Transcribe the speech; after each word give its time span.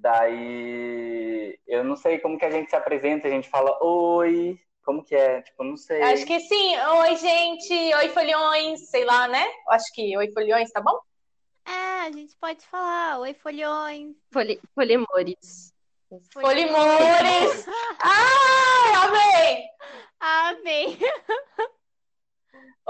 Daí 0.00 1.58
eu 1.66 1.84
não 1.84 1.96
sei 1.96 2.18
como 2.18 2.38
que 2.38 2.44
a 2.44 2.50
gente 2.50 2.70
se 2.70 2.76
apresenta, 2.76 3.28
a 3.28 3.30
gente 3.30 3.48
fala 3.48 3.76
oi, 3.82 4.58
como 4.84 5.04
que 5.04 5.14
é? 5.14 5.42
Tipo, 5.42 5.64
não 5.64 5.76
sei. 5.76 6.00
Acho 6.02 6.24
que 6.24 6.40
sim. 6.40 6.76
Oi, 6.78 7.16
gente. 7.16 7.94
Oi, 7.94 8.08
folhões. 8.08 8.88
Sei 8.88 9.04
lá, 9.04 9.28
né? 9.28 9.44
Acho 9.68 9.92
que 9.92 10.16
oi, 10.16 10.30
folhões, 10.32 10.70
tá 10.70 10.80
bom? 10.80 10.98
É, 11.66 12.06
a 12.06 12.10
gente 12.10 12.34
pode 12.40 12.64
falar. 12.66 13.18
Oi, 13.20 13.34
folhões. 13.34 14.16
Foli... 14.32 14.58
Folimores. 14.74 15.74
Folimores. 16.32 17.66
Ai, 18.00 18.94
amei. 19.04 19.64
Amei. 20.20 20.98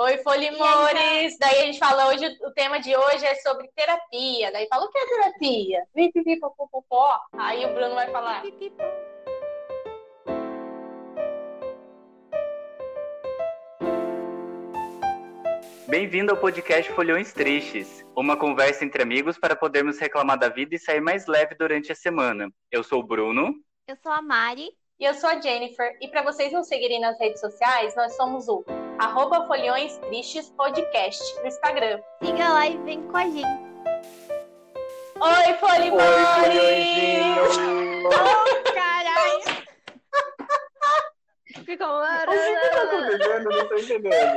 Oi, 0.01 0.17
Folimores. 0.19 1.37
Daí 1.41 1.59
a 1.59 1.67
gente 1.67 1.81
fala 1.81 2.07
hoje, 2.07 2.25
o 2.45 2.53
tema 2.53 2.79
de 2.79 2.97
hoje 2.97 3.27
é 3.27 3.35
sobre 3.35 3.69
terapia. 3.75 4.53
Daí 4.53 4.69
fala 4.69 4.85
o 4.85 4.91
que 4.93 4.97
é 4.97 5.07
terapia? 5.07 5.83
Pipi, 5.93 6.39
popopó. 6.39 7.19
Aí 7.33 7.67
o 7.67 7.75
Bruno 7.75 7.97
vai 7.97 8.09
falar. 8.13 8.45
Bem-vindo 15.89 16.31
ao 16.31 16.39
podcast 16.39 16.93
Folhões 16.93 17.33
Tristes, 17.33 18.07
uma 18.15 18.37
conversa 18.37 18.85
entre 18.85 19.03
amigos 19.03 19.37
para 19.37 19.57
podermos 19.57 19.99
reclamar 19.99 20.39
da 20.39 20.49
vida 20.49 20.77
e 20.77 20.79
sair 20.79 21.01
mais 21.01 21.27
leve 21.27 21.57
durante 21.57 21.91
a 21.91 21.97
semana. 21.97 22.49
Eu 22.71 22.85
sou 22.85 23.01
o 23.01 23.05
Bruno. 23.05 23.53
Eu 23.89 23.97
sou 23.97 24.13
a 24.13 24.23
Mari. 24.23 24.71
E 25.01 25.05
eu 25.05 25.15
sou 25.15 25.29
a 25.29 25.41
Jennifer. 25.41 25.97
E 26.01 26.07
para 26.07 26.23
vocês 26.23 26.53
nos 26.53 26.69
seguirem 26.69 27.01
nas 27.01 27.19
redes 27.19 27.41
sociais, 27.41 27.97
nós 27.97 28.15
somos 28.15 28.47
o 28.49 28.65
arroba 28.99 29.47
Folhões 29.47 29.97
Tristes 29.99 30.51
Podcast 30.51 31.23
no 31.41 31.47
Instagram. 31.47 32.01
Siga 32.23 32.49
lá 32.49 32.67
e 32.67 32.77
vem 32.79 33.03
com 33.07 33.17
a 33.17 33.25
gente. 33.25 33.69
Oi, 35.21 35.55
Folimores! 35.55 36.61
Oi, 36.61 36.67
Oh, 38.07 38.73
caralho! 38.73 39.43
Ficou 41.47 41.59
O 41.59 41.65
que 41.65 41.73
que 42.61 42.69
tá 42.71 42.83
acontecendo? 42.83 43.49
Não 43.51 43.69
tô 43.69 43.75
entendendo. 43.77 44.37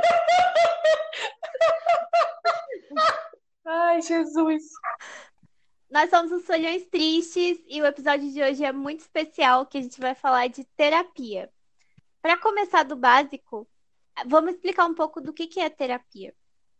Ai, 3.64 4.02
Jesus. 4.02 4.62
Nós 5.90 6.10
somos 6.10 6.30
os 6.32 6.44
Folhões 6.46 6.84
Tristes 6.86 7.58
e 7.66 7.80
o 7.82 7.86
episódio 7.86 8.30
de 8.30 8.42
hoje 8.42 8.64
é 8.64 8.72
muito 8.72 9.00
especial, 9.00 9.66
que 9.66 9.78
a 9.78 9.82
gente 9.82 10.00
vai 10.00 10.14
falar 10.14 10.48
de 10.48 10.64
terapia. 10.76 11.50
Para 12.20 12.36
começar 12.38 12.82
do 12.84 12.96
básico, 12.96 13.66
vamos 14.26 14.54
explicar 14.54 14.86
um 14.86 14.94
pouco 14.94 15.20
do 15.20 15.32
que 15.32 15.46
que 15.46 15.60
é 15.60 15.68
terapia. 15.68 16.34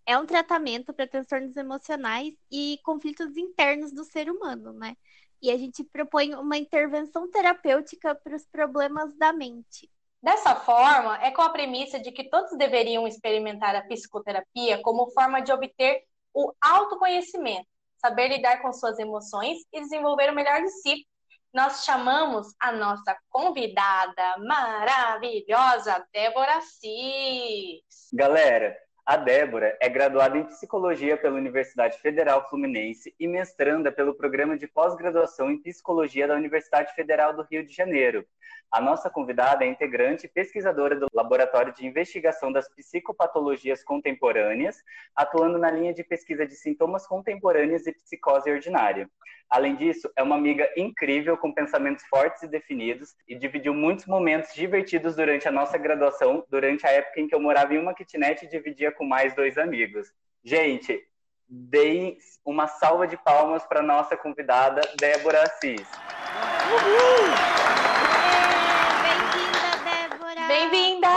É 0.05 0.19
um 0.19 0.27
tratamento 0.27 0.93
para 0.93 1.07
transtornos 1.07 1.57
emocionais 1.57 2.35
e 2.51 2.79
conflitos 2.85 3.37
internos 3.37 3.93
do 3.93 4.05
ser 4.05 4.31
humano, 4.31 4.73
né? 4.73 4.97
E 5.41 5.51
a 5.51 5.57
gente 5.57 5.85
propõe 5.85 6.35
uma 6.35 6.57
intervenção 6.57 7.31
terapêutica 7.31 8.15
para 8.15 8.37
os 8.37 8.45
problemas 8.47 9.15
da 9.17 9.33
mente. 9.33 9.91
Dessa 10.23 10.55
forma, 10.55 11.21
é 11.21 11.33
com 11.33 11.43
a 11.43 11.51
premissa 11.51 11.99
de 11.99 12.13
que 12.13 12.31
todos 12.31 12.57
deveriam 12.57 13.09
experimentar 13.09 13.75
a 13.75 13.83
psicoterapia 13.83 14.81
como 14.81 15.11
forma 15.11 15.41
de 15.41 15.53
obter 15.53 16.05
o 16.33 16.53
autoconhecimento, 16.61 17.67
saber 17.97 18.29
lidar 18.29 18.63
com 18.63 18.73
suas 18.73 18.99
emoções 19.01 19.59
e 19.73 19.81
desenvolver 19.81 20.31
o 20.31 20.35
melhor 20.35 20.63
de 20.63 20.71
si. 20.71 21.07
Nós 21.53 21.85
chamamos 21.85 22.55
a 22.59 22.73
nossa 22.73 23.15
convidada 23.29 24.39
maravilhosa, 24.39 26.03
Débora 26.11 26.63
Cis. 26.63 28.09
Galera, 28.11 28.75
a 29.05 29.19
Débora 29.19 29.77
é 29.79 29.87
graduada 29.87 30.39
em 30.39 30.47
Psicologia 30.47 31.15
pela 31.19 31.37
Universidade 31.37 31.99
Federal 31.99 32.49
Fluminense 32.49 33.15
e 33.21 33.29
mestranda 33.29 33.93
pelo 33.93 34.15
Programa 34.15 34.57
de 34.57 34.67
Pós-Graduação 34.67 35.51
em 35.51 35.61
Psicologia 35.61 36.27
da 36.27 36.37
Universidade 36.37 36.95
Federal 36.95 37.37
do 37.37 37.43
Rio 37.43 37.67
de 37.67 37.75
Janeiro. 37.75 38.25
A 38.71 38.81
nossa 38.81 39.11
convidada 39.11 39.65
é 39.65 39.69
integrante 39.69 40.25
e 40.25 40.29
pesquisadora 40.29 40.97
do 40.97 41.07
Laboratório 41.13 41.75
de 41.75 41.87
Investigação 41.87 42.51
das 42.51 42.69
Psicopatologias 42.71 43.85
Contemporâneas, 43.85 44.83
atuando 45.15 45.59
na 45.59 45.71
linha 45.71 45.93
de 45.93 46.03
pesquisa 46.03 46.47
de 46.47 46.55
sintomas 46.55 47.07
contemporâneos 47.07 47.87
e 47.87 47.93
psicose 47.93 48.51
ordinária. 48.51 49.11
Além 49.51 49.77
disso, 49.77 50.11
é 50.17 50.23
uma 50.23 50.37
amiga 50.37 50.67
incrível 50.75 51.37
com 51.37 51.53
pensamentos 51.53 52.03
fortes 52.07 52.43
e 52.43 52.49
definidos 52.49 53.15
e 53.29 53.35
dividiu 53.35 53.75
muitos 53.75 54.07
momentos 54.07 54.55
divertidos 54.55 55.17
durante 55.17 55.47
a 55.47 55.53
nossa 55.53 55.77
graduação, 55.77 56.43
durante 56.49 56.87
a 56.87 56.91
época 56.91 57.21
em 57.21 57.29
que 57.29 57.35
eu 57.35 57.41
morava 57.41 57.75
em 57.75 57.79
uma 57.79 57.93
kitnet 57.93 58.43
e 58.43 58.49
dividia 58.49 58.91
com 58.91 59.05
mais 59.05 59.35
dois 59.35 59.59
amigos. 59.59 60.11
Gente, 60.43 60.99
deem 61.47 62.17
uma 62.47 62.67
salva 62.67 63.07
de 63.07 63.19
palmas 63.19 63.63
para 63.67 63.83
nossa 63.83 64.17
convidada, 64.17 64.81
Débora 64.99 65.43
Assis. 65.43 65.87
Débora! 66.71 67.82
Bem-vinda! 70.53 71.09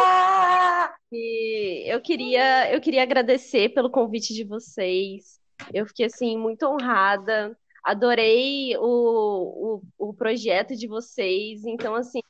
E 1.12 1.84
eu 1.92 2.00
queria, 2.02 2.74
eu 2.74 2.80
queria 2.80 3.04
agradecer 3.04 3.68
pelo 3.74 3.92
convite 3.92 4.34
de 4.34 4.46
vocês. 4.46 5.42
Eu 5.74 5.86
fiquei 5.86 6.06
assim 6.06 6.38
muito 6.38 6.66
honrada. 6.66 7.54
Adorei 7.84 8.78
o, 8.78 9.82
o, 10.00 10.10
o 10.10 10.14
projeto 10.14 10.74
de 10.74 10.88
vocês. 10.88 11.66
Então, 11.66 11.96
assim, 11.96 12.22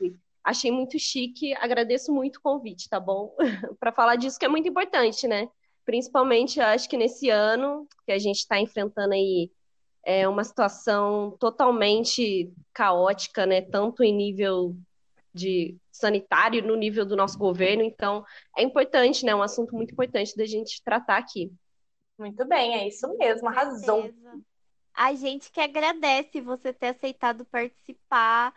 achei 0.43 0.71
muito 0.71 0.97
chique. 0.97 1.53
Agradeço 1.57 2.11
muito 2.11 2.37
o 2.37 2.41
convite, 2.41 2.89
tá 2.89 2.99
bom? 2.99 3.35
Para 3.79 3.91
falar 3.91 4.15
disso 4.15 4.39
que 4.39 4.45
é 4.45 4.49
muito 4.49 4.67
importante, 4.67 5.27
né? 5.27 5.47
Principalmente, 5.85 6.59
acho 6.59 6.89
que 6.89 6.97
nesse 6.97 7.29
ano 7.29 7.87
que 8.03 8.13
a 8.13 8.17
gente 8.17 8.37
está 8.37 8.59
enfrentando 8.59 9.13
aí 9.13 9.51
é 10.03 10.27
uma 10.27 10.43
situação 10.43 11.37
totalmente 11.39 12.51
caótica, 12.73 13.45
né? 13.45 13.61
Tanto 13.61 14.03
em 14.03 14.11
nível 14.11 14.75
de 15.35 15.77
sanitário, 15.91 16.63
no 16.65 16.75
nível 16.75 17.05
do 17.05 17.15
nosso 17.15 17.37
governo. 17.37 17.83
Então, 17.83 18.23
é 18.57 18.63
importante, 18.63 19.25
né? 19.25 19.31
É 19.33 19.35
um 19.35 19.43
assunto 19.43 19.75
muito 19.75 19.91
importante 19.91 20.35
da 20.35 20.45
gente 20.45 20.81
tratar 20.83 21.17
aqui. 21.17 21.51
Muito 22.17 22.45
bem, 22.45 22.75
é 22.75 22.87
isso 22.87 23.07
mesmo, 23.17 23.47
arrasou. 23.49 24.09
A 24.93 25.13
gente 25.13 25.51
que 25.51 25.59
agradece 25.59 26.39
você 26.39 26.71
ter 26.71 26.87
aceitado 26.87 27.43
participar 27.45 28.53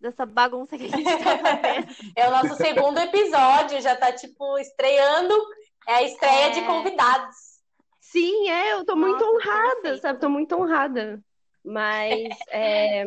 dessa 0.00 0.24
bagunça 0.24 0.78
que 0.78 0.84
a 0.84 0.88
gente 0.88 1.04
tá 1.04 1.38
fazendo. 1.38 1.88
É 2.16 2.28
o 2.28 2.30
nosso 2.30 2.54
segundo 2.54 2.98
episódio, 2.98 3.80
já 3.80 3.96
tá, 3.96 4.12
tipo, 4.12 4.56
estreando. 4.58 5.34
É 5.88 5.94
a 5.94 6.02
estreia 6.04 6.46
É. 6.46 6.50
de 6.50 6.62
convidados. 6.62 7.36
Sim, 8.00 8.48
é, 8.48 8.72
eu 8.74 8.84
tô 8.84 8.94
muito 8.96 9.24
Nossa, 9.24 9.30
honrada, 9.48 9.74
perfeito. 9.82 10.02
sabe? 10.02 10.20
Tô 10.20 10.28
muito 10.28 10.54
honrada. 10.56 11.20
Mas, 11.64 12.28
é, 12.48 13.04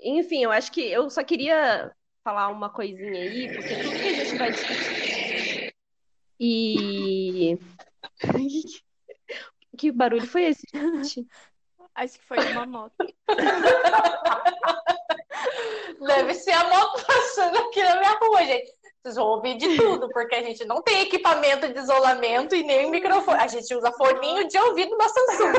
enfim, 0.00 0.44
eu 0.44 0.50
acho 0.52 0.70
que 0.72 0.80
eu 0.80 1.10
só 1.10 1.22
queria 1.24 1.92
falar 2.22 2.48
uma 2.48 2.70
coisinha 2.70 3.20
aí, 3.20 3.52
porque 3.52 3.76
tudo 3.76 3.90
que 3.90 4.08
a 4.08 4.14
gente 4.14 4.38
vai 4.38 4.52
discutir. 4.52 5.74
E. 6.40 7.58
Que 9.78 9.90
barulho 9.90 10.26
foi 10.26 10.44
esse, 10.44 10.66
gente? 10.72 11.26
Acho 11.94 12.18
que 12.18 12.24
foi 12.26 12.38
uma 12.52 12.66
moto. 12.66 12.94
Deve 15.98 16.34
ser 16.34 16.52
a 16.52 16.68
moto 16.68 17.06
passando 17.06 17.56
aqui 17.58 17.82
na 17.82 17.98
minha 17.98 18.18
rua, 18.18 18.44
gente. 18.44 18.70
Vocês 19.02 19.16
vão 19.16 19.26
ouvir 19.26 19.56
de 19.56 19.76
tudo, 19.76 20.08
porque 20.10 20.34
a 20.34 20.42
gente 20.42 20.64
não 20.66 20.82
tem 20.82 21.00
equipamento 21.00 21.72
de 21.72 21.78
isolamento 21.78 22.54
e 22.54 22.62
nem 22.62 22.90
microfone. 22.90 23.40
A 23.40 23.48
gente 23.48 23.74
usa 23.74 23.90
foninho 23.92 24.46
de 24.46 24.58
ouvido 24.58 24.96
da 24.96 25.08
Samsung. 25.08 25.52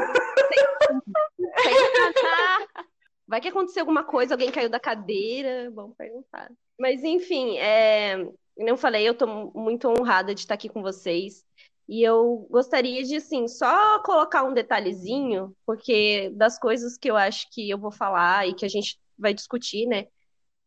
Vai 3.28 3.39
que 3.41 3.47
aconteceu 3.47 3.81
alguma 3.81 4.03
coisa, 4.03 4.34
alguém 4.34 4.51
caiu 4.51 4.69
da 4.69 4.79
cadeira, 4.79 5.72
vamos 5.72 5.95
perguntar. 5.95 6.51
Mas 6.79 7.03
enfim, 7.03 7.57
é, 7.57 8.28
eu 8.57 8.78
falei, 8.78 9.07
eu 9.07 9.16
tô 9.16 9.25
muito 9.53 9.88
honrada 9.88 10.34
de 10.34 10.41
estar 10.41 10.56
aqui 10.56 10.69
com 10.69 10.81
vocês. 10.81 11.45
E 11.88 12.01
eu 12.01 12.47
gostaria 12.50 13.03
de, 13.03 13.17
assim, 13.17 13.47
só 13.47 14.01
colocar 14.03 14.44
um 14.44 14.53
detalhezinho, 14.53 15.56
porque 15.66 16.29
das 16.34 16.57
coisas 16.57 16.97
que 16.97 17.09
eu 17.09 17.17
acho 17.17 17.47
que 17.51 17.69
eu 17.69 17.78
vou 17.78 17.91
falar 17.91 18.47
e 18.47 18.53
que 18.53 18.66
a 18.66 18.69
gente 18.69 18.97
vai 19.17 19.34
discutir, 19.34 19.85
né? 19.85 20.08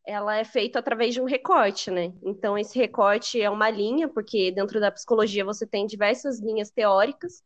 Ela 0.06 0.36
é 0.36 0.44
feita 0.44 0.78
através 0.78 1.14
de 1.14 1.20
um 1.20 1.24
recorte, 1.24 1.90
né? 1.90 2.12
Então, 2.22 2.56
esse 2.58 2.78
recorte 2.78 3.40
é 3.40 3.50
uma 3.50 3.70
linha, 3.70 4.08
porque 4.08 4.52
dentro 4.52 4.78
da 4.78 4.92
psicologia 4.92 5.44
você 5.44 5.66
tem 5.66 5.86
diversas 5.86 6.38
linhas 6.40 6.70
teóricas, 6.70 7.42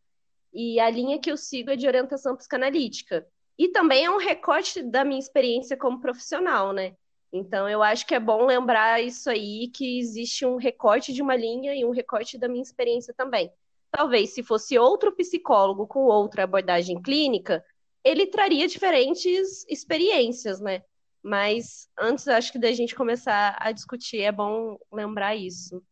e 0.52 0.80
a 0.80 0.90
linha 0.90 1.20
que 1.20 1.30
eu 1.30 1.36
sigo 1.36 1.70
é 1.70 1.76
de 1.76 1.86
orientação 1.86 2.36
psicanalítica. 2.36 3.26
E 3.58 3.68
também 3.68 4.04
é 4.04 4.10
um 4.10 4.18
recorte 4.18 4.82
da 4.82 5.04
minha 5.04 5.18
experiência 5.18 5.76
como 5.76 6.00
profissional, 6.00 6.72
né? 6.72 6.94
Então, 7.32 7.68
eu 7.68 7.82
acho 7.82 8.06
que 8.06 8.14
é 8.14 8.20
bom 8.20 8.44
lembrar 8.44 9.00
isso 9.02 9.30
aí, 9.30 9.68
que 9.68 9.98
existe 9.98 10.44
um 10.44 10.56
recorte 10.56 11.12
de 11.12 11.22
uma 11.22 11.36
linha 11.36 11.74
e 11.74 11.84
um 11.84 11.90
recorte 11.90 12.36
da 12.36 12.48
minha 12.48 12.62
experiência 12.62 13.14
também. 13.16 13.52
Talvez 13.90 14.34
se 14.34 14.42
fosse 14.42 14.78
outro 14.78 15.14
psicólogo 15.14 15.86
com 15.86 16.00
outra 16.00 16.44
abordagem 16.44 17.00
clínica, 17.00 17.64
ele 18.02 18.26
traria 18.26 18.66
diferentes 18.66 19.64
experiências, 19.68 20.60
né? 20.60 20.82
Mas 21.22 21.88
antes, 21.98 22.26
acho 22.26 22.50
que 22.50 22.58
da 22.58 22.72
gente 22.72 22.94
começar 22.94 23.56
a 23.60 23.70
discutir, 23.72 24.22
é 24.22 24.32
bom 24.32 24.78
lembrar 24.90 25.36
isso. 25.36 25.82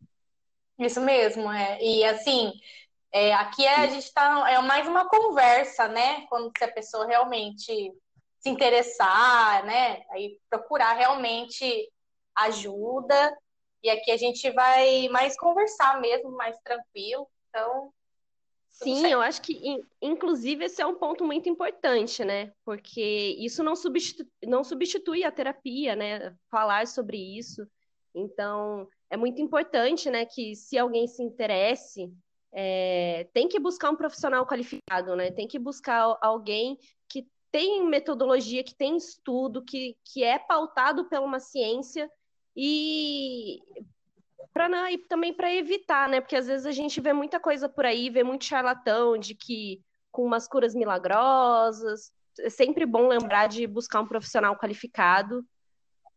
Isso 0.79 0.99
mesmo, 1.01 1.51
é. 1.51 1.77
E 1.81 2.03
assim, 2.03 2.51
é, 3.11 3.33
aqui 3.33 3.65
a 3.67 3.87
gente 3.87 4.13
tá. 4.13 4.49
É 4.49 4.59
mais 4.61 4.87
uma 4.87 5.07
conversa, 5.07 5.87
né? 5.87 6.25
Quando 6.27 6.51
se 6.57 6.63
a 6.63 6.71
pessoa 6.71 7.07
realmente 7.07 7.93
se 8.39 8.49
interessar, 8.49 9.65
né? 9.65 10.03
Aí 10.11 10.37
procurar 10.49 10.93
realmente 10.93 11.91
ajuda. 12.35 13.37
E 13.81 13.89
aqui 13.89 14.11
a 14.11 14.17
gente 14.17 14.49
vai 14.51 15.07
mais 15.09 15.37
conversar 15.37 15.99
mesmo, 15.99 16.31
mais 16.31 16.57
tranquilo. 16.59 17.27
Então. 17.49 17.91
Sim, 18.71 19.07
eu 19.07 19.19
acho 19.19 19.41
que, 19.41 19.59
inclusive, 20.01 20.63
esse 20.63 20.81
é 20.81 20.85
um 20.85 20.95
ponto 20.95 21.25
muito 21.25 21.49
importante, 21.49 22.23
né? 22.23 22.53
Porque 22.63 23.35
isso 23.39 23.61
não 23.61 23.75
substitui, 23.75 24.25
não 24.45 24.63
substitui 24.63 25.23
a 25.25 25.31
terapia, 25.31 25.95
né? 25.95 26.33
Falar 26.49 26.87
sobre 26.87 27.17
isso. 27.17 27.67
Então, 28.15 28.87
é 29.09 29.17
muito 29.17 29.41
importante, 29.41 30.09
né, 30.09 30.25
que 30.25 30.55
se 30.55 30.77
alguém 30.77 31.07
se 31.07 31.23
interesse, 31.23 32.11
é, 32.51 33.27
tem 33.33 33.47
que 33.47 33.59
buscar 33.59 33.89
um 33.89 33.95
profissional 33.95 34.45
qualificado, 34.45 35.15
né? 35.15 35.31
Tem 35.31 35.47
que 35.47 35.59
buscar 35.59 36.17
alguém 36.21 36.77
que 37.07 37.27
tem 37.51 37.85
metodologia, 37.85 38.63
que 38.63 38.75
tem 38.75 38.97
estudo, 38.97 39.63
que, 39.63 39.95
que 40.05 40.23
é 40.23 40.37
pautado 40.39 41.05
pela 41.05 41.25
uma 41.25 41.39
ciência 41.39 42.09
e 42.55 43.59
para 44.53 44.91
e 44.91 44.97
também 44.97 45.33
para 45.33 45.53
evitar, 45.53 46.09
né? 46.09 46.21
Porque 46.21 46.35
às 46.35 46.47
vezes 46.47 46.65
a 46.65 46.71
gente 46.71 46.99
vê 46.99 47.13
muita 47.13 47.39
coisa 47.39 47.69
por 47.69 47.85
aí, 47.85 48.09
vê 48.09 48.23
muito 48.23 48.45
charlatão 48.45 49.17
de 49.17 49.35
que 49.35 49.81
com 50.11 50.25
umas 50.25 50.47
curas 50.47 50.75
milagrosas. 50.75 52.11
É 52.39 52.49
sempre 52.49 52.85
bom 52.85 53.07
lembrar 53.07 53.47
de 53.47 53.67
buscar 53.67 54.01
um 54.01 54.07
profissional 54.07 54.57
qualificado 54.57 55.45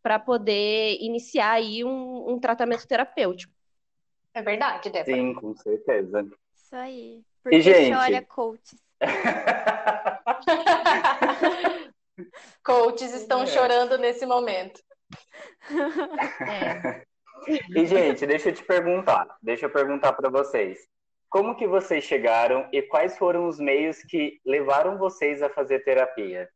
para 0.01 0.19
poder 0.19 0.97
iniciar 0.99 1.51
aí 1.51 1.83
um, 1.83 2.31
um, 2.31 2.39
tratamento 2.39 2.87
terapêutico. 2.87 3.53
É 4.33 4.41
verdade, 4.41 4.89
Débora. 4.89 5.15
Sim, 5.15 5.33
com 5.33 5.55
certeza. 5.55 6.25
Isso 6.55 6.75
aí. 6.75 7.23
Porque 7.43 7.57
e, 7.57 7.61
gente... 7.61 7.93
chora 7.93 8.21
coaches. 8.23 8.81
coaches 12.63 13.13
estão 13.13 13.43
é. 13.43 13.47
chorando 13.47 13.97
nesse 13.97 14.25
momento. 14.25 14.81
É. 16.41 17.05
E, 17.75 17.85
gente, 17.85 18.25
deixa 18.25 18.47
eu 18.47 18.53
te 18.53 18.63
perguntar, 18.63 19.27
deixa 19.41 19.65
eu 19.65 19.69
perguntar 19.69 20.13
para 20.13 20.29
vocês. 20.29 20.87
Como 21.29 21.57
que 21.57 21.67
vocês 21.67 22.05
chegaram 22.05 22.69
e 22.71 22.81
quais 22.81 23.17
foram 23.17 23.49
os 23.49 23.59
meios 23.59 24.01
que 24.03 24.39
levaram 24.45 24.97
vocês 24.97 25.41
a 25.41 25.49
fazer 25.49 25.83
terapia? 25.83 26.49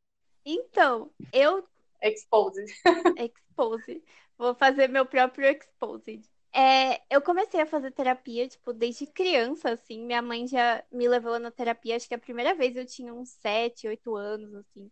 Então, 0.45 1.11
eu... 1.33 1.67
Exposed. 2.01 2.73
Exposed. 3.19 4.01
Vou 4.37 4.55
fazer 4.55 4.87
meu 4.87 5.05
próprio 5.05 5.49
Exposed. 5.49 6.21
É, 6.59 7.03
eu 7.07 7.21
comecei 7.21 7.61
a 7.61 7.67
fazer 7.67 7.91
terapia, 7.91 8.47
tipo, 8.47 8.73
desde 8.73 9.05
criança, 9.05 9.69
assim. 9.69 10.03
Minha 10.03 10.23
mãe 10.23 10.47
já 10.47 10.83
me 10.91 11.07
levou 11.07 11.37
na 11.37 11.51
terapia, 11.51 11.95
acho 11.95 12.07
que 12.07 12.15
a 12.15 12.19
primeira 12.19 12.55
vez 12.55 12.75
eu 12.75 12.83
tinha 12.83 13.13
uns 13.13 13.29
7, 13.29 13.87
8 13.87 14.15
anos, 14.15 14.55
assim. 14.55 14.89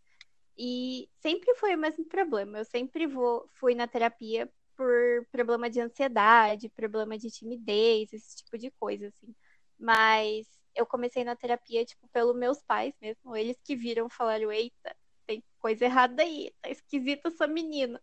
E 0.56 1.10
sempre 1.20 1.56
foi 1.56 1.74
o 1.74 1.78
mesmo 1.78 2.06
problema. 2.06 2.60
Eu 2.60 2.66
sempre 2.66 3.08
vou, 3.08 3.50
fui 3.54 3.74
na 3.74 3.88
terapia 3.88 4.48
por 4.78 5.26
problema 5.32 5.68
de 5.68 5.82
ansiedade, 5.82 6.70
problema 6.70 7.18
de 7.18 7.32
timidez, 7.32 8.14
esse 8.14 8.38
tipo 8.38 8.60
de 8.60 8.70
coisa, 8.70 9.08
assim. 9.08 9.34
Mas 9.80 10.48
eu 10.76 10.86
comecei 10.86 11.24
na 11.24 11.36
terapia, 11.36 11.84
tipo, 11.84 12.08
pelos 12.10 12.36
meus 12.36 12.62
pais 12.62 12.94
mesmo. 13.02 13.36
Eles 13.36 13.58
que 13.64 13.76
viram 13.76 14.08
falaram, 14.08 14.52
eita, 14.52 14.96
tem 15.26 15.44
coisa 15.58 15.86
errada 15.86 16.22
aí, 16.22 16.54
tá 16.62 16.70
esquisita 16.70 17.30
essa 17.30 17.48
menina. 17.48 18.00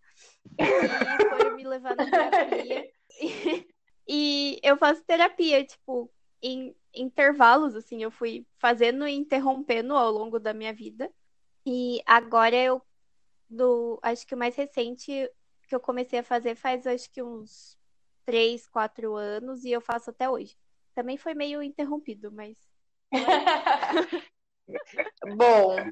E 0.59 0.65
foram 1.29 1.55
me 1.57 1.65
levar 1.65 1.95
na 1.95 2.11
terapia. 2.11 2.91
E, 4.07 4.59
eu 4.63 4.77
faço 4.77 5.03
terapia, 5.05 5.65
tipo, 5.65 6.11
em 6.43 6.75
intervalos, 6.95 7.75
assim, 7.75 8.03
eu 8.03 8.11
fui 8.11 8.45
fazendo 8.59 9.07
e 9.07 9.15
interrompendo 9.15 9.95
ao 9.95 10.11
longo 10.11 10.39
da 10.39 10.53
minha 10.53 10.73
vida. 10.75 11.11
E 11.65 12.03
agora 12.05 12.57
eu, 12.57 12.83
do, 13.49 13.99
acho 14.03 14.27
que 14.27 14.35
o 14.35 14.39
mais 14.39 14.57
recente 14.57 15.31
que 15.69 15.75
eu 15.75 15.81
comecei 15.81 16.19
a 16.19 16.25
fazer 16.25 16.55
faz 16.57 16.87
acho 16.87 17.11
que 17.11 17.23
uns 17.23 17.79
três, 18.25 18.67
quatro 18.67 19.15
anos 19.15 19.65
e 19.65 19.71
eu 19.71 19.81
faço 19.81 20.11
até 20.11 20.29
hoje. 20.29 20.57
Também 20.95 21.17
foi 21.17 21.35
meio 21.35 21.63
interrompido, 21.63 22.31
mas. 22.31 22.59
Bom, 25.37 25.91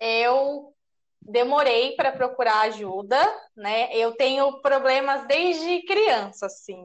eu 0.00 0.74
demorei 1.24 1.96
para 1.96 2.12
procurar 2.12 2.60
ajuda, 2.62 3.16
né? 3.56 3.94
Eu 3.96 4.12
tenho 4.16 4.60
problemas 4.60 5.26
desde 5.26 5.82
criança, 5.86 6.46
assim. 6.46 6.76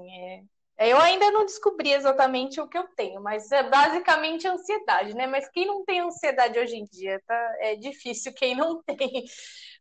É... 0.77 0.89
Eu 0.89 0.97
ainda 0.97 1.29
não 1.31 1.45
descobri 1.45 1.91
exatamente 1.91 2.61
o 2.61 2.67
que 2.67 2.77
eu 2.77 2.87
tenho, 2.95 3.21
mas 3.21 3.51
é 3.51 3.63
basicamente 3.63 4.47
ansiedade, 4.47 5.13
né? 5.13 5.27
Mas 5.27 5.49
quem 5.49 5.65
não 5.65 5.83
tem 5.83 5.99
ansiedade 5.99 6.57
hoje 6.57 6.77
em 6.77 6.85
dia, 6.85 7.21
tá? 7.27 7.55
É 7.59 7.75
difícil 7.75 8.33
quem 8.33 8.55
não 8.55 8.81
tem. 8.83 9.25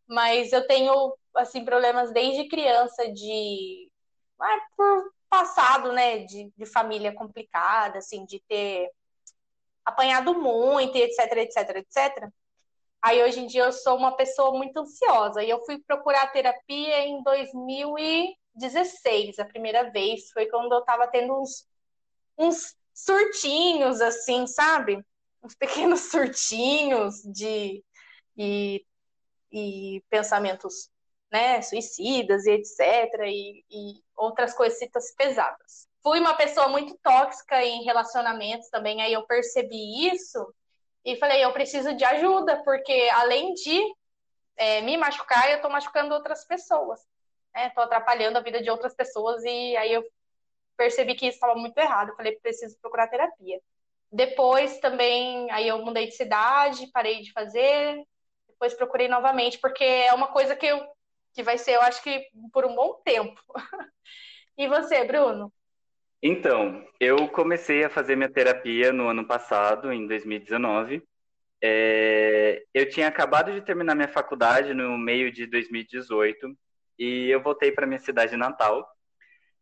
Mas 0.08 0.52
eu 0.52 0.66
tenho, 0.66 1.16
assim, 1.36 1.64
problemas 1.64 2.12
desde 2.12 2.48
criança 2.48 3.10
de... 3.12 3.88
Ah, 4.40 4.58
por 4.76 5.12
passado, 5.28 5.92
né? 5.92 6.18
De, 6.20 6.52
de 6.56 6.66
família 6.66 7.14
complicada, 7.14 7.98
assim, 7.98 8.24
de 8.24 8.40
ter 8.48 8.90
apanhado 9.84 10.34
muito, 10.34 10.96
etc, 10.96 11.18
etc, 11.38 11.76
etc. 11.76 12.28
Aí 13.00 13.22
hoje 13.22 13.40
em 13.40 13.46
dia 13.46 13.64
eu 13.64 13.72
sou 13.72 13.96
uma 13.96 14.16
pessoa 14.16 14.56
muito 14.56 14.78
ansiosa 14.78 15.42
e 15.42 15.50
eu 15.50 15.64
fui 15.64 15.78
procurar 15.78 16.32
terapia 16.32 17.00
em 17.06 17.22
2016, 17.22 19.38
a 19.38 19.44
primeira 19.44 19.90
vez. 19.90 20.30
Foi 20.32 20.46
quando 20.46 20.72
eu 20.72 20.82
tava 20.82 21.06
tendo 21.06 21.40
uns, 21.40 21.66
uns 22.36 22.76
surtinhos, 22.92 24.00
assim, 24.00 24.46
sabe? 24.46 25.04
Uns 25.42 25.54
pequenos 25.54 26.00
surtinhos 26.10 27.22
de 27.22 27.84
e, 28.36 28.84
e 29.52 30.02
pensamentos 30.10 30.90
né, 31.30 31.62
suicidas 31.62 32.46
e 32.46 32.50
etc. 32.52 32.80
E, 33.26 33.64
e 33.70 34.02
outras 34.16 34.54
coisitas 34.54 35.14
pesadas. 35.14 35.86
Fui 36.02 36.18
uma 36.20 36.34
pessoa 36.34 36.68
muito 36.68 36.96
tóxica 37.02 37.62
em 37.62 37.84
relacionamentos 37.84 38.68
também, 38.70 39.02
aí 39.02 39.12
eu 39.12 39.26
percebi 39.26 40.08
isso 40.08 40.54
e 41.12 41.16
falei, 41.16 41.42
eu 41.42 41.52
preciso 41.52 41.94
de 41.94 42.04
ajuda, 42.04 42.62
porque 42.64 43.08
além 43.14 43.54
de 43.54 43.82
é, 44.56 44.82
me 44.82 44.96
machucar, 44.98 45.48
eu 45.48 45.56
estou 45.56 45.70
machucando 45.70 46.14
outras 46.14 46.44
pessoas. 46.44 47.00
Estou 47.56 47.82
né? 47.82 47.86
atrapalhando 47.86 48.36
a 48.36 48.42
vida 48.42 48.60
de 48.60 48.70
outras 48.70 48.94
pessoas 48.94 49.42
e 49.44 49.76
aí 49.76 49.92
eu 49.92 50.04
percebi 50.76 51.14
que 51.14 51.26
isso 51.26 51.36
estava 51.36 51.54
muito 51.54 51.78
errado. 51.78 52.10
Eu 52.10 52.16
falei, 52.16 52.38
preciso 52.40 52.78
procurar 52.80 53.08
terapia. 53.08 53.58
Depois 54.12 54.78
também, 54.80 55.50
aí 55.50 55.66
eu 55.66 55.82
mudei 55.84 56.06
de 56.06 56.14
cidade, 56.14 56.90
parei 56.92 57.22
de 57.22 57.32
fazer, 57.32 58.02
depois 58.46 58.74
procurei 58.74 59.08
novamente, 59.08 59.58
porque 59.58 59.84
é 59.84 60.12
uma 60.12 60.28
coisa 60.28 60.54
que 60.54 60.66
eu 60.66 60.86
que 61.34 61.42
vai 61.42 61.56
ser, 61.56 61.76
eu 61.76 61.82
acho 61.82 62.02
que 62.02 62.26
por 62.52 62.66
um 62.66 62.74
bom 62.74 63.00
tempo. 63.04 63.40
e 64.58 64.66
você, 64.66 65.04
Bruno? 65.04 65.52
Então, 66.22 66.84
eu 66.98 67.28
comecei 67.28 67.84
a 67.84 67.90
fazer 67.90 68.16
minha 68.16 68.28
terapia 68.28 68.92
no 68.92 69.08
ano 69.08 69.24
passado, 69.26 69.92
em 69.92 70.06
2019. 70.06 71.02
É, 71.62 72.64
eu 72.74 72.88
tinha 72.88 73.06
acabado 73.08 73.52
de 73.52 73.60
terminar 73.60 73.94
minha 73.94 74.08
faculdade 74.08 74.74
no 74.74 74.98
meio 74.98 75.30
de 75.30 75.46
2018 75.46 76.56
e 76.98 77.28
eu 77.30 77.42
voltei 77.42 77.70
para 77.70 77.86
minha 77.86 78.00
cidade 78.00 78.36
natal. 78.36 78.88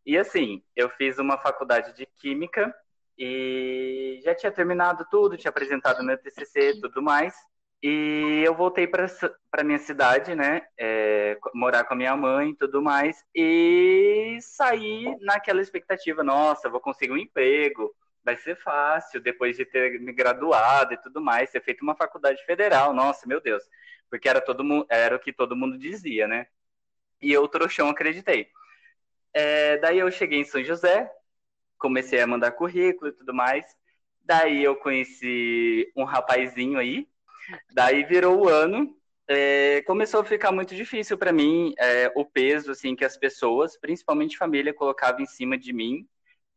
E 0.05 0.17
assim, 0.17 0.63
eu 0.75 0.89
fiz 0.91 1.19
uma 1.19 1.37
faculdade 1.39 1.95
de 1.95 2.07
química 2.21 2.75
e 3.19 4.21
já 4.25 4.35
tinha 4.35 4.53
terminado 4.53 5.07
tudo, 5.11 5.37
tinha 5.37 5.51
apresentado 5.51 6.05
meu 6.05 6.17
TCC 6.17 6.81
tudo 6.81 7.03
mais. 7.03 7.35
E 7.89 8.43
eu 8.45 8.53
voltei 8.53 8.85
para 8.89 9.63
minha 9.63 9.79
cidade, 9.79 10.35
né? 10.35 10.67
É, 10.77 11.39
morar 11.55 11.85
com 11.85 11.95
a 11.95 11.97
minha 11.97 12.17
mãe 12.17 12.51
e 12.51 12.57
tudo 12.57 12.83
mais. 12.83 13.25
E 13.33 14.39
saí 14.41 15.17
naquela 15.21 15.63
expectativa: 15.63 16.25
nossa, 16.25 16.69
vou 16.69 16.81
conseguir 16.81 17.13
um 17.13 17.17
emprego, 17.17 17.95
vai 18.25 18.35
ser 18.37 18.57
fácil 18.57 19.21
depois 19.21 19.57
de 19.57 19.65
ter 19.65 20.01
me 20.01 20.13
graduado 20.13 20.95
e 20.95 20.97
tudo 20.97 21.21
mais, 21.21 21.53
ter 21.53 21.63
feito 21.63 21.83
uma 21.83 21.95
faculdade 21.95 22.45
federal. 22.45 22.93
Nossa, 22.93 23.25
meu 23.25 23.41
Deus. 23.41 23.63
Porque 24.11 24.29
era, 24.29 24.41
todo, 24.41 24.65
era 24.91 25.15
o 25.15 25.21
que 25.21 25.33
todo 25.33 25.55
mundo 25.55 25.79
dizia, 25.79 26.27
né? 26.27 26.49
E 27.23 27.33
eu, 27.33 27.47
trouxão, 27.47 27.89
acreditei. 27.89 28.49
É, 29.33 29.79
daí 29.79 30.01
eu 30.01 30.11
cheguei 30.11 30.41
em 30.41 30.45
São 30.45 30.65
José, 30.65 31.09
comecei 31.79 32.21
a 32.21 32.27
mandar 32.27 32.51
currículo 32.51 33.11
e 33.11 33.13
tudo 33.13 33.33
mais. 33.33 33.65
Daí 34.23 34.65
eu 34.65 34.75
conheci 34.75 35.93
um 35.97 36.03
rapazinho 36.03 36.81
aí, 36.81 37.09
Daí 37.73 38.05
virou 38.05 38.45
o 38.45 38.49
ano, 38.49 38.97
é, 39.29 39.83
começou 39.83 40.21
a 40.21 40.25
ficar 40.25 40.53
muito 40.53 40.75
difícil 40.75 41.19
para 41.19 41.33
mim 41.33 41.75
é, 41.79 42.13
o 42.15 42.25
peso 42.25 42.71
assim 42.71 42.95
que 42.95 43.05
as 43.05 43.17
pessoas, 43.17 43.79
principalmente 43.79 44.39
família, 44.39 44.73
colocavam 44.75 45.21
em 45.21 45.27
cima 45.27 45.59
de 45.59 45.73
mim, 45.73 46.07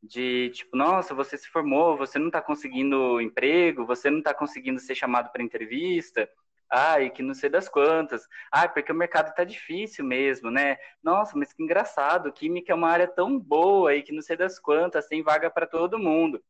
de 0.01 0.49
tipo, 0.51 0.77
nossa, 0.77 1.13
você 1.13 1.37
se 1.37 1.49
formou, 1.49 1.97
você 1.97 2.17
não 2.19 2.27
está 2.27 2.41
conseguindo 2.41 3.19
emprego, 3.21 3.85
você 3.85 4.09
não 4.09 4.19
está 4.19 4.33
conseguindo 4.33 4.79
ser 4.79 4.95
chamado 4.95 5.31
para 5.31 5.43
entrevista. 5.43 6.29
Ai, 6.71 7.09
que 7.09 7.23
não 7.23 7.33
sei 7.33 7.49
das 7.49 7.67
quantas. 7.67 8.27
Ai, 8.51 8.71
porque 8.71 8.91
o 8.91 8.95
mercado 8.95 9.33
tá 9.33 9.43
difícil 9.43 10.05
mesmo, 10.05 10.51
né? 10.51 10.77
Nossa, 11.03 11.35
mas 11.37 11.51
que 11.51 11.63
engraçado, 11.63 12.31
química 12.31 12.71
é 12.71 12.75
uma 12.75 12.89
área 12.89 13.07
tão 13.07 13.39
boa 13.39 13.95
e 13.95 14.03
que 14.03 14.11
não 14.13 14.21
sei 14.21 14.37
das 14.37 14.59
quantas, 14.59 15.07
tem 15.07 15.23
vaga 15.23 15.49
para 15.49 15.65
todo 15.65 15.97
mundo. 15.97 16.43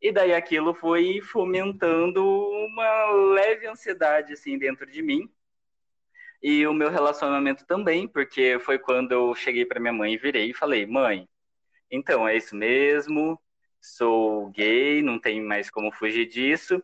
E 0.00 0.12
daí 0.12 0.32
aquilo 0.34 0.74
foi 0.74 1.20
fomentando 1.20 2.22
uma 2.24 3.10
leve 3.34 3.66
ansiedade 3.66 4.34
assim 4.34 4.58
dentro 4.58 4.86
de 4.90 5.02
mim. 5.02 5.28
E 6.42 6.66
o 6.66 6.72
meu 6.74 6.90
relacionamento 6.90 7.64
também, 7.66 8.06
porque 8.06 8.58
foi 8.60 8.78
quando 8.78 9.12
eu 9.12 9.34
cheguei 9.34 9.64
para 9.64 9.80
minha 9.80 9.92
mãe 9.92 10.14
e 10.14 10.18
virei 10.18 10.50
e 10.50 10.54
falei: 10.54 10.86
"Mãe, 10.86 11.28
então 11.90 12.28
é 12.28 12.36
isso 12.36 12.54
mesmo, 12.56 13.40
sou 13.80 14.50
gay, 14.50 15.02
não 15.02 15.18
tem 15.18 15.42
mais 15.42 15.70
como 15.70 15.92
fugir 15.92 16.26
disso". 16.26 16.82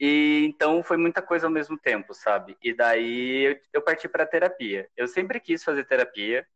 E 0.00 0.44
então 0.46 0.82
foi 0.82 0.96
muita 0.96 1.22
coisa 1.22 1.46
ao 1.46 1.52
mesmo 1.52 1.78
tempo, 1.78 2.14
sabe? 2.14 2.56
E 2.62 2.72
daí 2.74 3.42
eu, 3.52 3.60
eu 3.74 3.82
parti 3.82 4.08
para 4.08 4.26
terapia. 4.26 4.88
Eu 4.96 5.08
sempre 5.08 5.40
quis 5.40 5.64
fazer 5.64 5.84
terapia 5.86 6.46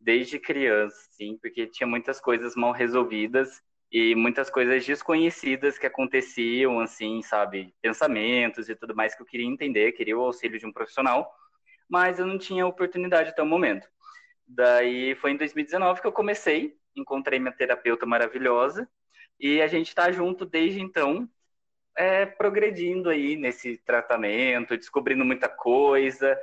desde 0.00 0.38
criança, 0.38 0.96
sim, 1.12 1.38
porque 1.40 1.66
tinha 1.66 1.86
muitas 1.86 2.20
coisas 2.20 2.54
mal 2.56 2.72
resolvidas 2.72 3.62
e 3.90 4.14
muitas 4.14 4.50
coisas 4.50 4.84
desconhecidas 4.84 5.78
que 5.78 5.86
aconteciam, 5.86 6.80
assim, 6.80 7.22
sabe? 7.22 7.74
Pensamentos 7.80 8.68
e 8.68 8.76
tudo 8.76 8.94
mais 8.94 9.14
que 9.14 9.22
eu 9.22 9.26
queria 9.26 9.46
entender, 9.46 9.92
queria 9.92 10.16
o 10.16 10.22
auxílio 10.22 10.58
de 10.58 10.66
um 10.66 10.72
profissional, 10.72 11.32
mas 11.88 12.18
eu 12.18 12.26
não 12.26 12.38
tinha 12.38 12.66
oportunidade 12.66 13.30
até 13.30 13.42
o 13.42 13.46
momento. 13.46 13.88
Daí 14.46 15.14
foi 15.16 15.32
em 15.32 15.36
2019 15.36 16.00
que 16.00 16.06
eu 16.06 16.12
comecei, 16.12 16.76
encontrei 16.94 17.38
minha 17.38 17.52
terapeuta 17.52 18.06
maravilhosa 18.06 18.88
e 19.40 19.62
a 19.62 19.66
gente 19.68 19.88
está 19.88 20.10
junto 20.10 20.44
desde 20.44 20.80
então 20.80 21.28
é, 21.96 22.26
progredindo 22.26 23.10
aí 23.10 23.36
nesse 23.36 23.78
tratamento, 23.78 24.76
descobrindo 24.76 25.24
muita 25.24 25.48
coisa, 25.48 26.38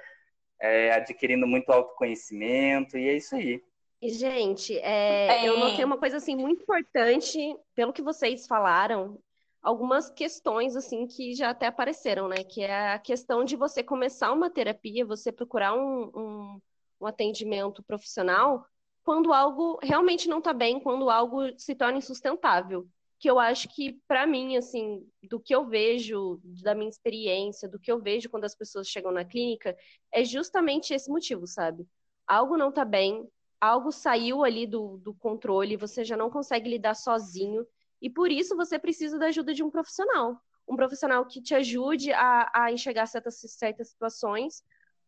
é, 0.59 0.91
adquirindo 0.91 1.47
muito 1.47 1.71
autoconhecimento, 1.71 2.97
e 2.97 3.07
é 3.09 3.13
isso 3.13 3.35
aí. 3.35 3.63
Gente, 4.09 4.77
é, 4.79 5.43
é. 5.43 5.49
eu 5.49 5.59
notei 5.59 5.83
uma 5.83 5.97
coisa 5.97 6.17
assim 6.17 6.35
muito 6.35 6.63
importante, 6.63 7.55
pelo 7.73 7.93
que 7.93 8.01
vocês 8.01 8.47
falaram, 8.47 9.19
algumas 9.61 10.09
questões 10.09 10.75
assim 10.75 11.07
que 11.07 11.33
já 11.33 11.49
até 11.49 11.67
apareceram, 11.67 12.27
né? 12.27 12.43
Que 12.43 12.61
é 12.61 12.93
a 12.93 12.99
questão 12.99 13.43
de 13.43 13.55
você 13.55 13.83
começar 13.83 14.31
uma 14.31 14.49
terapia, 14.49 15.05
você 15.05 15.31
procurar 15.31 15.73
um, 15.73 16.11
um, 16.15 16.61
um 17.01 17.05
atendimento 17.07 17.83
profissional 17.83 18.65
quando 19.03 19.31
algo 19.31 19.79
realmente 19.83 20.27
não 20.27 20.39
está 20.39 20.51
bem, 20.51 20.79
quando 20.79 21.09
algo 21.11 21.41
se 21.59 21.75
torna 21.75 21.99
insustentável 21.99 22.87
que 23.19 23.29
eu 23.29 23.39
acho 23.39 23.69
que, 23.69 23.99
para 24.07 24.27
mim, 24.27 24.57
assim, 24.57 25.03
do 25.23 25.39
que 25.39 25.55
eu 25.55 25.65
vejo, 25.65 26.39
da 26.61 26.75
minha 26.75 26.89
experiência, 26.89 27.67
do 27.67 27.79
que 27.79 27.91
eu 27.91 27.99
vejo 27.99 28.29
quando 28.29 28.43
as 28.43 28.55
pessoas 28.55 28.87
chegam 28.87 29.11
na 29.11 29.23
clínica, 29.23 29.75
é 30.11 30.23
justamente 30.23 30.93
esse 30.93 31.09
motivo, 31.09 31.47
sabe? 31.47 31.87
Algo 32.27 32.57
não 32.57 32.71
tá 32.71 32.83
bem, 32.83 33.27
algo 33.65 33.91
saiu 33.91 34.43
ali 34.43 34.65
do, 34.67 34.97
do 34.97 35.13
controle, 35.13 35.77
você 35.77 36.03
já 36.03 36.15
não 36.15 36.29
consegue 36.29 36.69
lidar 36.69 36.95
sozinho, 36.95 37.65
e 38.01 38.09
por 38.09 38.31
isso 38.31 38.55
você 38.55 38.77
precisa 38.77 39.17
da 39.17 39.27
ajuda 39.27 39.53
de 39.53 39.63
um 39.63 39.69
profissional. 39.69 40.39
Um 40.67 40.75
profissional 40.75 41.25
que 41.25 41.41
te 41.41 41.53
ajude 41.53 42.11
a, 42.11 42.51
a 42.53 42.71
enxergar 42.71 43.05
certas, 43.05 43.39
certas 43.39 43.89
situações, 43.89 44.63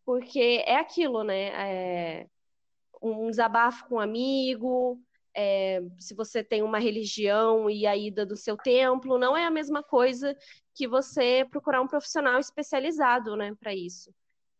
porque 0.05 0.63
é 0.65 0.77
aquilo, 0.77 1.23
né? 1.23 1.47
É 2.21 2.27
um 3.01 3.29
desabafo 3.29 3.87
com 3.87 3.95
um 3.95 3.99
amigo, 3.99 4.99
é, 5.35 5.81
se 5.99 6.15
você 6.15 6.43
tem 6.43 6.63
uma 6.63 6.79
religião 6.79 7.69
e 7.69 7.85
a 7.85 7.95
ida 7.95 8.25
do 8.25 8.35
seu 8.35 8.57
templo, 8.57 9.19
não 9.19 9.37
é 9.37 9.45
a 9.45 9.51
mesma 9.51 9.83
coisa 9.83 10.35
que 10.73 10.87
você 10.87 11.45
procurar 11.51 11.81
um 11.81 11.87
profissional 11.87 12.39
especializado, 12.39 13.35
né, 13.35 13.53
para 13.59 13.73
isso. 13.73 14.11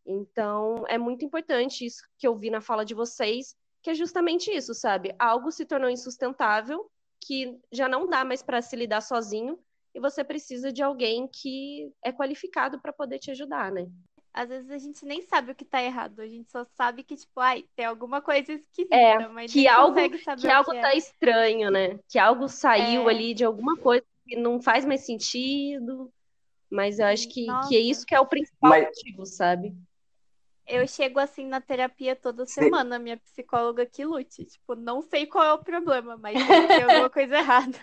Então, 0.06 0.84
é 0.86 0.96
muito 0.96 1.24
importante 1.24 1.84
isso 1.84 2.02
que 2.16 2.26
eu 2.26 2.36
vi 2.36 2.48
na 2.48 2.60
fala 2.60 2.84
de 2.84 2.94
vocês, 2.94 3.56
que 3.82 3.90
é 3.90 3.94
justamente 3.94 4.50
isso, 4.50 4.74
sabe? 4.74 5.14
Algo 5.18 5.50
se 5.50 5.64
tornou 5.64 5.90
insustentável, 5.90 6.90
que 7.20 7.58
já 7.70 7.88
não 7.88 8.08
dá 8.08 8.24
mais 8.24 8.42
para 8.42 8.62
se 8.62 8.76
lidar 8.76 9.00
sozinho, 9.00 9.58
e 9.94 10.00
você 10.00 10.22
precisa 10.22 10.72
de 10.72 10.82
alguém 10.82 11.26
que 11.26 11.92
é 12.02 12.12
qualificado 12.12 12.80
para 12.80 12.92
poder 12.92 13.18
te 13.18 13.30
ajudar, 13.30 13.72
né? 13.72 13.88
às 14.38 14.48
vezes 14.48 14.70
a 14.70 14.78
gente 14.78 15.04
nem 15.04 15.20
sabe 15.22 15.50
o 15.50 15.54
que 15.54 15.64
tá 15.64 15.82
errado, 15.82 16.20
a 16.20 16.26
gente 16.26 16.48
só 16.48 16.64
sabe 16.76 17.02
que, 17.02 17.16
tipo, 17.16 17.40
ai, 17.40 17.64
tem 17.74 17.84
alguma 17.84 18.20
coisa 18.20 18.52
esquisita, 18.52 18.94
é, 18.94 19.26
mas 19.26 19.52
que 19.52 19.66
algo, 19.66 19.96
que 19.96 20.48
algo 20.48 20.70
que 20.70 20.80
tá 20.80 20.92
é. 20.92 20.96
estranho, 20.96 21.70
né? 21.72 21.98
Que 22.08 22.20
algo 22.20 22.48
saiu 22.48 23.08
é. 23.08 23.12
ali 23.12 23.34
de 23.34 23.44
alguma 23.44 23.76
coisa 23.76 24.04
que 24.24 24.36
não 24.36 24.62
faz 24.62 24.84
mais 24.84 25.00
sentido. 25.00 26.12
Mas 26.70 27.00
eu 27.00 27.06
acho 27.06 27.28
que, 27.28 27.46
que 27.66 27.76
é 27.76 27.80
isso 27.80 28.06
que 28.06 28.14
é 28.14 28.20
o 28.20 28.26
principal 28.26 28.70
mas... 28.70 28.84
motivo, 28.84 29.26
sabe? 29.26 29.74
Eu 30.68 30.86
chego 30.86 31.18
assim 31.18 31.46
na 31.46 31.60
terapia 31.60 32.14
toda 32.14 32.44
semana, 32.44 32.98
minha 32.98 33.16
psicóloga 33.16 33.86
que 33.86 34.04
lute. 34.04 34.44
Tipo, 34.44 34.74
não 34.74 35.00
sei 35.00 35.26
qual 35.26 35.44
é 35.44 35.52
o 35.54 35.64
problema, 35.64 36.16
mas 36.16 36.34
tem 36.46 36.82
alguma 36.82 37.08
coisa 37.10 37.38
errada. 37.38 37.78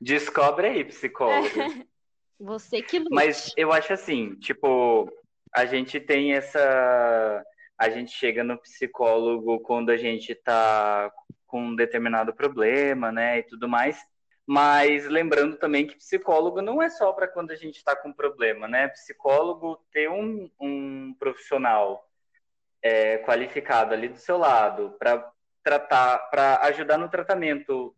Descobre 0.00 0.66
aí, 0.66 0.84
psicóloga. 0.84 1.62
É. 1.62 1.86
Você 2.40 2.82
que 2.82 2.98
lute. 2.98 3.14
Mas 3.14 3.52
eu 3.56 3.72
acho 3.72 3.92
assim, 3.92 4.34
tipo, 4.36 5.10
a 5.54 5.64
gente 5.66 6.00
tem 6.00 6.34
essa. 6.34 7.44
A 7.78 7.88
gente 7.90 8.10
chega 8.10 8.42
no 8.42 8.58
psicólogo 8.58 9.60
quando 9.60 9.90
a 9.90 9.96
gente 9.96 10.32
está 10.32 11.12
com 11.46 11.62
um 11.62 11.76
determinado 11.76 12.34
problema, 12.34 13.10
né, 13.12 13.38
e 13.38 13.42
tudo 13.44 13.68
mais. 13.68 13.98
Mas 14.50 15.06
lembrando 15.06 15.58
também 15.58 15.86
que 15.86 15.98
psicólogo 15.98 16.62
não 16.62 16.80
é 16.80 16.88
só 16.88 17.12
para 17.12 17.28
quando 17.28 17.50
a 17.50 17.54
gente 17.54 17.76
está 17.76 17.94
com 17.94 18.10
problema, 18.10 18.66
né? 18.66 18.88
Psicólogo 18.88 19.78
ter 19.92 20.08
um, 20.08 20.50
um 20.58 21.14
profissional 21.18 22.08
é, 22.80 23.18
qualificado 23.18 23.92
ali 23.92 24.08
do 24.08 24.16
seu 24.16 24.38
lado 24.38 24.96
para 24.98 25.30
tratar, 25.62 26.30
para 26.30 26.60
ajudar 26.62 26.96
no 26.96 27.10
tratamento, 27.10 27.94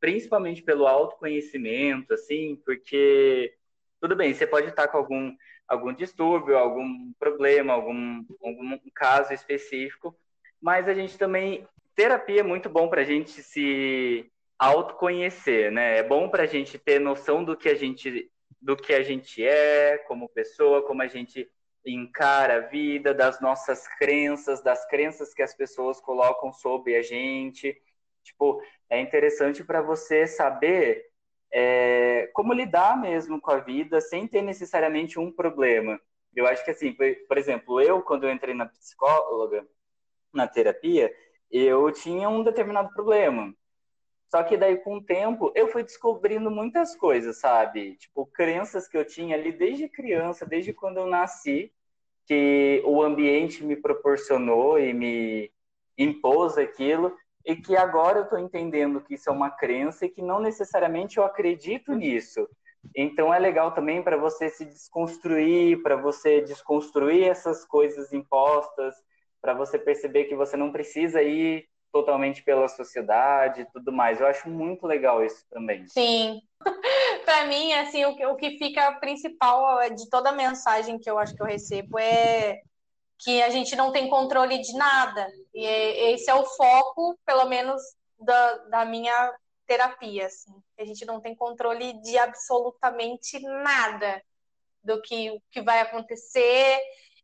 principalmente 0.00 0.62
pelo 0.62 0.86
autoconhecimento, 0.86 2.14
assim, 2.14 2.56
porque 2.64 3.54
tudo 4.00 4.16
bem, 4.16 4.32
você 4.32 4.46
pode 4.46 4.68
estar 4.68 4.88
com 4.88 4.96
algum 4.96 5.36
algum 5.68 5.92
distúrbio, 5.92 6.56
algum 6.56 7.12
problema, 7.18 7.74
algum, 7.74 8.24
algum 8.42 8.78
caso 8.94 9.34
específico, 9.34 10.16
mas 10.58 10.88
a 10.88 10.94
gente 10.94 11.18
também 11.18 11.66
terapia 11.94 12.40
é 12.40 12.42
muito 12.42 12.70
bom 12.70 12.88
para 12.88 13.02
a 13.02 13.04
gente 13.04 13.42
se 13.42 14.32
autoconhecer, 14.58 15.70
né? 15.72 15.98
É 15.98 16.02
bom 16.02 16.28
para 16.28 16.44
a 16.44 16.46
gente 16.46 16.78
ter 16.78 16.98
noção 17.00 17.44
do 17.44 17.56
que 17.56 17.68
a 17.68 17.74
gente 17.74 18.30
do 18.60 18.76
que 18.76 18.94
a 18.94 19.02
gente 19.02 19.44
é 19.44 19.98
como 20.06 20.28
pessoa, 20.28 20.86
como 20.86 21.02
a 21.02 21.08
gente 21.08 21.50
encara 21.84 22.56
a 22.56 22.60
vida, 22.60 23.12
das 23.12 23.40
nossas 23.40 23.88
crenças, 23.98 24.62
das 24.62 24.86
crenças 24.88 25.34
que 25.34 25.42
as 25.42 25.52
pessoas 25.52 26.00
colocam 26.00 26.52
sobre 26.52 26.94
a 26.94 27.02
gente. 27.02 27.76
Tipo, 28.22 28.62
é 28.88 29.00
interessante 29.00 29.64
para 29.64 29.82
você 29.82 30.28
saber 30.28 31.10
é, 31.52 32.30
como 32.32 32.52
lidar 32.52 33.00
mesmo 33.00 33.40
com 33.40 33.50
a 33.50 33.58
vida 33.58 34.00
sem 34.00 34.26
ter 34.26 34.42
necessariamente 34.42 35.18
um 35.18 35.30
problema. 35.30 36.00
Eu 36.34 36.46
acho 36.46 36.64
que 36.64 36.70
assim, 36.70 36.94
por, 37.28 37.36
exemplo, 37.36 37.80
eu 37.80 38.00
quando 38.02 38.24
eu 38.24 38.32
entrei 38.32 38.54
na 38.54 38.66
psicóloga, 38.66 39.66
na 40.32 40.46
terapia, 40.46 41.14
eu 41.50 41.90
tinha 41.92 42.28
um 42.28 42.42
determinado 42.42 42.88
problema. 42.94 43.54
Só 44.32 44.42
que 44.42 44.56
daí 44.56 44.78
com 44.78 44.96
o 44.96 45.04
tempo 45.04 45.52
eu 45.54 45.68
fui 45.68 45.82
descobrindo 45.82 46.50
muitas 46.50 46.96
coisas, 46.96 47.38
sabe? 47.38 47.96
Tipo, 47.96 48.24
crenças 48.24 48.88
que 48.88 48.96
eu 48.96 49.04
tinha 49.04 49.36
ali 49.36 49.52
desde 49.52 49.90
criança, 49.90 50.46
desde 50.46 50.72
quando 50.72 50.96
eu 50.96 51.06
nasci, 51.06 51.70
que 52.24 52.82
o 52.86 53.02
ambiente 53.02 53.62
me 53.62 53.76
proporcionou 53.76 54.78
e 54.78 54.94
me 54.94 55.52
impôs 55.98 56.56
aquilo 56.56 57.14
e 57.44 57.54
que 57.54 57.76
agora 57.76 58.20
eu 58.20 58.24
estou 58.24 58.38
entendendo 58.38 59.02
que 59.02 59.16
isso 59.16 59.28
é 59.28 59.32
uma 59.32 59.50
crença 59.50 60.06
e 60.06 60.08
que 60.08 60.22
não 60.22 60.40
necessariamente 60.40 61.18
eu 61.18 61.24
acredito 61.24 61.92
nisso. 61.92 62.48
Então 62.96 63.34
é 63.34 63.38
legal 63.38 63.72
também 63.72 64.02
para 64.02 64.16
você 64.16 64.48
se 64.48 64.64
desconstruir, 64.64 65.82
para 65.82 65.96
você 65.96 66.40
desconstruir 66.40 67.24
essas 67.24 67.66
coisas 67.66 68.14
impostas, 68.14 68.94
para 69.42 69.52
você 69.52 69.78
perceber 69.78 70.24
que 70.24 70.34
você 70.34 70.56
não 70.56 70.72
precisa 70.72 71.22
ir 71.22 71.68
totalmente 71.92 72.42
pela 72.42 72.66
sociedade 72.68 73.60
e 73.60 73.66
tudo 73.66 73.92
mais. 73.92 74.20
Eu 74.20 74.26
acho 74.26 74.48
muito 74.48 74.86
legal 74.86 75.24
isso 75.24 75.44
também. 75.50 75.86
Sim. 75.88 76.40
para 77.24 77.46
mim, 77.46 77.72
assim, 77.74 78.04
o 78.06 78.16
que, 78.16 78.26
o 78.26 78.36
que 78.36 78.58
fica 78.58 78.92
principal 78.92 79.78
de 79.90 80.08
toda 80.08 80.30
a 80.30 80.32
mensagem 80.32 80.98
que 80.98 81.10
eu 81.10 81.18
acho 81.18 81.34
que 81.34 81.42
eu 81.42 81.46
recebo 81.46 81.98
é 81.98 82.60
que 83.18 83.42
a 83.42 83.50
gente 83.50 83.76
não 83.76 83.92
tem 83.92 84.08
controle 84.08 84.58
de 84.58 84.72
nada. 84.72 85.28
E 85.54 85.64
esse 85.64 86.28
é 86.28 86.34
o 86.34 86.44
foco, 86.44 87.16
pelo 87.24 87.44
menos, 87.44 87.80
da, 88.18 88.54
da 88.68 88.84
minha 88.84 89.32
terapia. 89.66 90.26
Assim. 90.26 90.52
A 90.78 90.84
gente 90.84 91.04
não 91.04 91.20
tem 91.20 91.34
controle 91.34 91.92
de 92.00 92.18
absolutamente 92.18 93.38
nada 93.40 94.22
do 94.82 95.00
que, 95.00 95.40
que 95.50 95.62
vai 95.62 95.80
acontecer. 95.80 96.80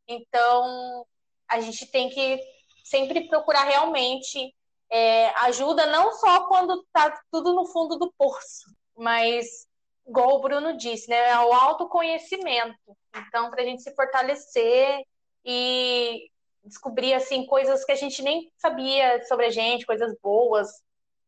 Então, 0.06 1.04
a 1.48 1.60
gente 1.60 1.86
tem 1.86 2.08
que 2.10 2.40
sempre 2.84 3.28
procurar 3.28 3.64
realmente 3.64 4.54
é, 4.90 5.28
ajuda, 5.44 5.86
não 5.86 6.12
só 6.12 6.46
quando 6.46 6.80
está 6.82 7.20
tudo 7.30 7.54
no 7.54 7.66
fundo 7.66 7.96
do 7.96 8.12
poço, 8.16 8.74
mas, 8.96 9.66
igual 10.06 10.36
o 10.36 10.40
Bruno 10.40 10.76
disse, 10.76 11.08
né, 11.08 11.30
é 11.30 11.38
o 11.38 11.52
autoconhecimento. 11.52 12.96
Então, 13.14 13.50
para 13.50 13.62
a 13.62 13.64
gente 13.64 13.82
se 13.82 13.94
fortalecer 13.94 15.02
e 15.44 16.30
descobrir 16.64 17.14
assim 17.14 17.46
coisas 17.46 17.84
que 17.84 17.92
a 17.92 17.96
gente 17.96 18.22
nem 18.22 18.52
sabia 18.58 19.24
sobre 19.26 19.46
a 19.46 19.50
gente, 19.50 19.86
coisas 19.86 20.14
boas, 20.22 20.68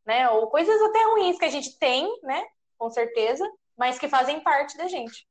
né? 0.05 0.29
Ou 0.31 0.49
coisas 0.49 0.81
até 0.83 1.03
ruins 1.05 1.39
que 1.39 1.45
a 1.45 1.51
gente 1.51 1.79
tem, 1.79 2.07
né? 2.23 2.45
Com 2.79 2.91
certeza, 2.91 3.49
mas 3.77 3.99
que 3.99 4.09
fazem 4.09 4.41
parte 4.41 4.77
da 4.77 4.87
gente. 4.87 5.27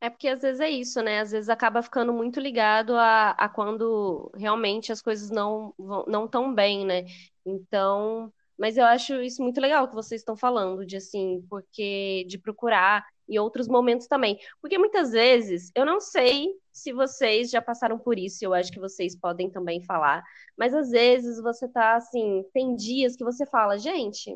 É 0.00 0.08
porque 0.08 0.28
às 0.28 0.40
vezes 0.40 0.60
é 0.60 0.70
isso, 0.70 1.02
né? 1.02 1.20
Às 1.20 1.30
vezes 1.32 1.48
acaba 1.50 1.82
ficando 1.82 2.12
muito 2.12 2.40
ligado 2.40 2.94
a, 2.96 3.30
a 3.32 3.48
quando 3.48 4.30
realmente 4.34 4.90
as 4.92 5.02
coisas 5.02 5.30
não 5.30 5.74
não 6.06 6.26
tão 6.26 6.54
bem, 6.54 6.86
né? 6.86 7.04
Então, 7.44 8.32
mas 8.58 8.76
eu 8.78 8.84
acho 8.84 9.20
isso 9.22 9.42
muito 9.42 9.60
legal 9.60 9.88
que 9.88 9.94
vocês 9.94 10.20
estão 10.22 10.36
falando, 10.36 10.86
de 10.86 10.96
assim, 10.96 11.44
porque 11.50 12.24
de 12.28 12.38
procurar 12.38 13.04
e 13.28 13.38
outros 13.38 13.68
momentos 13.68 14.06
também. 14.06 14.38
Porque 14.60 14.78
muitas 14.78 15.12
vezes, 15.12 15.70
eu 15.74 15.84
não 15.84 16.00
sei 16.00 16.48
se 16.72 16.92
vocês 16.92 17.50
já 17.50 17.60
passaram 17.62 17.98
por 17.98 18.18
isso, 18.18 18.42
eu 18.44 18.54
acho 18.54 18.72
que 18.72 18.80
vocês 18.80 19.14
podem 19.16 19.50
também 19.50 19.82
falar, 19.84 20.22
mas 20.56 20.74
às 20.74 20.90
vezes 20.90 21.40
você 21.42 21.68
tá 21.68 21.96
assim, 21.96 22.42
tem 22.54 22.74
dias 22.74 23.16
que 23.16 23.24
você 23.24 23.44
fala, 23.46 23.78
gente, 23.78 24.34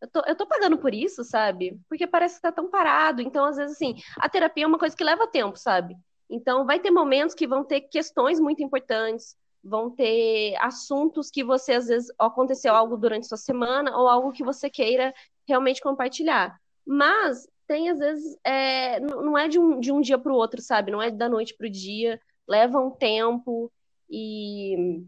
eu 0.00 0.08
tô, 0.08 0.22
eu 0.26 0.36
tô 0.36 0.46
pagando 0.46 0.78
por 0.78 0.94
isso, 0.94 1.24
sabe? 1.24 1.78
Porque 1.88 2.06
parece 2.06 2.36
que 2.36 2.42
tá 2.42 2.52
tão 2.52 2.68
parado. 2.68 3.22
Então, 3.22 3.44
às 3.44 3.56
vezes, 3.56 3.76
assim, 3.76 3.94
a 4.18 4.28
terapia 4.28 4.64
é 4.64 4.66
uma 4.66 4.78
coisa 4.78 4.96
que 4.96 5.04
leva 5.04 5.26
tempo, 5.26 5.58
sabe? 5.58 5.96
Então, 6.28 6.66
vai 6.66 6.78
ter 6.78 6.90
momentos 6.90 7.34
que 7.34 7.46
vão 7.46 7.64
ter 7.64 7.82
questões 7.82 8.38
muito 8.38 8.62
importantes, 8.62 9.36
vão 9.62 9.90
ter 9.90 10.54
assuntos 10.60 11.30
que 11.30 11.42
você, 11.42 11.72
às 11.72 11.86
vezes, 11.86 12.12
aconteceu 12.18 12.74
algo 12.74 12.96
durante 12.96 13.26
sua 13.26 13.38
semana 13.38 13.96
ou 13.96 14.08
algo 14.08 14.32
que 14.32 14.44
você 14.44 14.68
queira 14.68 15.14
realmente 15.46 15.80
compartilhar. 15.80 16.58
Mas 16.84 17.48
tem, 17.66 17.90
às 17.90 17.98
vezes, 17.98 18.36
é, 18.44 19.00
não 19.00 19.36
é 19.36 19.48
de 19.48 19.58
um, 19.58 19.80
de 19.80 19.90
um 19.90 20.00
dia 20.00 20.18
para 20.18 20.32
o 20.32 20.36
outro, 20.36 20.60
sabe? 20.60 20.92
Não 20.92 21.02
é 21.02 21.10
da 21.10 21.28
noite 21.28 21.54
para 21.56 21.66
o 21.66 21.70
dia, 21.70 22.20
leva 22.46 22.78
um 22.80 22.90
tempo 22.90 23.72
e. 24.08 25.02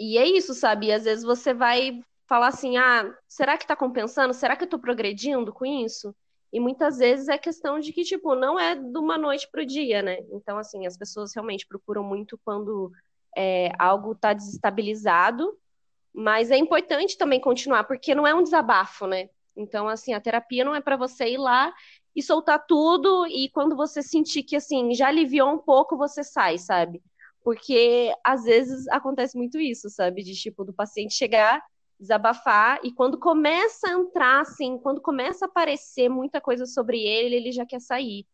E 0.00 0.18
é 0.18 0.26
isso, 0.26 0.54
sabe? 0.54 0.92
Às 0.92 1.04
vezes 1.04 1.24
você 1.24 1.54
vai 1.54 2.02
falar 2.26 2.48
assim: 2.48 2.76
ah, 2.76 3.12
será 3.28 3.56
que 3.56 3.66
tá 3.66 3.76
compensando? 3.76 4.34
Será 4.34 4.56
que 4.56 4.64
eu 4.64 4.68
tô 4.68 4.78
progredindo 4.78 5.52
com 5.52 5.64
isso? 5.64 6.14
E 6.52 6.60
muitas 6.60 6.98
vezes 6.98 7.28
é 7.28 7.36
questão 7.36 7.80
de 7.80 7.92
que, 7.92 8.04
tipo, 8.04 8.34
não 8.36 8.58
é 8.58 8.76
de 8.76 8.98
uma 8.98 9.18
noite 9.18 9.48
pro 9.50 9.66
dia, 9.66 10.02
né? 10.02 10.18
Então, 10.30 10.56
assim, 10.56 10.86
as 10.86 10.96
pessoas 10.96 11.34
realmente 11.34 11.66
procuram 11.66 12.04
muito 12.04 12.38
quando 12.44 12.92
é, 13.36 13.72
algo 13.76 14.14
tá 14.14 14.32
desestabilizado, 14.32 15.58
mas 16.12 16.52
é 16.52 16.56
importante 16.56 17.18
também 17.18 17.40
continuar, 17.40 17.84
porque 17.84 18.14
não 18.14 18.24
é 18.24 18.32
um 18.32 18.42
desabafo, 18.42 19.04
né? 19.06 19.28
Então, 19.56 19.88
assim, 19.88 20.14
a 20.14 20.20
terapia 20.20 20.64
não 20.64 20.74
é 20.74 20.80
para 20.80 20.96
você 20.96 21.30
ir 21.30 21.38
lá 21.38 21.72
e 22.14 22.22
soltar 22.22 22.64
tudo 22.66 23.26
e 23.26 23.48
quando 23.48 23.74
você 23.74 24.00
sentir 24.00 24.44
que, 24.44 24.54
assim, 24.54 24.94
já 24.94 25.08
aliviou 25.08 25.50
um 25.52 25.58
pouco, 25.58 25.96
você 25.96 26.22
sai, 26.22 26.58
sabe? 26.58 27.02
Porque 27.42 28.14
às 28.22 28.44
vezes 28.44 28.86
acontece 28.88 29.36
muito 29.36 29.58
isso, 29.58 29.90
sabe? 29.90 30.22
De 30.22 30.34
tipo, 30.34 30.64
do 30.64 30.72
paciente 30.72 31.14
chegar 31.14 31.60
desabafar, 31.98 32.80
e 32.82 32.92
quando 32.92 33.18
começa 33.18 33.88
a 33.88 33.92
entrar, 33.92 34.40
assim, 34.40 34.78
quando 34.78 35.00
começa 35.00 35.44
a 35.44 35.48
aparecer 35.48 36.08
muita 36.08 36.40
coisa 36.40 36.66
sobre 36.66 37.00
ele, 37.02 37.36
ele 37.36 37.52
já 37.52 37.64
quer 37.64 37.80
sair. 37.80 38.26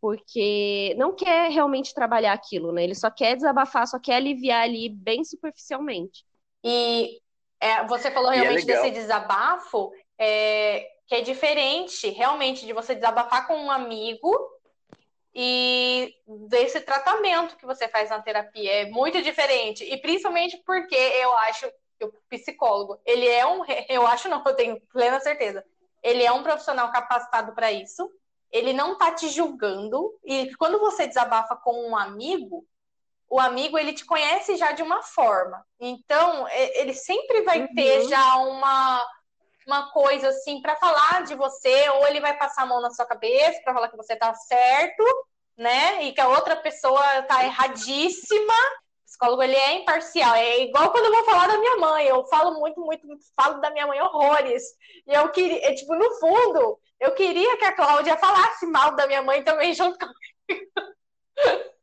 Porque 0.00 0.94
não 0.98 1.14
quer 1.14 1.50
realmente 1.50 1.94
trabalhar 1.94 2.32
aquilo, 2.32 2.70
né? 2.70 2.84
Ele 2.84 2.94
só 2.94 3.10
quer 3.10 3.34
desabafar, 3.34 3.86
só 3.86 3.98
quer 3.98 4.16
aliviar 4.16 4.62
ali 4.62 4.88
bem 4.88 5.24
superficialmente. 5.24 6.24
E 6.62 7.20
é, 7.60 7.84
você 7.86 8.10
falou 8.10 8.30
é 8.30 8.36
realmente 8.36 8.62
é 8.62 8.66
desse 8.66 8.90
desabafo, 8.90 9.90
é, 10.18 10.86
que 11.06 11.14
é 11.14 11.20
diferente 11.22 12.08
realmente 12.10 12.66
de 12.66 12.72
você 12.72 12.94
desabafar 12.94 13.46
com 13.46 13.56
um 13.56 13.70
amigo 13.70 14.30
e 15.34 16.14
desse 16.48 16.80
tratamento 16.80 17.56
que 17.56 17.66
você 17.66 17.88
faz 17.88 18.10
na 18.10 18.20
terapia. 18.20 18.72
É 18.72 18.90
muito 18.90 19.20
diferente. 19.22 19.84
E 19.84 19.96
principalmente 19.98 20.62
porque 20.64 20.94
eu 20.94 21.36
acho 21.38 21.70
o 22.04 22.12
psicólogo, 22.28 23.00
ele 23.04 23.26
é 23.26 23.46
um, 23.46 23.62
eu 23.88 24.06
acho 24.06 24.28
não, 24.28 24.42
eu 24.46 24.54
tenho 24.54 24.80
plena 24.92 25.20
certeza, 25.20 25.64
ele 26.02 26.22
é 26.22 26.32
um 26.32 26.42
profissional 26.42 26.90
capacitado 26.92 27.52
para 27.52 27.72
isso, 27.72 28.10
ele 28.50 28.72
não 28.72 28.96
tá 28.96 29.12
te 29.12 29.28
julgando, 29.28 30.12
e 30.24 30.54
quando 30.56 30.78
você 30.78 31.06
desabafa 31.06 31.56
com 31.56 31.88
um 31.88 31.96
amigo, 31.96 32.64
o 33.28 33.40
amigo 33.40 33.76
ele 33.76 33.92
te 33.92 34.04
conhece 34.04 34.56
já 34.56 34.72
de 34.72 34.82
uma 34.82 35.02
forma, 35.02 35.64
então 35.80 36.46
ele 36.50 36.94
sempre 36.94 37.42
vai 37.42 37.62
uhum. 37.62 37.74
ter 37.74 38.08
já 38.08 38.36
uma 38.36 39.04
uma 39.66 39.90
coisa 39.90 40.28
assim 40.28 40.62
para 40.62 40.76
falar 40.76 41.24
de 41.24 41.34
você, 41.34 41.88
ou 41.90 42.06
ele 42.06 42.20
vai 42.20 42.38
passar 42.38 42.62
a 42.62 42.66
mão 42.66 42.80
na 42.80 42.90
sua 42.90 43.04
cabeça 43.04 43.60
para 43.62 43.74
falar 43.74 43.88
que 43.88 43.96
você 43.96 44.14
tá 44.14 44.32
certo, 44.32 45.02
né? 45.56 46.04
E 46.04 46.12
que 46.12 46.20
a 46.20 46.28
outra 46.28 46.54
pessoa 46.56 47.22
tá 47.22 47.44
erradíssima, 47.44 48.54
psicólogo 49.16 49.42
ele 49.42 49.56
é 49.56 49.80
imparcial, 49.80 50.34
é 50.34 50.60
igual 50.60 50.92
quando 50.92 51.06
eu 51.06 51.12
vou 51.12 51.24
falar 51.24 51.48
da 51.48 51.58
minha 51.58 51.76
mãe, 51.76 52.06
eu 52.06 52.24
falo 52.26 52.58
muito, 52.58 52.80
muito, 52.80 53.06
falo 53.34 53.60
da 53.60 53.70
minha 53.70 53.86
mãe 53.86 54.00
horrores. 54.00 54.62
E 55.06 55.14
eu 55.14 55.30
queria, 55.30 55.66
é, 55.66 55.74
tipo, 55.74 55.94
no 55.94 56.10
fundo, 56.20 56.78
eu 57.00 57.12
queria 57.14 57.56
que 57.56 57.64
a 57.64 57.72
Cláudia 57.72 58.16
falasse 58.18 58.66
mal 58.66 58.94
da 58.94 59.06
minha 59.06 59.22
mãe 59.22 59.42
também 59.42 59.74
junto 59.74 59.98
comigo. 59.98 60.14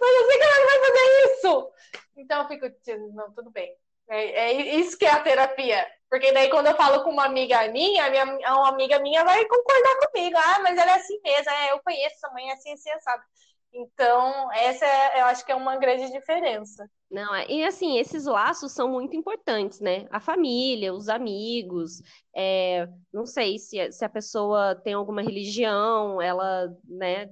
Mas 0.00 0.16
eu 0.16 0.26
sei 0.26 0.38
que 0.38 0.44
ela 0.44 0.58
não 0.58 0.66
vai 0.66 0.78
fazer 0.80 1.32
isso. 1.32 1.72
Então 2.16 2.42
eu 2.42 2.48
fico, 2.48 2.66
não, 3.14 3.34
tudo 3.34 3.50
bem. 3.50 3.76
É, 4.08 4.50
é, 4.50 4.52
isso 4.76 4.96
que 4.96 5.04
é 5.04 5.10
a 5.10 5.20
terapia. 5.20 5.86
Porque 6.08 6.32
daí 6.32 6.48
quando 6.48 6.68
eu 6.68 6.76
falo 6.76 7.02
com 7.02 7.10
uma 7.10 7.26
amiga 7.26 7.66
minha, 7.68 8.08
minha, 8.08 8.24
uma 8.24 8.68
amiga 8.68 8.98
minha 9.00 9.24
vai 9.24 9.44
concordar 9.44 9.96
comigo. 10.06 10.36
Ah, 10.38 10.60
mas 10.60 10.78
ela 10.78 10.92
é 10.92 10.94
assim 10.94 11.20
mesmo, 11.22 11.50
é, 11.50 11.72
eu 11.72 11.80
conheço 11.80 12.14
essa 12.16 12.32
mãe 12.32 12.48
é 12.48 12.52
assim, 12.54 12.72
assim, 12.72 12.90
sabe? 13.00 13.24
Então, 13.78 14.50
essa 14.52 14.86
é, 14.86 15.20
eu 15.20 15.26
acho 15.26 15.44
que 15.44 15.52
é 15.52 15.54
uma 15.54 15.76
grande 15.76 16.10
diferença. 16.10 16.88
Não, 17.10 17.34
é, 17.34 17.46
e 17.46 17.62
assim, 17.62 17.98
esses 17.98 18.24
laços 18.24 18.72
são 18.72 18.90
muito 18.90 19.14
importantes, 19.14 19.80
né? 19.80 20.06
A 20.10 20.18
família, 20.18 20.94
os 20.94 21.10
amigos, 21.10 22.00
é, 22.34 22.88
não 23.12 23.26
sei 23.26 23.58
se, 23.58 23.92
se 23.92 24.02
a 24.02 24.08
pessoa 24.08 24.74
tem 24.74 24.94
alguma 24.94 25.20
religião, 25.20 26.22
ela, 26.22 26.74
né, 26.84 27.28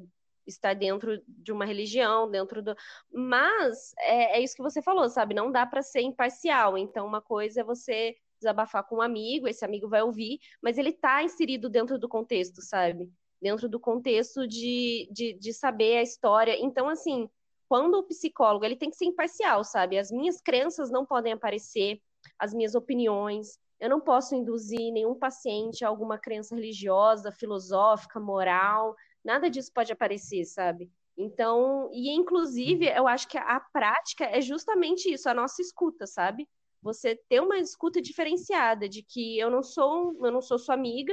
está 0.46 0.74
dentro 0.74 1.18
de 1.26 1.50
uma 1.50 1.64
religião, 1.64 2.30
dentro 2.30 2.62
do. 2.62 2.76
Mas 3.10 3.94
é, 4.00 4.38
é 4.38 4.40
isso 4.42 4.54
que 4.54 4.62
você 4.62 4.82
falou, 4.82 5.08
sabe? 5.08 5.34
Não 5.34 5.50
dá 5.50 5.64
para 5.64 5.80
ser 5.80 6.02
imparcial. 6.02 6.76
Então, 6.76 7.06
uma 7.06 7.22
coisa 7.22 7.62
é 7.62 7.64
você 7.64 8.14
desabafar 8.38 8.86
com 8.86 8.96
um 8.96 9.02
amigo, 9.02 9.48
esse 9.48 9.64
amigo 9.64 9.88
vai 9.88 10.02
ouvir, 10.02 10.38
mas 10.62 10.76
ele 10.76 10.90
está 10.90 11.22
inserido 11.22 11.70
dentro 11.70 11.98
do 11.98 12.06
contexto, 12.06 12.60
sabe? 12.60 13.10
Dentro 13.44 13.68
do 13.68 13.78
contexto 13.78 14.48
de, 14.48 15.06
de, 15.12 15.34
de 15.34 15.52
saber 15.52 15.98
a 15.98 16.02
história. 16.02 16.56
Então, 16.58 16.88
assim, 16.88 17.28
quando 17.68 17.96
o 17.96 18.02
psicólogo 18.02 18.64
ele 18.64 18.74
tem 18.74 18.88
que 18.88 18.96
ser 18.96 19.04
imparcial, 19.04 19.62
sabe? 19.62 19.98
As 19.98 20.10
minhas 20.10 20.40
crenças 20.40 20.90
não 20.90 21.04
podem 21.04 21.34
aparecer, 21.34 22.00
as 22.38 22.54
minhas 22.54 22.74
opiniões. 22.74 23.58
Eu 23.78 23.90
não 23.90 24.00
posso 24.00 24.34
induzir 24.34 24.90
nenhum 24.90 25.14
paciente 25.14 25.84
a 25.84 25.88
alguma 25.88 26.16
crença 26.16 26.54
religiosa, 26.54 27.30
filosófica, 27.30 28.18
moral. 28.18 28.96
Nada 29.22 29.50
disso 29.50 29.70
pode 29.74 29.92
aparecer, 29.92 30.46
sabe? 30.46 30.90
Então, 31.14 31.90
e 31.92 32.10
inclusive, 32.14 32.86
eu 32.86 33.06
acho 33.06 33.28
que 33.28 33.36
a 33.36 33.60
prática 33.60 34.24
é 34.24 34.40
justamente 34.40 35.12
isso, 35.12 35.28
a 35.28 35.34
nossa 35.34 35.60
escuta, 35.60 36.06
sabe? 36.06 36.48
Você 36.80 37.14
ter 37.28 37.40
uma 37.40 37.58
escuta 37.58 38.00
diferenciada 38.00 38.88
de 38.88 39.02
que 39.02 39.38
eu 39.38 39.50
não 39.50 39.62
sou, 39.62 40.16
eu 40.24 40.32
não 40.32 40.40
sou 40.40 40.58
sua 40.58 40.74
amiga, 40.74 41.12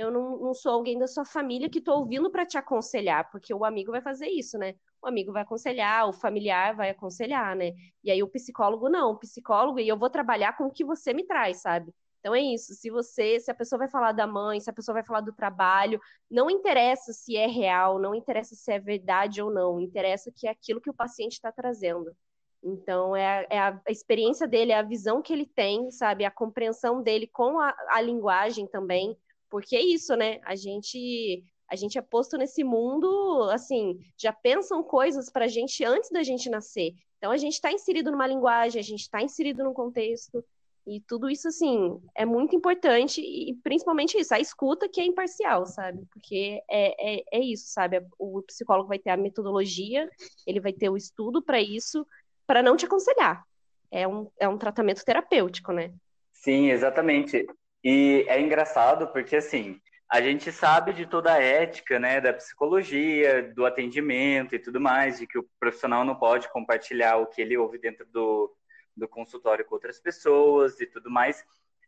eu 0.00 0.10
não, 0.10 0.38
não 0.38 0.54
sou 0.54 0.72
alguém 0.72 0.98
da 0.98 1.06
sua 1.06 1.24
família 1.24 1.68
que 1.68 1.78
estou 1.78 1.98
ouvindo 1.98 2.30
para 2.30 2.46
te 2.46 2.56
aconselhar, 2.56 3.30
porque 3.30 3.52
o 3.52 3.64
amigo 3.64 3.92
vai 3.92 4.00
fazer 4.00 4.28
isso, 4.28 4.58
né? 4.58 4.74
O 5.02 5.06
amigo 5.06 5.32
vai 5.32 5.42
aconselhar, 5.42 6.08
o 6.08 6.12
familiar 6.12 6.74
vai 6.74 6.90
aconselhar, 6.90 7.54
né? 7.54 7.72
E 8.02 8.10
aí 8.10 8.22
o 8.22 8.28
psicólogo 8.28 8.88
não, 8.88 9.12
o 9.12 9.18
psicólogo, 9.18 9.78
e 9.78 9.88
eu 9.88 9.98
vou 9.98 10.10
trabalhar 10.10 10.56
com 10.56 10.64
o 10.64 10.70
que 10.70 10.84
você 10.84 11.12
me 11.12 11.24
traz, 11.24 11.60
sabe? 11.62 11.92
Então 12.20 12.34
é 12.34 12.40
isso, 12.40 12.74
se 12.74 12.90
você, 12.90 13.40
se 13.40 13.50
a 13.50 13.54
pessoa 13.54 13.78
vai 13.78 13.88
falar 13.88 14.12
da 14.12 14.26
mãe, 14.26 14.60
se 14.60 14.68
a 14.68 14.72
pessoa 14.72 14.94
vai 14.94 15.04
falar 15.04 15.22
do 15.22 15.32
trabalho, 15.32 16.00
não 16.30 16.50
interessa 16.50 17.12
se 17.12 17.36
é 17.36 17.46
real, 17.46 17.98
não 17.98 18.14
interessa 18.14 18.54
se 18.54 18.70
é 18.72 18.78
verdade 18.78 19.40
ou 19.40 19.50
não, 19.50 19.80
interessa 19.80 20.30
que 20.34 20.46
é 20.46 20.50
aquilo 20.50 20.80
que 20.80 20.90
o 20.90 20.94
paciente 20.94 21.32
está 21.32 21.50
trazendo. 21.50 22.14
Então, 22.62 23.16
é, 23.16 23.26
a, 23.26 23.46
é 23.50 23.58
a, 23.58 23.80
experiência 23.88 24.46
dele, 24.46 24.72
é 24.72 24.78
a 24.78 24.82
visão 24.82 25.22
que 25.22 25.32
ele 25.32 25.46
tem, 25.46 25.90
sabe? 25.90 26.24
A 26.24 26.30
compreensão 26.30 27.02
dele 27.02 27.26
com 27.26 27.58
a, 27.58 27.74
a 27.88 28.00
linguagem 28.02 28.66
também, 28.66 29.16
porque 29.50 29.76
é 29.76 29.82
isso, 29.82 30.14
né? 30.16 30.40
A 30.44 30.54
gente 30.54 31.44
a 31.68 31.76
gente 31.76 31.96
é 31.96 32.02
posto 32.02 32.36
nesse 32.36 32.64
mundo, 32.64 33.48
assim, 33.52 33.96
já 34.16 34.32
pensam 34.32 34.82
coisas 34.82 35.30
para 35.30 35.44
a 35.44 35.48
gente 35.48 35.84
antes 35.84 36.10
da 36.10 36.20
gente 36.22 36.50
nascer. 36.50 36.94
Então 37.16 37.30
a 37.30 37.36
gente 37.36 37.52
está 37.52 37.70
inserido 37.70 38.10
numa 38.10 38.26
linguagem, 38.26 38.80
a 38.80 38.82
gente 38.82 39.02
está 39.02 39.22
inserido 39.22 39.62
num 39.62 39.72
contexto. 39.72 40.44
E 40.84 41.00
tudo 41.00 41.30
isso, 41.30 41.46
assim, 41.46 42.00
é 42.16 42.24
muito 42.24 42.56
importante, 42.56 43.20
e 43.20 43.54
principalmente 43.62 44.18
isso, 44.18 44.34
a 44.34 44.40
escuta 44.40 44.88
que 44.88 45.00
é 45.00 45.04
imparcial, 45.04 45.64
sabe? 45.66 46.04
Porque 46.10 46.60
é, 46.68 47.18
é, 47.18 47.22
é 47.32 47.38
isso, 47.38 47.66
sabe? 47.68 48.04
O 48.18 48.42
psicólogo 48.42 48.88
vai 48.88 48.98
ter 48.98 49.10
a 49.10 49.16
metodologia, 49.16 50.10
ele 50.44 50.58
vai 50.58 50.72
ter 50.72 50.88
o 50.88 50.96
estudo 50.96 51.40
para 51.40 51.60
isso, 51.60 52.04
para 52.46 52.62
não 52.62 52.76
te 52.76 52.86
aconselhar. 52.86 53.44
É 53.90 54.08
um, 54.08 54.28
é 54.40 54.48
um 54.48 54.58
tratamento 54.58 55.04
terapêutico, 55.04 55.70
né? 55.70 55.92
Sim, 56.32 56.70
exatamente. 56.70 57.46
E 57.82 58.24
é 58.28 58.40
engraçado 58.40 59.08
porque, 59.08 59.36
assim, 59.36 59.80
a 60.10 60.20
gente 60.20 60.50
sabe 60.50 60.92
de 60.92 61.06
toda 61.06 61.32
a 61.32 61.40
ética, 61.40 61.98
né, 61.98 62.20
da 62.20 62.32
psicologia, 62.32 63.52
do 63.54 63.64
atendimento 63.64 64.54
e 64.54 64.58
tudo 64.58 64.80
mais, 64.80 65.18
de 65.18 65.26
que 65.26 65.38
o 65.38 65.48
profissional 65.58 66.04
não 66.04 66.16
pode 66.16 66.50
compartilhar 66.50 67.16
o 67.16 67.26
que 67.26 67.40
ele 67.40 67.56
ouve 67.56 67.78
dentro 67.78 68.04
do, 68.06 68.52
do 68.96 69.08
consultório 69.08 69.64
com 69.64 69.74
outras 69.76 70.00
pessoas 70.00 70.80
e 70.80 70.86
tudo 70.86 71.08
mais. 71.08 71.44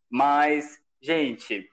Mas, 0.09 0.81
gente, 1.00 1.68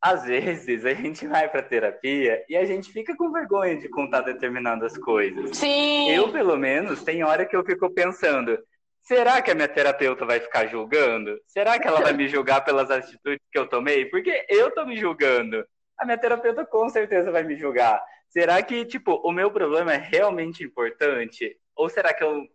às 0.00 0.24
vezes 0.26 0.84
a 0.84 0.94
gente 0.94 1.26
vai 1.26 1.48
para 1.48 1.62
terapia 1.62 2.44
e 2.48 2.56
a 2.56 2.64
gente 2.64 2.92
fica 2.92 3.16
com 3.16 3.32
vergonha 3.32 3.76
de 3.76 3.88
contar 3.88 4.20
determinadas 4.20 4.96
coisas. 4.96 5.56
Sim. 5.56 6.10
Eu, 6.10 6.30
pelo 6.30 6.56
menos, 6.56 7.02
tem 7.02 7.24
hora 7.24 7.44
que 7.44 7.56
eu 7.56 7.64
fico 7.64 7.90
pensando: 7.90 8.56
será 9.08 9.40
que 9.40 9.50
a 9.50 9.54
minha 9.54 9.66
terapeuta 9.66 10.26
vai 10.26 10.38
ficar 10.38 10.66
julgando? 10.66 11.40
Será 11.46 11.78
que 11.78 11.88
ela 11.88 12.02
vai 12.02 12.12
me 12.12 12.28
julgar 12.28 12.60
pelas 12.60 12.90
atitudes 12.90 13.40
que 13.50 13.58
eu 13.58 13.66
tomei? 13.66 14.04
Porque 14.04 14.44
eu 14.50 14.70
tô 14.70 14.84
me 14.84 14.98
julgando. 14.98 15.66
A 15.96 16.04
minha 16.04 16.18
terapeuta 16.18 16.64
com 16.66 16.90
certeza 16.90 17.32
vai 17.32 17.42
me 17.42 17.56
julgar. 17.56 18.04
Será 18.28 18.62
que, 18.62 18.84
tipo, 18.84 19.14
o 19.24 19.32
meu 19.32 19.50
problema 19.50 19.94
é 19.94 19.96
realmente 19.96 20.62
importante? 20.62 21.58
Ou 21.74 21.88
será 21.88 22.12
que 22.12 22.22
eu 22.22 22.46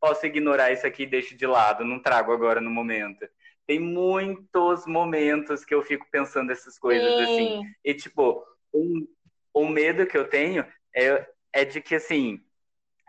posso 0.00 0.26
ignorar 0.26 0.72
isso 0.72 0.84
aqui 0.84 1.04
e 1.04 1.06
deixo 1.06 1.36
de 1.36 1.46
lado, 1.46 1.84
não 1.84 2.02
trago 2.02 2.32
agora 2.32 2.60
no 2.60 2.70
momento? 2.70 3.24
Tem 3.64 3.78
muitos 3.78 4.84
momentos 4.84 5.64
que 5.64 5.74
eu 5.74 5.82
fico 5.82 6.06
pensando 6.10 6.50
essas 6.50 6.76
coisas 6.76 7.08
Sim. 7.14 7.22
assim. 7.22 7.62
E, 7.84 7.94
tipo, 7.94 8.44
um, 8.74 9.06
o 9.54 9.68
medo 9.68 10.06
que 10.06 10.18
eu 10.18 10.28
tenho 10.28 10.66
é, 10.92 11.24
é 11.52 11.64
de 11.64 11.80
que, 11.80 11.94
assim, 11.94 12.40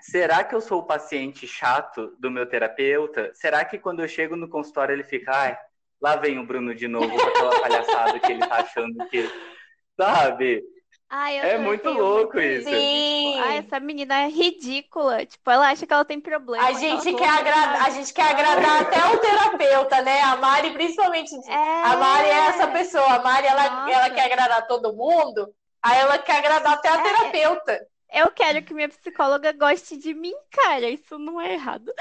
será 0.02 0.44
que 0.44 0.56
eu 0.56 0.62
sou 0.62 0.80
o 0.80 0.86
paciente 0.86 1.48
chato 1.48 2.16
do 2.20 2.30
meu 2.32 2.46
terapeuta? 2.48 3.32
Será 3.34 3.64
que 3.66 3.78
quando 3.78 4.02
eu 4.02 4.08
chego 4.08 4.36
no 4.36 4.50
consultório 4.50 4.94
ele 4.94 5.04
fica, 5.04 5.32
ai, 5.34 5.58
lá 6.02 6.16
vem 6.16 6.40
o 6.40 6.46
Bruno 6.46 6.74
de 6.74 6.88
novo 6.88 7.10
com 7.10 7.28
aquela 7.28 7.60
palhaçada 7.62 8.20
que 8.20 8.32
ele 8.32 8.46
tá 8.48 8.56
achando 8.58 9.08
que. 9.08 9.30
Sabe? 10.00 10.64
Ai, 11.12 11.40
eu 11.40 11.44
É 11.44 11.58
muito 11.58 11.90
louco 11.90 12.36
muito 12.36 12.40
isso. 12.40 12.70
Sim. 12.70 13.32
Tipo, 13.34 13.44
ai, 13.48 13.58
essa 13.58 13.80
menina 13.80 14.22
é 14.22 14.28
ridícula. 14.28 15.26
Tipo, 15.26 15.50
ela 15.50 15.70
acha 15.70 15.86
que 15.88 15.92
ela 15.94 16.06
tem 16.06 16.22
problema. 16.22 16.64
A 16.64 16.68
que 16.72 16.80
gente 16.80 17.14
quer 17.16 17.30
agradar, 17.30 17.86
a 17.86 17.90
gente 17.90 18.14
quer 18.14 18.30
agradar 18.30 18.82
até 18.84 19.06
o 19.08 19.18
terapeuta, 19.18 20.02
né? 20.04 20.22
A 20.22 20.36
Mari, 20.36 20.72
principalmente. 20.72 21.34
É. 21.50 21.84
A 21.84 21.98
Mari 21.98 22.28
é 22.28 22.48
essa 22.50 22.68
pessoa. 22.68 23.16
A 23.16 23.24
Mari, 23.24 23.48
ela, 23.48 23.70
Nossa. 23.70 23.92
ela 23.92 24.10
quer 24.12 24.26
agradar 24.26 24.68
todo 24.68 24.94
mundo, 24.94 25.52
aí 25.82 25.98
ela 25.98 26.18
quer 26.20 26.38
agradar 26.38 26.74
até 26.74 26.90
a 26.90 27.00
É. 27.00 27.02
terapeuta. 27.02 27.88
Eu 28.12 28.32
quero 28.32 28.63
que 28.63 28.74
minha 28.74 28.89
psicóloga 28.89 29.52
goste 29.52 29.95
de 29.95 30.13
mim, 30.15 30.34
cara. 30.52 30.88
Isso 30.89 31.19
não 31.19 31.39
é 31.39 31.54
errado. 31.54 31.93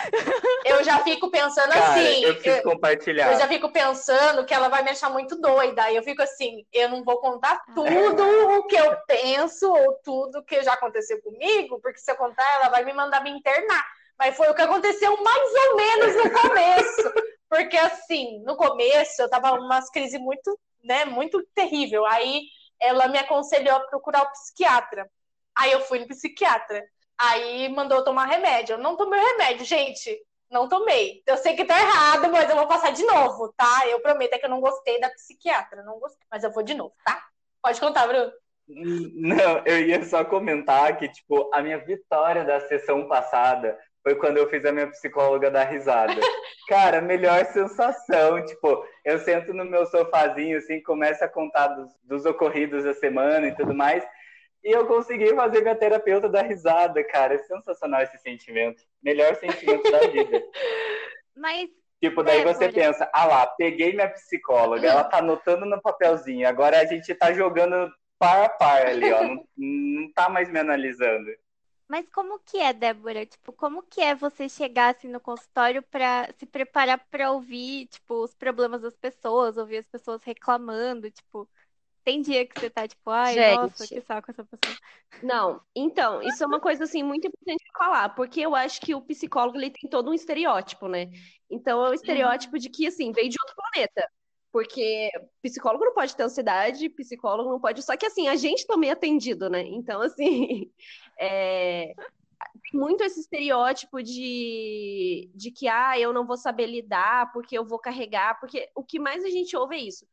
Eu 0.64 0.82
já 0.82 0.98
fico 1.00 1.30
pensando 1.30 1.70
Cara, 1.70 1.92
assim. 1.92 2.24
eu 2.24 2.34
preciso 2.34 2.56
eu- 2.56 2.62
compartilhar. 2.62 3.32
Eu 3.32 3.38
já 3.38 3.46
fico 3.46 3.70
pensando 3.70 4.44
que 4.46 4.54
ela 4.54 4.68
vai 4.68 4.82
me 4.82 4.90
achar 4.90 5.10
muito 5.10 5.38
doida. 5.38 5.82
Aí 5.84 5.96
eu 5.96 6.02
fico 6.02 6.22
assim, 6.22 6.64
eu 6.72 6.88
não 6.88 7.04
vou 7.04 7.18
contar 7.20 7.52
Ah. 7.68 7.72
tudo 7.74 8.22
o 8.58 8.66
que 8.66 8.76
eu 8.76 8.96
penso 9.06 9.70
ou 9.70 10.00
tudo 10.02 10.42
que 10.44 10.62
já 10.62 10.72
aconteceu 10.72 11.20
comigo, 11.20 11.78
porque 11.82 11.98
se 11.98 12.10
eu 12.10 12.16
contar, 12.16 12.54
ela 12.54 12.70
vai 12.70 12.84
me 12.84 12.92
mandar 12.94 13.22
me 13.22 13.30
internar. 13.30 13.84
Mas 14.18 14.34
foi 14.36 14.48
o 14.48 14.54
que 14.54 14.62
aconteceu 14.62 15.14
mais 15.22 15.52
ou 15.68 15.76
menos 15.76 16.14
no 16.16 16.30
começo. 16.40 17.12
Porque 17.50 17.78
assim, 17.78 18.42
no 18.44 18.56
começo 18.56 19.22
eu 19.22 19.30
tava 19.30 19.52
umas 19.54 19.88
crises 19.90 20.20
muito, 20.20 20.58
né, 20.84 21.06
muito 21.06 21.42
terrível. 21.54 22.04
Aí 22.04 22.42
ela 22.78 23.08
me 23.08 23.16
aconselhou 23.18 23.74
a 23.76 23.80
procurar 23.86 24.22
o 24.22 24.30
psiquiatra. 24.32 25.08
Aí 25.58 25.72
eu 25.72 25.80
fui 25.80 25.98
no 25.98 26.06
psiquiatra. 26.06 26.84
Aí 27.18 27.68
mandou 27.68 27.98
eu 27.98 28.04
tomar 28.04 28.26
remédio. 28.26 28.74
Eu 28.74 28.78
não 28.78 28.96
tomei 28.96 29.20
o 29.20 29.26
remédio, 29.26 29.66
gente. 29.66 30.16
Não 30.50 30.68
tomei. 30.68 31.22
Eu 31.26 31.36
sei 31.36 31.54
que 31.54 31.64
tá 31.64 31.78
errado, 31.78 32.30
mas 32.30 32.48
eu 32.48 32.56
vou 32.56 32.66
passar 32.66 32.92
de 32.92 33.04
novo, 33.04 33.52
tá? 33.56 33.86
Eu 33.88 34.00
prometo 34.00 34.34
é 34.34 34.38
que 34.38 34.46
eu 34.46 34.50
não 34.50 34.60
gostei 34.60 34.98
da 35.00 35.10
psiquiatra, 35.10 35.82
não 35.82 35.98
gostei, 35.98 36.26
mas 36.30 36.42
eu 36.42 36.50
vou 36.50 36.62
de 36.62 36.74
novo, 36.74 36.94
tá? 37.04 37.22
Pode 37.62 37.78
contar, 37.80 38.06
Bruno. 38.06 38.32
Não, 38.68 39.62
eu 39.66 39.80
ia 39.80 40.02
só 40.04 40.24
comentar 40.24 40.96
que, 40.96 41.08
tipo, 41.08 41.50
a 41.52 41.60
minha 41.60 41.78
vitória 41.78 42.44
da 42.44 42.60
sessão 42.60 43.08
passada 43.08 43.78
foi 44.02 44.14
quando 44.14 44.36
eu 44.36 44.48
fiz 44.48 44.64
a 44.64 44.72
minha 44.72 44.86
psicóloga 44.86 45.50
dar 45.50 45.64
risada. 45.64 46.14
Cara, 46.68 47.00
melhor 47.00 47.44
sensação, 47.46 48.44
tipo, 48.44 48.84
eu 49.04 49.18
sento 49.18 49.52
no 49.52 49.64
meu 49.64 49.86
sofazinho, 49.86 50.58
assim, 50.58 50.82
começo 50.82 51.24
a 51.24 51.28
contar 51.28 51.68
dos, 51.68 51.90
dos 52.04 52.26
ocorridos 52.26 52.84
da 52.84 52.94
semana 52.94 53.48
e 53.48 53.54
tudo 53.54 53.74
mais, 53.74 54.06
e 54.64 54.70
eu 54.70 54.86
consegui 54.86 55.34
fazer 55.34 55.60
minha 55.62 55.74
terapeuta 55.76 56.28
dar 56.28 56.42
risada, 56.42 57.02
cara. 57.04 57.34
É 57.34 57.38
sensacional 57.38 58.02
esse 58.02 58.18
sentimento. 58.18 58.82
Melhor 59.02 59.34
sentimento 59.36 59.90
da 59.90 60.00
vida. 60.08 60.42
Mas 61.36 61.70
Tipo, 62.00 62.22
daí 62.22 62.38
Débora. 62.38 62.54
você 62.54 62.68
pensa, 62.68 63.10
ah 63.12 63.24
lá, 63.24 63.46
peguei 63.46 63.92
minha 63.92 64.08
psicóloga, 64.08 64.86
ela 64.86 65.02
tá 65.02 65.18
anotando 65.18 65.66
no 65.66 65.82
papelzinho, 65.82 66.46
agora 66.48 66.80
a 66.80 66.84
gente 66.84 67.12
tá 67.12 67.32
jogando 67.32 67.92
par 68.18 68.44
a 68.44 68.48
par 68.48 68.86
ali, 68.86 69.12
ó, 69.12 69.20
não, 69.22 69.44
não 69.56 70.12
tá 70.12 70.28
mais 70.28 70.48
me 70.48 70.60
analisando. 70.60 71.28
Mas 71.88 72.06
como 72.10 72.38
que 72.38 72.58
é, 72.58 72.72
Débora? 72.72 73.26
Tipo, 73.26 73.52
como 73.52 73.82
que 73.82 74.00
é 74.00 74.14
você 74.14 74.48
chegar 74.48 74.94
assim 74.94 75.08
no 75.08 75.18
consultório 75.18 75.82
pra 75.82 76.28
se 76.36 76.46
preparar 76.46 77.04
pra 77.10 77.32
ouvir, 77.32 77.86
tipo, 77.86 78.22
os 78.22 78.34
problemas 78.34 78.82
das 78.82 78.96
pessoas, 78.96 79.56
ouvir 79.56 79.78
as 79.78 79.86
pessoas 79.88 80.22
reclamando, 80.22 81.10
tipo, 81.10 81.48
tem 82.08 82.22
dia 82.22 82.46
que 82.46 82.58
você 82.58 82.70
tá 82.70 82.88
tipo, 82.88 83.10
ai, 83.10 83.54
nossa, 83.54 83.84
Gente. 83.84 84.00
que 84.00 84.06
saco 84.06 84.30
essa 84.30 84.42
pessoa. 84.42 84.78
Não, 85.22 85.60
então, 85.76 86.22
isso 86.22 86.42
é 86.42 86.46
uma 86.46 86.58
coisa 86.58 86.84
assim 86.84 87.02
muito 87.02 87.26
importante 87.26 87.62
de 87.62 87.78
falar, 87.78 88.08
porque 88.14 88.40
eu 88.40 88.54
acho 88.54 88.80
que 88.80 88.94
o 88.94 89.02
psicólogo 89.02 89.58
ele 89.58 89.70
tem 89.70 89.90
todo 89.90 90.10
um 90.10 90.14
estereótipo, 90.14 90.88
né? 90.88 91.10
Então 91.50 91.84
é 91.84 91.90
o 91.90 91.94
estereótipo 91.94 92.58
de 92.58 92.70
que 92.70 92.86
assim, 92.86 93.12
veio 93.12 93.28
de 93.28 93.36
outro 93.42 93.54
planeta. 93.54 94.10
Porque 94.50 95.10
psicólogo 95.42 95.84
não 95.84 95.92
pode 95.92 96.16
ter 96.16 96.22
ansiedade, 96.22 96.88
psicólogo 96.88 97.50
não 97.50 97.60
pode. 97.60 97.82
Só 97.82 97.94
que 97.94 98.06
assim, 98.06 98.26
a 98.26 98.36
gente 98.36 98.66
também 98.66 98.88
é 98.88 98.94
atendido, 98.94 99.50
né? 99.50 99.60
Então, 99.60 100.00
assim, 100.00 100.72
é, 101.20 101.92
tem 102.62 102.80
muito 102.80 103.04
esse 103.04 103.20
estereótipo 103.20 104.02
de, 104.02 105.30
de 105.34 105.50
que 105.50 105.68
ah, 105.68 105.98
eu 106.00 106.14
não 106.14 106.26
vou 106.26 106.38
saber 106.38 106.66
lidar, 106.66 107.30
porque 107.32 107.58
eu 107.58 107.66
vou 107.66 107.78
carregar, 107.78 108.40
porque 108.40 108.70
o 108.74 108.82
que 108.82 108.98
mais 108.98 109.22
a 109.22 109.28
gente 109.28 109.54
ouve 109.54 109.76
é 109.76 109.80
isso. 109.80 110.06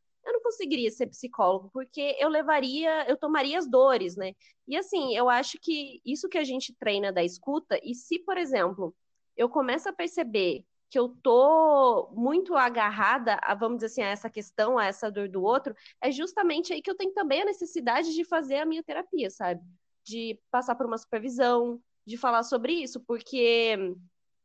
Conseguiria 0.45 0.91
ser 0.91 1.07
psicólogo, 1.07 1.71
porque 1.73 2.15
eu 2.19 2.29
levaria, 2.29 3.09
eu 3.09 3.17
tomaria 3.17 3.57
as 3.57 3.67
dores, 3.67 4.15
né? 4.15 4.33
E 4.67 4.77
assim, 4.77 5.15
eu 5.15 5.27
acho 5.27 5.57
que 5.59 5.99
isso 6.05 6.29
que 6.29 6.37
a 6.37 6.43
gente 6.43 6.71
treina 6.75 7.11
da 7.11 7.23
escuta, 7.23 7.79
e 7.83 7.95
se, 7.95 8.19
por 8.19 8.37
exemplo, 8.37 8.95
eu 9.35 9.49
começo 9.49 9.89
a 9.89 9.93
perceber 9.93 10.63
que 10.87 10.99
eu 10.99 11.09
tô 11.09 12.11
muito 12.13 12.55
agarrada 12.55 13.39
a, 13.41 13.55
vamos 13.55 13.77
dizer 13.77 13.87
assim, 13.87 14.03
a 14.03 14.09
essa 14.09 14.29
questão, 14.29 14.77
a 14.77 14.85
essa 14.85 15.09
dor 15.09 15.27
do 15.27 15.41
outro, 15.41 15.75
é 15.99 16.11
justamente 16.11 16.71
aí 16.71 16.79
que 16.79 16.91
eu 16.91 16.95
tenho 16.95 17.11
também 17.11 17.41
a 17.41 17.45
necessidade 17.45 18.13
de 18.13 18.23
fazer 18.23 18.57
a 18.57 18.65
minha 18.67 18.83
terapia, 18.83 19.31
sabe? 19.31 19.63
De 20.05 20.39
passar 20.51 20.75
por 20.75 20.85
uma 20.85 20.99
supervisão, 20.99 21.81
de 22.05 22.17
falar 22.17 22.43
sobre 22.43 22.71
isso, 22.73 22.99
porque 22.99 23.75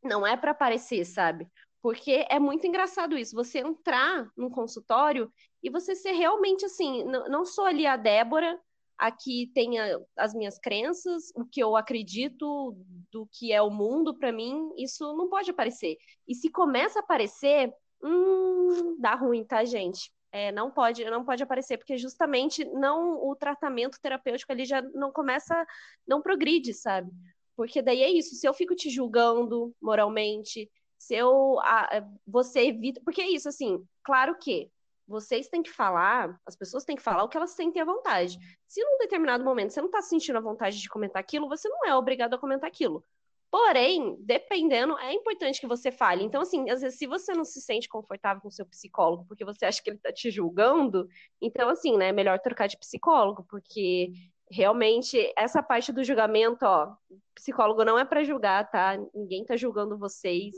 não 0.02 0.26
é 0.26 0.34
para 0.34 0.52
aparecer, 0.52 1.04
sabe? 1.04 1.46
Porque 1.82 2.26
é 2.28 2.38
muito 2.38 2.66
engraçado 2.66 3.16
isso, 3.16 3.34
você 3.34 3.60
entrar 3.60 4.30
num 4.36 4.50
consultório 4.50 5.32
e 5.62 5.70
você 5.70 5.94
ser 5.94 6.12
realmente 6.12 6.64
assim, 6.64 7.04
não, 7.04 7.44
sou 7.44 7.64
ali 7.64 7.86
a 7.86 7.96
Débora, 7.96 8.60
aqui 8.98 9.50
tem 9.54 9.76
as 10.16 10.34
minhas 10.34 10.58
crenças, 10.58 11.32
o 11.34 11.44
que 11.44 11.62
eu 11.62 11.74
acredito 11.74 12.76
do 13.10 13.26
que 13.32 13.50
é 13.50 13.62
o 13.62 13.70
mundo 13.70 14.14
para 14.14 14.30
mim, 14.30 14.70
isso 14.76 15.16
não 15.16 15.28
pode 15.28 15.50
aparecer. 15.50 15.96
E 16.28 16.34
se 16.34 16.50
começa 16.50 16.98
a 16.98 17.02
aparecer, 17.02 17.72
hum, 18.02 18.96
dá 18.98 19.14
ruim, 19.14 19.42
tá, 19.42 19.64
gente? 19.64 20.12
É, 20.32 20.52
não 20.52 20.70
pode, 20.70 21.04
não 21.06 21.24
pode 21.24 21.42
aparecer, 21.42 21.78
porque 21.78 21.96
justamente 21.96 22.64
não 22.64 23.26
o 23.26 23.34
tratamento 23.34 23.98
terapêutico 24.00 24.52
ali 24.52 24.64
já 24.64 24.82
não 24.94 25.10
começa, 25.10 25.66
não 26.06 26.20
progride, 26.20 26.74
sabe? 26.74 27.10
Porque 27.56 27.82
daí 27.82 28.02
é 28.02 28.10
isso, 28.10 28.34
se 28.36 28.46
eu 28.46 28.54
fico 28.54 28.74
te 28.74 28.88
julgando 28.90 29.74
moralmente, 29.82 30.70
se 31.00 31.14
eu 31.14 31.58
ah, 31.60 32.04
você 32.26 32.66
evita, 32.66 33.00
porque 33.02 33.22
é 33.22 33.30
isso 33.30 33.48
assim, 33.48 33.82
claro 34.04 34.36
que 34.38 34.70
vocês 35.08 35.48
têm 35.48 35.62
que 35.62 35.70
falar, 35.70 36.38
as 36.46 36.54
pessoas 36.54 36.84
têm 36.84 36.94
que 36.94 37.02
falar 37.02 37.24
o 37.24 37.28
que 37.28 37.38
elas 37.38 37.52
sentem 37.52 37.80
à 37.80 37.86
vontade. 37.86 38.38
Se 38.68 38.84
num 38.84 38.98
determinado 38.98 39.42
momento 39.42 39.72
você 39.72 39.80
não 39.80 39.88
está 39.88 40.02
sentindo 40.02 40.36
a 40.36 40.42
vontade 40.42 40.78
de 40.78 40.88
comentar 40.90 41.18
aquilo, 41.18 41.48
você 41.48 41.68
não 41.70 41.86
é 41.86 41.96
obrigado 41.96 42.34
a 42.34 42.38
comentar 42.38 42.68
aquilo. 42.68 43.02
Porém, 43.50 44.14
dependendo, 44.20 44.96
é 44.98 45.12
importante 45.12 45.58
que 45.58 45.66
você 45.66 45.90
fale. 45.90 46.22
Então, 46.22 46.42
assim, 46.42 46.68
às 46.70 46.82
vezes, 46.82 46.98
se 46.98 47.06
você 47.06 47.32
não 47.32 47.44
se 47.44 47.60
sente 47.62 47.88
confortável 47.88 48.42
com 48.42 48.50
seu 48.50 48.64
psicólogo 48.66 49.24
porque 49.26 49.44
você 49.44 49.64
acha 49.64 49.82
que 49.82 49.90
ele 49.90 49.98
tá 49.98 50.12
te 50.12 50.30
julgando, 50.30 51.08
então, 51.40 51.68
assim, 51.70 51.96
né, 51.96 52.10
é 52.10 52.12
melhor 52.12 52.38
trocar 52.38 52.68
de 52.68 52.78
psicólogo, 52.78 53.44
porque 53.48 54.12
realmente 54.50 55.32
essa 55.36 55.62
parte 55.62 55.92
do 55.92 56.04
julgamento, 56.04 56.64
ó, 56.64 56.94
psicólogo 57.34 57.84
não 57.84 57.98
é 57.98 58.04
para 58.04 58.22
julgar, 58.22 58.70
tá? 58.70 58.96
Ninguém 59.14 59.44
tá 59.44 59.56
julgando 59.56 59.98
vocês 59.98 60.54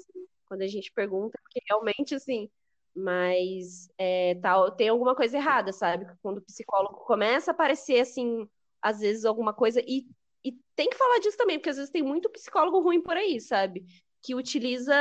quando 0.53 0.61
a 0.61 0.69
gente 0.69 0.93
pergunta, 0.93 1.39
porque 1.43 1.61
realmente, 1.67 2.15
assim, 2.15 2.51
mas 2.95 3.89
é, 3.97 4.35
tá, 4.35 4.71
tem 4.73 4.91
alguma 4.91 5.17
coisa 5.17 5.39
errada, 5.39 5.73
sabe? 5.73 6.07
Quando 6.21 6.39
o 6.39 6.43
psicólogo 6.43 6.97
começa 7.07 7.51
a 7.51 7.55
aparecer, 7.55 8.01
assim, 8.01 8.47
às 8.83 9.01
vezes 9.01 9.25
alguma 9.25 9.55
coisa, 9.55 9.81
e, 9.87 10.07
e 10.45 10.53
tem 10.77 10.91
que 10.91 10.99
falar 10.99 11.21
disso 11.21 11.39
também, 11.39 11.59
porque 11.59 11.71
às 11.71 11.77
vezes 11.77 11.91
tem 11.91 12.03
muito 12.03 12.29
psicólogo 12.29 12.81
ruim 12.81 13.01
por 13.01 13.17
aí, 13.17 13.41
sabe? 13.41 13.87
Que 14.21 14.35
utiliza 14.35 14.95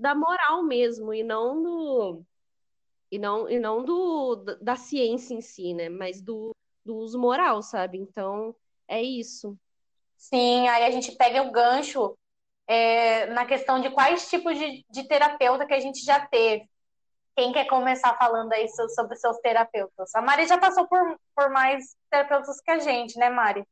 da 0.00 0.12
moral 0.12 0.64
mesmo, 0.64 1.14
e 1.14 1.22
não 1.22 1.62
do. 1.62 2.24
E 3.08 3.16
não, 3.16 3.48
e 3.48 3.60
não 3.60 3.84
do, 3.84 4.34
da 4.60 4.74
ciência 4.74 5.34
em 5.34 5.40
si, 5.40 5.72
né? 5.72 5.88
Mas 5.88 6.20
do, 6.20 6.50
do 6.84 6.96
uso 6.96 7.16
moral, 7.16 7.62
sabe? 7.62 7.96
Então, 7.96 8.56
é 8.88 9.00
isso. 9.00 9.56
Sim, 10.16 10.66
aí 10.66 10.82
a 10.82 10.90
gente 10.90 11.12
pega 11.12 11.44
o 11.44 11.52
gancho 11.52 12.18
é, 12.66 13.26
na 13.26 13.44
questão 13.44 13.80
de 13.80 13.90
quais 13.90 14.28
tipos 14.28 14.58
de, 14.58 14.84
de 14.90 15.06
terapeuta 15.06 15.66
que 15.66 15.74
a 15.74 15.80
gente 15.80 16.04
já 16.04 16.26
teve. 16.26 16.68
Quem 17.36 17.52
quer 17.52 17.66
começar 17.66 18.16
falando 18.16 18.52
aí 18.52 18.66
sobre 18.68 19.14
seus 19.16 19.38
terapeutas? 19.38 20.14
A 20.14 20.22
Mari 20.22 20.46
já 20.46 20.58
passou 20.58 20.88
por, 20.88 21.18
por 21.34 21.50
mais 21.50 21.96
terapeutas 22.10 22.60
que 22.60 22.70
a 22.70 22.78
gente, 22.78 23.18
né, 23.18 23.28
Mari? 23.28 23.64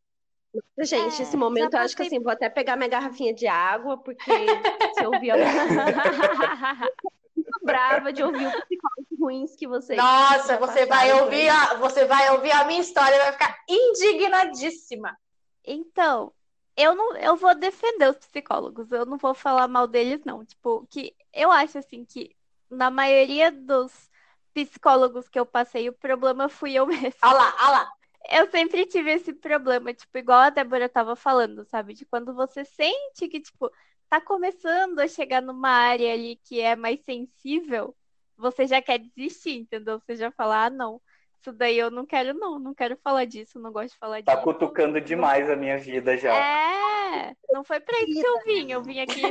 Gente, 0.78 1.20
é, 1.20 1.22
esse 1.22 1.36
momento 1.36 1.74
eu 1.74 1.80
acho 1.80 1.96
que 1.96 2.02
assim, 2.02 2.20
vou 2.20 2.30
até 2.30 2.48
pegar 2.48 2.76
minha 2.76 2.88
garrafinha 2.88 3.34
de 3.34 3.46
água, 3.46 3.98
porque 3.98 4.30
se 4.94 5.02
eu 5.02 5.10
ouvir 5.10 5.32
brava 7.64 8.12
de 8.12 8.22
ouvir 8.22 8.46
os 8.46 8.54
psicólogos 8.54 9.18
ruins 9.18 9.56
que 9.56 9.66
vocês. 9.66 9.98
Nossa, 9.98 10.56
você 10.58 10.86
vai 10.86 11.12
ouvir 11.22 11.48
a, 11.48 11.74
você 11.74 12.04
vai 12.04 12.30
ouvir 12.30 12.52
a 12.52 12.64
minha 12.64 12.80
história 12.80 13.16
e 13.16 13.18
vai 13.18 13.32
ficar 13.32 13.58
indignadíssima. 13.68 15.16
Então, 15.64 16.32
eu 16.76 16.94
não, 16.94 17.16
eu 17.16 17.36
vou 17.36 17.54
defender 17.54 18.10
os 18.10 18.18
psicólogos, 18.18 18.90
eu 18.90 19.06
não 19.06 19.16
vou 19.18 19.34
falar 19.34 19.68
mal 19.68 19.86
deles 19.86 20.24
não, 20.24 20.44
tipo, 20.44 20.86
que 20.90 21.14
eu 21.32 21.50
acho 21.52 21.78
assim 21.78 22.04
que 22.04 22.34
na 22.70 22.90
maioria 22.90 23.50
dos 23.52 24.10
psicólogos 24.52 25.28
que 25.28 25.38
eu 25.38 25.46
passei, 25.46 25.88
o 25.88 25.92
problema 25.92 26.48
fui 26.48 26.74
eu 26.74 26.86
mesma. 26.86 27.14
Olha 27.22 27.34
lá, 27.34 27.54
olha 27.60 27.70
lá. 27.70 27.92
Eu 28.30 28.50
sempre 28.50 28.86
tive 28.86 29.10
esse 29.12 29.34
problema, 29.34 29.92
tipo, 29.92 30.16
igual 30.16 30.40
a 30.40 30.50
Débora 30.50 30.88
tava 30.88 31.14
falando, 31.14 31.64
sabe? 31.66 31.92
De 31.92 32.06
quando 32.06 32.32
você 32.34 32.64
sente 32.64 33.28
que, 33.28 33.40
tipo, 33.40 33.70
tá 34.08 34.20
começando 34.20 34.98
a 35.00 35.08
chegar 35.08 35.42
numa 35.42 35.68
área 35.68 36.12
ali 36.12 36.36
que 36.36 36.60
é 36.60 36.74
mais 36.74 37.00
sensível, 37.04 37.94
você 38.36 38.66
já 38.66 38.80
quer 38.80 38.98
desistir, 38.98 39.58
entendeu? 39.58 40.00
Você 40.00 40.16
já 40.16 40.30
fala, 40.30 40.66
ah, 40.66 40.70
não, 40.70 41.00
isso 41.44 41.52
daí 41.52 41.78
eu 41.78 41.90
não 41.90 42.06
quero, 42.06 42.32
não, 42.32 42.58
não 42.58 42.74
quero 42.74 42.96
falar 42.96 43.26
disso, 43.26 43.58
não 43.58 43.70
gosto 43.70 43.92
de 43.92 43.98
falar 43.98 44.22
tá 44.22 44.32
disso. 44.32 44.36
Tá 44.36 44.42
cutucando 44.42 44.98
demais 45.00 45.50
a 45.50 45.56
minha 45.56 45.76
vida 45.76 46.16
já. 46.16 46.34
É, 46.34 47.36
não 47.52 47.62
foi 47.62 47.80
pra 47.80 48.00
isso 48.00 48.20
que 48.20 48.26
eu 48.26 48.44
vim, 48.44 48.72
eu 48.72 48.82
vim 48.82 49.00
aqui. 49.00 49.22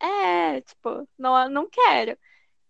É, 0.00 0.60
tipo, 0.60 1.08
não, 1.18 1.48
não 1.48 1.68
quero. 1.68 2.16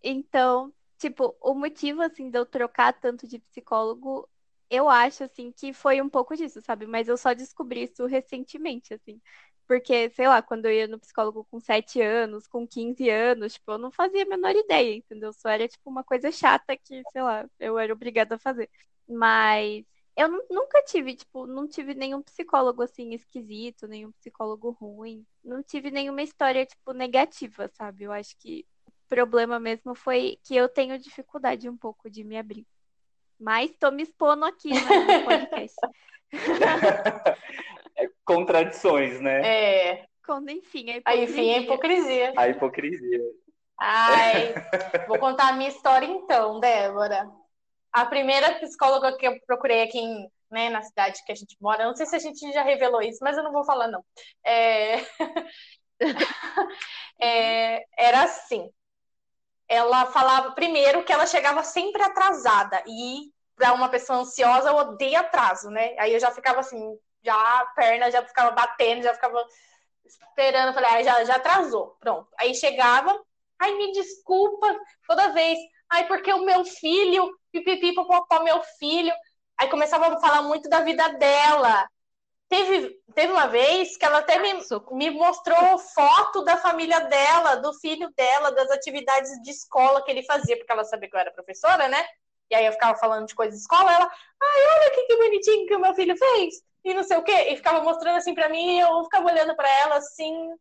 Então, 0.03 0.73
tipo, 0.97 1.35
o 1.41 1.53
motivo, 1.53 2.01
assim, 2.01 2.29
de 2.29 2.37
eu 2.37 2.45
trocar 2.45 2.93
tanto 2.93 3.27
de 3.27 3.39
psicólogo, 3.39 4.27
eu 4.69 4.89
acho, 4.89 5.23
assim, 5.23 5.51
que 5.51 5.71
foi 5.71 6.01
um 6.01 6.09
pouco 6.09 6.35
disso, 6.35 6.61
sabe? 6.61 6.85
Mas 6.85 7.07
eu 7.07 7.17
só 7.17 7.33
descobri 7.33 7.83
isso 7.83 8.05
recentemente, 8.05 8.93
assim. 8.93 9.21
Porque, 9.67 10.09
sei 10.11 10.27
lá, 10.27 10.41
quando 10.41 10.65
eu 10.65 10.71
ia 10.71 10.87
no 10.87 10.99
psicólogo 10.99 11.45
com 11.51 11.59
7 11.59 12.01
anos, 12.01 12.47
com 12.47 12.65
15 12.65 13.09
anos, 13.09 13.53
tipo, 13.53 13.73
eu 13.73 13.77
não 13.77 13.91
fazia 13.91 14.23
a 14.23 14.25
menor 14.25 14.55
ideia, 14.55 14.95
entendeu? 14.95 15.33
Só 15.33 15.49
era, 15.49 15.67
tipo, 15.67 15.89
uma 15.89 16.03
coisa 16.03 16.31
chata 16.31 16.77
que, 16.77 17.03
sei 17.11 17.21
lá, 17.21 17.45
eu 17.59 17.77
era 17.77 17.91
obrigada 17.93 18.35
a 18.35 18.39
fazer. 18.39 18.69
Mas 19.07 19.85
eu 20.15 20.29
nunca 20.49 20.81
tive, 20.83 21.15
tipo, 21.15 21.45
não 21.45 21.67
tive 21.67 21.93
nenhum 21.93 22.21
psicólogo, 22.21 22.81
assim, 22.81 23.13
esquisito, 23.13 23.87
nenhum 23.87 24.11
psicólogo 24.13 24.71
ruim. 24.71 25.25
Não 25.43 25.61
tive 25.61 25.91
nenhuma 25.91 26.23
história, 26.23 26.65
tipo, 26.65 26.93
negativa, 26.93 27.69
sabe? 27.73 28.05
Eu 28.05 28.13
acho 28.13 28.37
que 28.39 28.65
o 28.87 28.91
problema 29.09 29.59
mesmo 29.59 29.93
foi 29.93 30.39
que 30.43 30.55
eu 30.55 30.69
tenho 30.69 30.97
dificuldade 30.97 31.69
um 31.69 31.77
pouco 31.77 32.09
de 32.09 32.23
me 32.23 32.37
abrir. 32.37 32.65
Mas 33.37 33.75
tô 33.77 33.91
me 33.91 34.03
expondo 34.03 34.45
aqui 34.45 34.69
no 34.69 34.79
podcast. 35.25 35.75
é, 37.97 38.09
contradições, 38.23 39.19
né? 39.19 39.41
É. 39.45 40.05
Quando, 40.25 40.49
enfim, 40.49 40.89
a 40.91 40.97
hipocrisia. 40.97 41.03
Aí, 41.05 41.23
enfim, 41.23 41.53
a 41.53 41.57
hipocrisia. 41.59 42.33
A 42.35 42.47
hipocrisia. 42.49 43.19
Ai, 43.79 44.53
vou 45.07 45.19
contar 45.19 45.49
a 45.49 45.53
minha 45.53 45.69
história 45.69 46.05
então, 46.05 46.59
Débora. 46.59 47.29
A 47.91 48.05
primeira 48.05 48.55
psicóloga 48.59 49.15
que 49.15 49.27
eu 49.27 49.39
procurei 49.45 49.83
aqui 49.83 49.99
em, 49.99 50.29
né, 50.51 50.69
na 50.69 50.81
cidade 50.81 51.23
que 51.25 51.31
a 51.31 51.35
gente 51.35 51.55
mora, 51.61 51.85
não 51.85 51.95
sei 51.95 52.05
se 52.05 52.15
a 52.15 52.19
gente 52.19 52.51
já 52.51 52.63
revelou 52.63 53.01
isso, 53.01 53.19
mas 53.21 53.37
eu 53.37 53.43
não 53.43 53.51
vou 53.51 53.63
falar, 53.63 53.87
não. 53.87 54.03
É... 54.43 54.97
é... 57.21 57.85
Era 57.97 58.23
assim. 58.23 58.69
Ela 59.69 60.07
falava 60.07 60.51
primeiro 60.51 61.03
que 61.03 61.13
ela 61.13 61.25
chegava 61.25 61.63
sempre 61.63 62.01
atrasada 62.01 62.83
e 62.87 63.31
para 63.55 63.73
uma 63.73 63.89
pessoa 63.89 64.19
ansiosa, 64.19 64.69
eu 64.69 64.75
odeio 64.75 65.19
atraso, 65.19 65.69
né? 65.69 65.95
Aí 65.97 66.13
eu 66.13 66.19
já 66.19 66.31
ficava 66.31 66.59
assim, 66.59 66.97
já 67.27 67.59
a 67.59 67.65
perna 67.75 68.09
já 68.09 68.23
ficava 68.23 68.51
batendo, 68.51 69.03
já 69.03 69.13
ficava 69.13 69.45
esperando, 70.05 70.73
falei, 70.73 70.89
ah, 70.89 71.03
já, 71.03 71.23
já 71.25 71.35
atrasou, 71.35 71.97
pronto. 71.99 72.29
Aí 72.39 72.55
chegava, 72.55 73.21
ai, 73.59 73.73
me 73.75 73.91
desculpa, 73.91 74.79
toda 75.05 75.33
vez, 75.33 75.59
ai, 75.89 76.07
porque 76.07 76.31
o 76.31 76.45
meu 76.45 76.63
filho, 76.63 77.29
pipipi, 77.51 77.93
popopó, 77.93 78.41
meu 78.43 78.63
filho, 78.79 79.13
aí 79.59 79.67
começava 79.69 80.07
a 80.07 80.19
falar 80.21 80.41
muito 80.43 80.69
da 80.69 80.79
vida 80.79 81.09
dela. 81.09 81.89
Teve, 82.47 82.97
teve 83.13 83.33
uma 83.33 83.47
vez 83.47 83.97
que 83.97 84.05
ela 84.05 84.19
até 84.19 84.39
me, 84.39 84.53
me 84.91 85.09
mostrou 85.09 85.77
foto 85.79 86.45
da 86.45 86.55
família 86.55 87.01
dela, 87.01 87.55
do 87.55 87.73
filho 87.73 88.09
dela, 88.15 88.51
das 88.53 88.71
atividades 88.71 89.31
de 89.41 89.51
escola 89.51 90.01
que 90.01 90.09
ele 90.09 90.23
fazia, 90.23 90.55
porque 90.55 90.71
ela 90.71 90.85
sabia 90.85 91.09
que 91.09 91.15
eu 91.15 91.19
era 91.19 91.31
professora, 91.31 91.89
né? 91.89 92.05
E 92.49 92.55
aí 92.55 92.65
eu 92.65 92.71
ficava 92.71 92.97
falando 92.97 93.27
de 93.27 93.35
coisas 93.35 93.55
de 93.55 93.61
escola, 93.61 93.93
ela, 93.93 94.05
ai, 94.41 94.61
olha 94.77 94.91
que 94.91 95.17
bonitinho 95.17 95.67
que 95.67 95.75
o 95.75 95.79
meu 95.79 95.93
filho 95.93 96.15
fez, 96.15 96.63
e 96.89 96.93
não 96.93 97.03
sei 97.03 97.17
o 97.17 97.23
quê, 97.23 97.49
e 97.49 97.55
ficava 97.55 97.81
mostrando 97.81 98.17
assim 98.17 98.33
para 98.33 98.49
mim, 98.49 98.77
e 98.77 98.79
eu 98.79 99.03
ficava 99.03 99.25
olhando 99.27 99.55
para 99.55 99.69
ela 99.81 99.97
assim, 99.97 100.51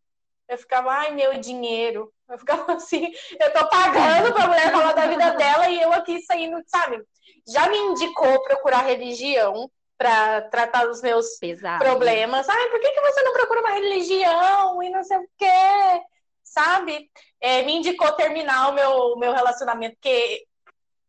eu 0.49 0.59
ficava, 0.59 0.93
ai, 0.93 1.13
meu 1.13 1.39
dinheiro. 1.39 2.13
Eu 2.29 2.39
ficava 2.39 2.73
assim, 2.75 3.13
eu 3.39 3.53
tô 3.53 3.69
pagando 3.69 4.33
pra 4.33 4.47
mulher 4.47 4.71
falar 4.71 4.93
da 4.93 5.07
vida 5.07 5.31
dela 5.33 5.69
e 5.69 5.81
eu 5.81 5.93
aqui 5.93 6.21
saindo, 6.23 6.63
sabe? 6.67 7.03
Já 7.49 7.69
me 7.69 7.77
indicou 7.79 8.43
procurar 8.43 8.83
religião 8.83 9.71
para 9.99 10.43
tratar 10.43 10.87
dos 10.87 11.01
meus 11.01 11.39
Pesado. 11.39 11.85
problemas. 11.85 12.49
Ai, 12.49 12.69
por 12.69 12.81
que, 12.81 12.91
que 12.91 13.01
você 13.01 13.23
não 13.23 13.33
procura 13.33 13.61
uma 13.61 13.73
religião 13.73 14.83
e 14.83 14.91
não 14.91 15.03
sei 15.03 15.19
o 15.19 15.29
quê? 15.39 16.03
Sabe? 16.43 17.11
É, 17.41 17.63
me 17.63 17.77
indicou 17.77 18.13
terminar 18.13 18.69
o 18.69 18.73
meu, 18.73 19.17
meu 19.17 19.33
relacionamento, 19.33 19.97
porque 19.97 20.47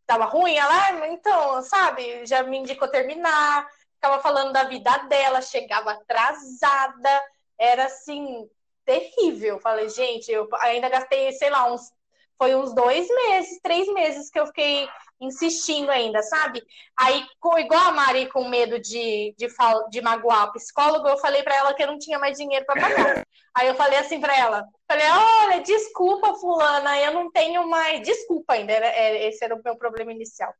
tava 0.06 0.25
ruim, 0.25 0.56
ela, 0.56 1.08
então, 1.10 1.62
sabe, 1.62 2.25
já 2.25 2.41
me 2.41 2.58
indicou 2.58 2.88
terminar, 2.88 3.67
ficava 3.97 4.21
falando 4.21 4.53
da 4.53 4.63
vida 4.63 4.97
dela, 5.10 5.41
chegava 5.41 5.91
atrasada, 5.91 7.23
era 7.60 7.86
assim, 7.86 8.47
terrível. 8.86 9.60
Falei, 9.60 9.89
gente, 9.89 10.31
eu 10.31 10.47
ainda 10.62 10.89
gastei, 10.89 11.31
sei 11.33 11.49
lá, 11.49 11.71
uns. 11.71 11.91
Foi 12.39 12.55
uns 12.55 12.71
dois 12.75 13.07
meses, 13.07 13.60
três 13.63 13.91
meses 13.91 14.29
que 14.29 14.39
eu 14.39 14.45
fiquei 14.45 14.88
insistindo 15.19 15.89
ainda, 15.89 16.21
sabe? 16.21 16.62
Aí, 16.95 17.25
com, 17.39 17.57
igual 17.57 17.81
a 17.81 17.91
Mari 17.91 18.29
com 18.29 18.47
medo 18.47 18.79
de, 18.79 19.33
de, 19.36 19.47
de 19.89 20.01
magoar 20.01 20.45
o 20.45 20.53
psicólogo, 20.53 21.07
eu 21.07 21.17
falei 21.17 21.41
para 21.41 21.55
ela 21.55 21.73
que 21.73 21.81
eu 21.81 21.88
não 21.88 21.97
tinha 21.97 22.19
mais 22.19 22.38
dinheiro 22.38 22.63
para 22.63 22.79
pagar. 22.79 23.25
Aí 23.55 23.67
eu 23.67 23.73
falei 23.73 23.97
assim 23.97 24.21
para 24.21 24.38
ela, 24.38 24.63
falei, 24.88 25.07
olha, 25.10 25.62
desculpa, 25.62 26.36
fulana, 26.36 26.95
eu 26.99 27.12
não 27.12 27.31
tenho 27.31 27.67
mais, 27.67 28.03
desculpa 28.03 28.53
ainda, 28.53 28.71
era, 28.71 29.17
esse 29.25 29.43
era 29.43 29.55
o 29.55 29.62
meu 29.65 29.75
problema 29.75 30.12
inicial. 30.12 30.53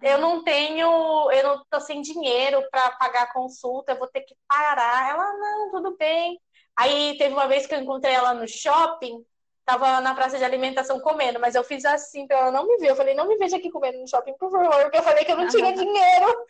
Eu 0.00 0.18
não 0.18 0.42
tenho, 0.42 1.30
eu 1.30 1.42
não 1.42 1.64
tô 1.68 1.80
sem 1.80 2.00
dinheiro 2.00 2.62
para 2.70 2.92
pagar 2.92 3.24
a 3.24 3.32
consulta, 3.32 3.92
eu 3.92 3.98
vou 3.98 4.08
ter 4.08 4.22
que 4.22 4.34
parar. 4.48 5.10
Ela, 5.10 5.32
não, 5.34 5.70
tudo 5.70 5.96
bem. 5.96 6.40
Aí 6.76 7.16
teve 7.18 7.34
uma 7.34 7.46
vez 7.46 7.66
que 7.66 7.74
eu 7.74 7.80
encontrei 7.80 8.14
ela 8.14 8.32
no 8.32 8.48
shopping, 8.48 9.22
tava 9.64 10.00
na 10.00 10.14
praça 10.14 10.38
de 10.38 10.44
alimentação 10.44 10.98
comendo, 11.00 11.38
mas 11.38 11.54
eu 11.54 11.62
fiz 11.62 11.84
assim 11.84 12.26
pra 12.26 12.38
ela 12.38 12.50
não 12.50 12.66
me 12.66 12.78
ver. 12.78 12.90
Eu 12.90 12.96
falei, 12.96 13.14
não 13.14 13.28
me 13.28 13.36
veja 13.36 13.58
aqui 13.58 13.70
comendo 13.70 13.98
no 13.98 14.08
shopping, 14.08 14.34
por 14.38 14.50
favor, 14.50 14.82
porque 14.82 14.98
eu 14.98 15.02
falei 15.02 15.24
que 15.24 15.32
eu 15.32 15.36
não 15.36 15.48
tinha 15.48 15.72
dinheiro. 15.74 16.46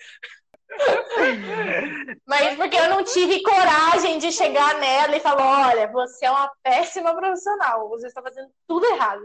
mas 2.26 2.57
porque 2.57 2.76
eu 2.76 2.88
não 2.88 3.05
tive 3.05 3.42
coragem 3.42 4.18
de 4.18 4.31
chegar 4.31 4.78
nela 4.78 5.16
e 5.16 5.20
falar, 5.20 5.68
olha, 5.68 5.88
você 5.88 6.26
é 6.26 6.31
uma 6.31 6.50
péssima 6.62 7.14
profissional, 7.14 7.88
você 7.88 8.07
está 8.07 8.22
fazendo 8.22 8.50
tudo 8.66 8.87
errado. 8.87 9.22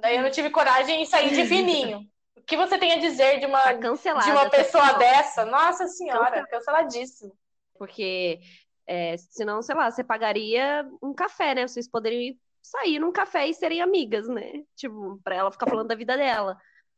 Daí 0.00 0.16
eu 0.16 0.22
não 0.22 0.30
tive 0.30 0.50
coragem 0.50 1.02
de 1.02 1.08
sair 1.08 1.30
de 1.30 1.46
fininho. 1.46 2.06
O 2.38 2.44
que 2.44 2.56
você 2.56 2.78
tem 2.78 2.92
a 2.92 2.98
dizer 2.98 3.40
de 3.40 3.46
uma, 3.46 3.60
tá 3.60 3.72
de 3.72 4.30
uma 4.30 4.48
pessoa 4.48 4.92
dessa? 4.94 5.44
Nossa 5.44 5.86
senhora, 5.86 6.46
canceladíssimo. 6.46 7.36
Porque 7.74 8.40
é, 8.86 9.16
senão, 9.16 9.60
sei 9.60 9.74
lá, 9.74 9.90
você 9.90 10.02
pagaria 10.02 10.88
um 11.02 11.12
café, 11.12 11.54
né? 11.54 11.68
Vocês 11.68 11.88
poderiam 11.88 12.34
sair 12.62 12.98
num 12.98 13.12
café 13.12 13.46
e 13.46 13.54
serem 13.54 13.82
amigas, 13.82 14.26
né? 14.28 14.64
Tipo, 14.76 15.20
pra 15.22 15.36
ela 15.36 15.52
ficar 15.52 15.68
falando 15.68 15.88
da 15.88 15.94
vida 15.94 16.16
dela. 16.16 16.56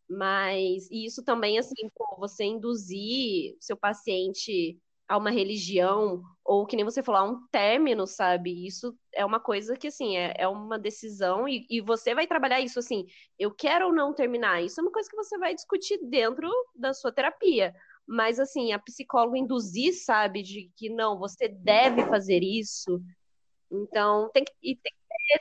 Mas 0.08 0.88
isso 0.90 1.22
também, 1.24 1.58
assim, 1.58 1.88
pô, 1.94 2.16
você 2.18 2.44
induzir 2.44 3.56
seu 3.60 3.76
paciente 3.76 4.78
a 5.08 5.16
uma 5.16 5.30
religião, 5.30 6.22
ou 6.50 6.66
que 6.66 6.74
nem 6.74 6.84
você 6.84 7.00
falou, 7.00 7.30
um 7.30 7.46
término, 7.46 8.08
sabe? 8.08 8.66
Isso 8.66 8.92
é 9.14 9.24
uma 9.24 9.38
coisa 9.38 9.76
que, 9.76 9.86
assim, 9.86 10.16
é, 10.16 10.34
é 10.36 10.48
uma 10.48 10.76
decisão 10.80 11.48
e, 11.48 11.64
e 11.70 11.80
você 11.80 12.12
vai 12.12 12.26
trabalhar 12.26 12.60
isso, 12.60 12.80
assim, 12.80 13.06
eu 13.38 13.54
quero 13.54 13.86
ou 13.86 13.92
não 13.92 14.12
terminar. 14.12 14.60
Isso 14.60 14.80
é 14.80 14.82
uma 14.82 14.90
coisa 14.90 15.08
que 15.08 15.14
você 15.14 15.38
vai 15.38 15.54
discutir 15.54 16.00
dentro 16.02 16.50
da 16.74 16.92
sua 16.92 17.12
terapia. 17.12 17.72
Mas, 18.04 18.40
assim, 18.40 18.72
a 18.72 18.80
psicóloga 18.80 19.38
induzir, 19.38 19.94
sabe, 19.94 20.42
de 20.42 20.68
que 20.76 20.90
não, 20.90 21.20
você 21.20 21.46
deve 21.46 22.04
fazer 22.06 22.42
isso. 22.42 23.00
Então, 23.70 24.28
tem 24.34 24.42
que, 24.44 24.52
tem 24.60 24.92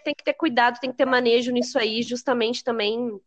tem 0.04 0.13
que 0.13 0.24
ter 0.24 0.36
cuidado, 0.36 0.80
tem 0.80 0.91
que 0.91 0.98
ter 0.98 1.06
manejo 1.06 1.52
nisso 1.52 1.80
aí, 1.80 2.04
justamente 2.04 2.63
também 2.63 3.19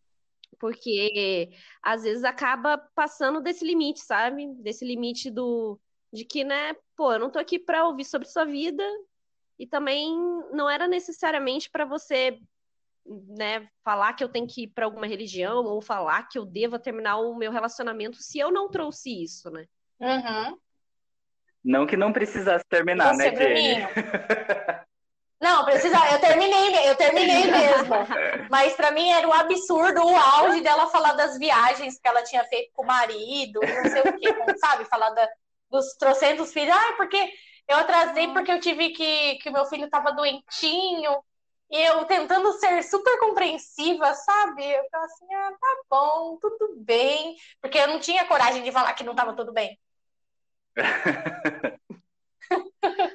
porque 0.60 1.50
às 1.82 2.04
vezes 2.04 2.22
acaba 2.22 2.78
passando 2.94 3.40
desse 3.40 3.64
limite, 3.64 3.98
sabe? 3.98 4.46
Desse 4.62 4.84
limite 4.84 5.28
do 5.28 5.80
de 6.12 6.24
que, 6.24 6.44
né, 6.44 6.74
pô, 6.96 7.12
eu 7.12 7.18
não 7.18 7.30
tô 7.30 7.38
aqui 7.38 7.58
para 7.58 7.86
ouvir 7.86 8.04
sobre 8.04 8.28
sua 8.28 8.44
vida 8.44 8.84
e 9.58 9.66
também 9.66 10.14
não 10.52 10.68
era 10.68 10.86
necessariamente 10.86 11.70
para 11.70 11.84
você 11.84 12.38
né, 13.06 13.68
falar 13.82 14.12
que 14.12 14.22
eu 14.22 14.28
tenho 14.28 14.46
que 14.46 14.64
ir 14.64 14.68
para 14.68 14.84
alguma 14.84 15.06
religião 15.06 15.64
ou 15.64 15.80
falar 15.80 16.28
que 16.28 16.38
eu 16.38 16.44
devo 16.44 16.78
terminar 16.78 17.16
o 17.16 17.34
meu 17.34 17.50
relacionamento 17.50 18.18
se 18.22 18.38
eu 18.38 18.50
não 18.50 18.68
trouxe 18.68 19.22
isso, 19.22 19.50
né? 19.50 19.66
Uhum. 20.00 20.58
Não 21.64 21.86
que 21.86 21.96
não 21.96 22.12
precisasse 22.12 22.64
terminar, 22.68 23.14
Você, 23.14 23.30
né, 23.30 23.36
Jenny? 23.36 23.86
Não, 25.42 25.64
precisa. 25.64 25.96
Eu 26.12 26.20
terminei, 26.20 26.88
eu 26.88 26.94
terminei 26.94 27.50
mesmo. 27.50 27.94
Mas 28.48 28.74
para 28.74 28.92
mim 28.92 29.10
era 29.10 29.26
um 29.26 29.32
absurdo 29.32 30.00
o 30.00 30.16
auge 30.16 30.60
dela 30.60 30.86
falar 30.86 31.14
das 31.14 31.36
viagens 31.36 31.98
que 31.98 32.06
ela 32.06 32.22
tinha 32.22 32.44
feito 32.44 32.70
com 32.72 32.84
o 32.84 32.86
marido, 32.86 33.58
não 33.60 33.90
sei 33.90 34.02
o 34.02 34.18
quê, 34.18 34.56
sabe? 34.58 34.84
Falar 34.84 35.10
da, 35.10 35.28
dos 35.72 35.94
trocentos 35.94 36.52
filhos. 36.52 36.74
Ah, 36.74 36.92
porque 36.96 37.32
eu 37.68 37.76
atrasei 37.78 38.28
porque 38.28 38.52
eu 38.52 38.60
tive 38.60 38.90
que. 38.90 39.36
que 39.36 39.50
meu 39.50 39.64
filho 39.66 39.86
estava 39.86 40.12
doentinho. 40.12 41.22
E 41.70 41.80
eu 41.86 42.04
tentando 42.04 42.52
ser 42.52 42.82
super 42.82 43.18
compreensiva, 43.18 44.14
sabe? 44.14 44.62
Eu 44.62 44.84
falava 44.90 45.10
assim, 45.10 45.34
ah, 45.34 45.52
tá 45.58 45.82
bom, 45.88 46.38
tudo 46.38 46.74
bem. 46.76 47.34
Porque 47.62 47.78
eu 47.78 47.88
não 47.88 47.98
tinha 47.98 48.26
coragem 48.26 48.62
de 48.62 48.70
falar 48.70 48.92
que 48.92 49.02
não 49.02 49.12
estava 49.12 49.34
tudo 49.34 49.52
bem. 49.54 49.78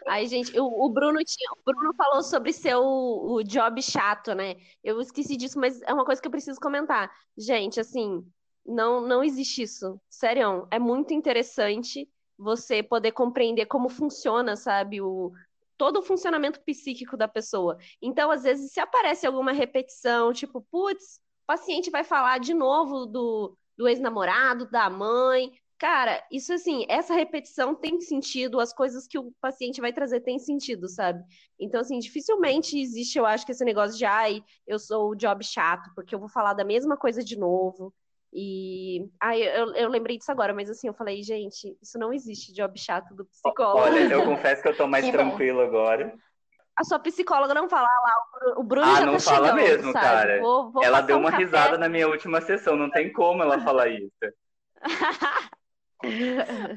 Aí, 0.08 0.26
gente, 0.28 0.60
o, 0.60 0.86
o, 0.86 0.90
Bruno 0.90 1.20
tinha, 1.24 1.52
o 1.52 1.64
Bruno 1.64 1.94
falou 1.94 2.24
sobre 2.24 2.52
seu 2.52 2.82
o 2.82 3.44
job 3.44 3.80
chato, 3.82 4.34
né? 4.34 4.56
Eu 4.84 5.00
esqueci 5.02 5.38
disso, 5.38 5.60
mas 5.60 5.80
é 5.84 5.94
uma 5.94 6.06
coisa 6.06 6.20
que 6.20 6.28
eu 6.28 6.32
preciso 6.32 6.60
comentar. 6.60 7.12
Gente, 7.38 7.80
assim, 7.80 8.26
não 8.66 9.02
não 9.02 9.24
existe 9.24 9.62
isso. 9.62 10.02
Sério, 10.10 10.68
é 10.72 10.80
muito 10.80 11.14
interessante 11.14 12.10
você 12.38 12.84
poder 12.84 13.12
compreender 13.12 13.66
como 13.66 13.90
funciona, 13.90 14.56
sabe, 14.56 15.02
o 15.02 15.32
todo 15.78 16.00
o 16.00 16.04
funcionamento 16.04 16.60
psíquico 16.62 17.16
da 17.16 17.28
pessoa. 17.28 17.78
Então, 18.02 18.32
às 18.32 18.44
vezes, 18.44 18.72
se 18.72 18.80
aparece 18.80 19.28
alguma 19.28 19.52
repetição, 19.52 20.34
tipo, 20.34 20.62
putz, 20.72 21.18
o 21.44 21.46
paciente 21.46 21.92
vai 21.92 22.04
falar 22.04 22.40
de 22.40 22.54
novo 22.54 23.06
do, 23.06 23.56
do 23.78 23.88
ex-namorado, 23.88 24.70
da 24.72 24.90
mãe, 24.90 25.52
Cara, 25.78 26.26
isso 26.32 26.52
assim, 26.54 26.86
essa 26.90 27.14
repetição 27.14 27.76
tem 27.76 28.02
sentido, 28.02 28.60
as 28.60 28.74
coisas 28.74 29.06
que 29.08 29.20
o 29.20 29.32
paciente 29.40 29.80
vai 29.80 29.94
trazer 29.94 30.22
tem 30.22 30.40
sentido, 30.40 30.90
sabe? 30.90 31.24
Então, 31.60 31.82
assim, 31.82 32.00
dificilmente 32.00 32.80
existe, 32.80 33.20
eu 33.20 33.26
acho, 33.28 33.46
que 33.46 33.52
esse 33.52 33.64
negócio 33.64 33.96
de, 33.96 34.04
ai, 34.04 34.44
eu 34.66 34.80
sou 34.80 35.12
o 35.12 35.16
job 35.16 35.44
chato, 35.44 35.92
porque 35.94 36.16
eu 36.16 36.20
vou 36.20 36.30
falar 36.30 36.56
da 36.56 36.66
mesma 36.66 36.98
coisa 36.98 37.24
de 37.24 37.38
novo. 37.38 37.94
E. 38.40 39.10
Ai, 39.20 39.42
eu, 39.42 39.74
eu 39.74 39.90
lembrei 39.90 40.16
disso 40.16 40.32
agora, 40.32 40.54
mas 40.54 40.70
assim, 40.70 40.88
eu 40.88 40.94
falei, 40.94 41.24
gente, 41.24 41.76
isso 41.82 41.98
não 41.98 42.14
existe 42.14 42.54
job 42.54 42.80
chato 42.80 43.16
do 43.16 43.26
psicólogo. 43.26 43.80
Olha, 43.80 44.14
eu 44.14 44.26
confesso 44.26 44.62
que 44.62 44.68
eu 44.68 44.78
tô 44.78 44.86
mais 44.86 45.04
que 45.06 45.12
tranquilo 45.12 45.58
bom. 45.58 45.66
agora. 45.66 46.14
A 46.76 46.84
sua 46.84 47.00
psicóloga 47.00 47.56
não 47.56 47.68
fala 47.68 47.88
lá, 47.88 48.60
o 48.60 48.64
Bruno 48.64 48.92
ah, 48.92 48.96
já 49.00 49.06
não 49.08 49.14
tá 49.14 49.20
fala 49.22 49.48
chegando, 49.48 49.56
mesmo, 49.56 49.92
sabe? 49.92 50.06
cara. 50.06 50.40
Vou, 50.40 50.72
vou 50.72 50.84
ela 50.84 51.02
deu 51.02 51.18
um 51.18 51.22
uma 51.22 51.32
café. 51.32 51.44
risada 51.44 51.80
na 51.80 51.90
minha 51.90 52.08
última 52.08 52.40
sessão, 52.40 52.76
não 52.76 52.92
tem 52.92 53.12
como 53.12 53.42
ela 53.42 53.60
falar 53.60 53.88
isso. 53.88 54.12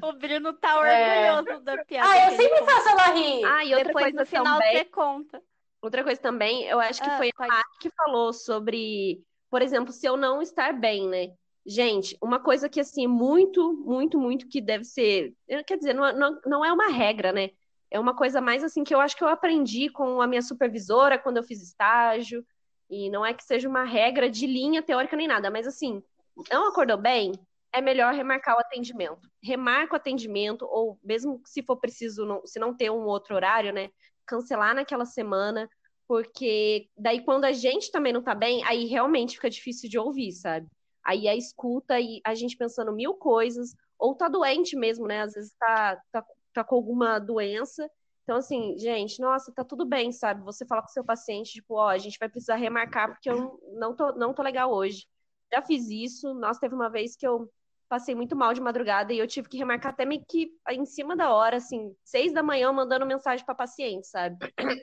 O 0.03 0.15
Bruno 0.15 0.55
tá 0.55 0.77
orgulhoso 0.81 1.61
é... 1.61 1.61
da 1.61 1.85
piada. 1.85 2.09
Ah, 2.09 2.31
eu 2.31 2.37
sempre 2.39 2.65
faço 2.65 2.89
ela 2.89 3.07
rir. 3.11 3.45
Ah, 3.45 3.65
e 3.67 3.75
outra 3.75 3.89
Depois 3.89 4.05
coisa 4.05 4.19
no 4.19 4.27
final 4.27 4.59
também, 4.59 4.79
você 4.79 4.85
conta. 4.87 5.43
Outra 5.83 6.03
coisa 6.03 6.21
também, 6.23 6.65
eu 6.65 6.81
acho 6.81 7.03
que 7.03 7.11
Ah, 7.11 7.19
foi 7.19 7.29
a 7.29 7.47
Mari 7.47 7.69
que 7.81 7.91
falou 7.91 8.33
sobre, 8.33 9.23
por 9.51 9.61
exemplo, 9.61 9.93
se 9.93 10.07
eu 10.07 10.17
não 10.17 10.41
estar 10.41 10.73
bem, 10.73 11.07
né? 11.07 11.35
Gente, 11.67 12.17
uma 12.23 12.41
coisa 12.41 12.69
que, 12.69 12.81
assim, 12.81 13.07
muito, 13.07 13.75
muito, 13.75 14.19
muito 14.19 14.49
que 14.49 14.61
deve 14.61 14.85
ser. 14.85 15.35
Quer 15.67 15.77
dizer, 15.77 15.95
não, 15.95 16.13
não, 16.13 16.41
não 16.47 16.65
é 16.65 16.73
uma 16.73 16.89
regra, 16.89 17.33
né? 17.33 17.51
É 17.91 18.01
uma 18.01 18.15
coisa 18.15 18.41
mais, 18.41 18.65
assim, 18.65 18.83
que 18.83 18.95
eu 18.95 19.01
acho 19.01 19.17
que 19.17 19.23
eu 19.23 19.29
aprendi 19.29 19.91
com 19.91 20.23
a 20.23 20.27
minha 20.27 20.43
supervisora 20.43 21.19
quando 21.19 21.37
eu 21.37 21.43
fiz 21.43 21.63
estágio. 21.63 22.45
E 22.89 23.11
não 23.11 23.25
é 23.25 23.35
que 23.35 23.45
seja 23.45 23.69
uma 23.69 23.85
regra 23.85 24.31
de 24.31 24.47
linha 24.47 24.83
teórica 24.83 25.17
nem 25.17 25.29
nada, 25.29 25.51
mas, 25.51 25.67
assim, 25.67 26.03
não 26.51 26.69
acordou 26.69 26.97
bem? 26.97 27.33
É 27.73 27.81
melhor 27.81 28.15
remarcar 28.15 28.57
o 28.57 28.61
atendimento. 28.61 29.29
Remarca 29.43 29.95
o 29.95 29.97
atendimento, 29.97 30.67
ou 30.67 30.99
mesmo 31.05 31.41
se 31.45 31.63
for 31.63 31.77
preciso, 31.77 32.25
não, 32.25 32.45
se 32.47 32.59
não 32.59 32.75
ter 32.75 32.91
um 32.91 33.05
outro 33.05 33.35
horário, 33.35 33.73
né? 33.73 33.91
Cancelar 34.27 34.75
naquela 34.75 35.05
semana, 35.05 35.69
porque 36.09 36.89
daí 36.97 37.23
quando 37.25 37.45
a 37.45 37.53
gente 37.53 37.93
também 37.93 38.13
não 38.13 38.23
tá 38.23 38.35
bem, 38.35 38.65
aí 38.65 38.87
realmente 38.87 39.37
fica 39.37 39.49
difícil 39.49 39.89
de 39.89 39.99
ouvir, 39.99 40.33
sabe? 40.33 40.67
Aí 41.05 41.29
a 41.29 41.35
escuta 41.35 41.99
e 41.99 42.21
a 42.25 42.35
gente 42.35 42.57
pensando 42.57 42.93
mil 42.93 43.15
coisas, 43.15 43.75
ou 43.99 44.15
tá 44.15 44.29
doente 44.29 44.77
mesmo, 44.77 45.07
né? 45.07 45.23
Às 45.23 45.35
vezes 45.35 45.55
tá, 45.59 46.01
tá, 46.13 46.25
tá 46.53 46.65
com 46.65 46.75
alguma 46.75 47.19
doença. 47.19 47.91
Então, 48.23 48.37
assim, 48.37 48.79
gente, 48.79 49.21
nossa, 49.21 49.53
tá 49.53 49.65
tudo 49.65 49.85
bem, 49.85 50.13
sabe? 50.13 50.45
Você 50.45 50.65
fala 50.65 50.83
com 50.83 50.89
seu 50.89 51.05
paciente, 51.05 51.53
tipo, 51.53 51.75
ó, 51.75 51.89
a 51.89 51.99
gente 51.99 52.19
vai 52.19 52.29
precisar 52.29 52.57
remarcar 52.57 53.09
porque 53.09 53.31
eu 53.31 53.61
não 53.73 53.95
tô, 53.95 54.13
não 54.13 54.33
tô 54.33 54.43
legal 54.43 54.73
hoje. 54.73 55.07
Já 55.53 55.63
fiz 55.63 55.89
isso. 55.89 56.33
Nossa, 56.35 56.61
teve 56.61 56.75
uma 56.75 56.89
vez 56.89 57.17
que 57.17 57.27
eu 57.27 57.51
passei 57.89 58.15
muito 58.15 58.37
mal 58.37 58.55
de 58.55 58.61
madrugada 58.61 59.13
e 59.13 59.19
eu 59.19 59.27
tive 59.27 59.49
que 59.49 59.59
remarcar 59.59 59.93
até 59.93 60.05
meio 60.05 60.25
que 60.25 60.53
em 60.71 60.87
cima 60.87 61.17
da 61.17 61.33
hora, 61.35 61.57
assim, 61.57 61.93
seis 62.05 62.33
da 62.33 62.41
manhã, 62.41 62.73
mandando 62.73 63.05
mensagem 63.05 63.45
para 63.45 63.53
paciente, 63.53 64.07
sabe? 64.07 64.37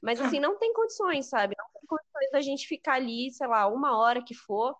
Mas 0.03 0.19
assim, 0.19 0.41
não 0.41 0.57
tem 0.57 0.73
condições, 0.73 1.29
sabe? 1.29 1.55
Não 1.57 1.65
tem 1.73 1.87
condições 1.87 2.31
da 2.33 2.41
gente 2.41 2.67
ficar 2.67 2.95
ali, 2.95 3.31
sei 3.31 3.47
lá, 3.47 3.65
uma 3.67 3.97
hora 3.97 4.21
que 4.21 4.35
for, 4.35 4.75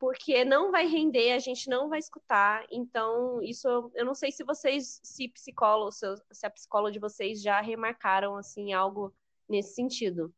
porque 0.00 0.46
não 0.46 0.72
vai 0.72 0.86
render, 0.86 1.32
a 1.32 1.38
gente 1.38 1.68
não 1.68 1.90
vai 1.90 1.98
escutar. 1.98 2.64
Então, 2.72 3.40
isso 3.42 3.68
eu 3.94 4.04
não 4.04 4.14
sei 4.14 4.32
se 4.32 4.42
vocês, 4.42 4.98
se 5.04 5.28
psicólogo, 5.28 5.92
se 5.92 6.46
a 6.46 6.50
psicóloga 6.50 6.90
de 6.90 6.98
vocês 6.98 7.42
já 7.42 7.60
remarcaram 7.60 8.34
assim 8.34 8.72
algo 8.72 9.14
nesse 9.46 9.74
sentido. 9.74 10.32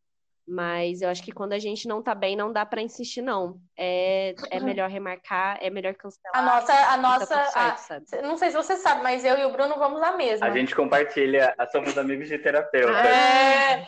Mas 0.44 1.00
eu 1.00 1.08
acho 1.08 1.22
que 1.22 1.30
quando 1.30 1.52
a 1.52 1.58
gente 1.60 1.86
não 1.86 2.02
tá 2.02 2.12
bem, 2.16 2.34
não 2.34 2.52
dá 2.52 2.66
para 2.66 2.82
insistir, 2.82 3.22
não. 3.22 3.60
É, 3.78 4.34
é 4.50 4.58
melhor 4.58 4.90
remarcar, 4.90 5.56
é 5.62 5.70
melhor 5.70 5.94
cancelar. 5.94 6.32
A 6.34 6.42
nossa, 6.42 6.72
a 6.72 6.86
tá 6.86 6.96
nossa, 6.96 7.26
tudo 7.26 7.50
certo, 7.52 8.14
a- 8.18 8.22
não 8.22 8.36
sei 8.36 8.50
se 8.50 8.56
você 8.56 8.76
sabe, 8.76 9.04
mas 9.04 9.24
eu 9.24 9.38
e 9.38 9.44
o 9.44 9.52
Bruno 9.52 9.76
vamos 9.76 10.00
na 10.00 10.16
mesma. 10.16 10.44
A 10.44 10.50
gente 10.50 10.74
compartilha, 10.74 11.54
somos 11.70 11.96
amigos 11.96 12.26
de 12.26 12.36
terapeuta. 12.38 12.90
É, 12.98 13.86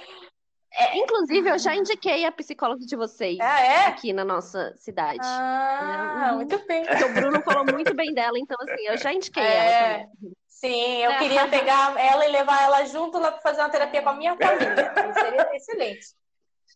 É, 0.76 0.98
inclusive, 0.98 1.48
eu 1.48 1.58
já 1.58 1.74
indiquei 1.76 2.24
a 2.24 2.32
psicóloga 2.32 2.84
de 2.84 2.96
vocês 2.96 3.38
ah, 3.40 3.60
é? 3.60 3.86
aqui 3.86 4.12
na 4.12 4.24
nossa 4.24 4.74
cidade. 4.76 5.20
Ah, 5.22 6.30
Uhum. 6.30 6.36
muito 6.36 6.66
bem. 6.66 6.84
Porque 6.84 7.04
o 7.04 7.14
Bruno 7.14 7.40
falou 7.42 7.64
muito 7.72 7.94
bem 7.94 8.12
dela, 8.12 8.36
então 8.38 8.56
assim, 8.60 8.86
eu 8.86 8.96
já 8.98 9.12
indiquei 9.12 9.42
É. 9.42 9.56
ela 9.56 9.98
também. 10.06 10.32
Sim, 10.48 10.96
eu 11.02 11.18
queria 11.18 11.46
pegar 11.48 11.94
ela 12.00 12.26
e 12.26 12.32
levar 12.32 12.62
ela 12.62 12.84
junto 12.86 13.18
lá 13.18 13.30
para 13.32 13.40
fazer 13.42 13.60
uma 13.60 13.68
terapia 13.68 14.02
com 14.02 14.08
a 14.08 14.14
minha 14.14 14.34
família. 14.36 14.92
Seria 15.14 15.48
excelente. 15.54 16.06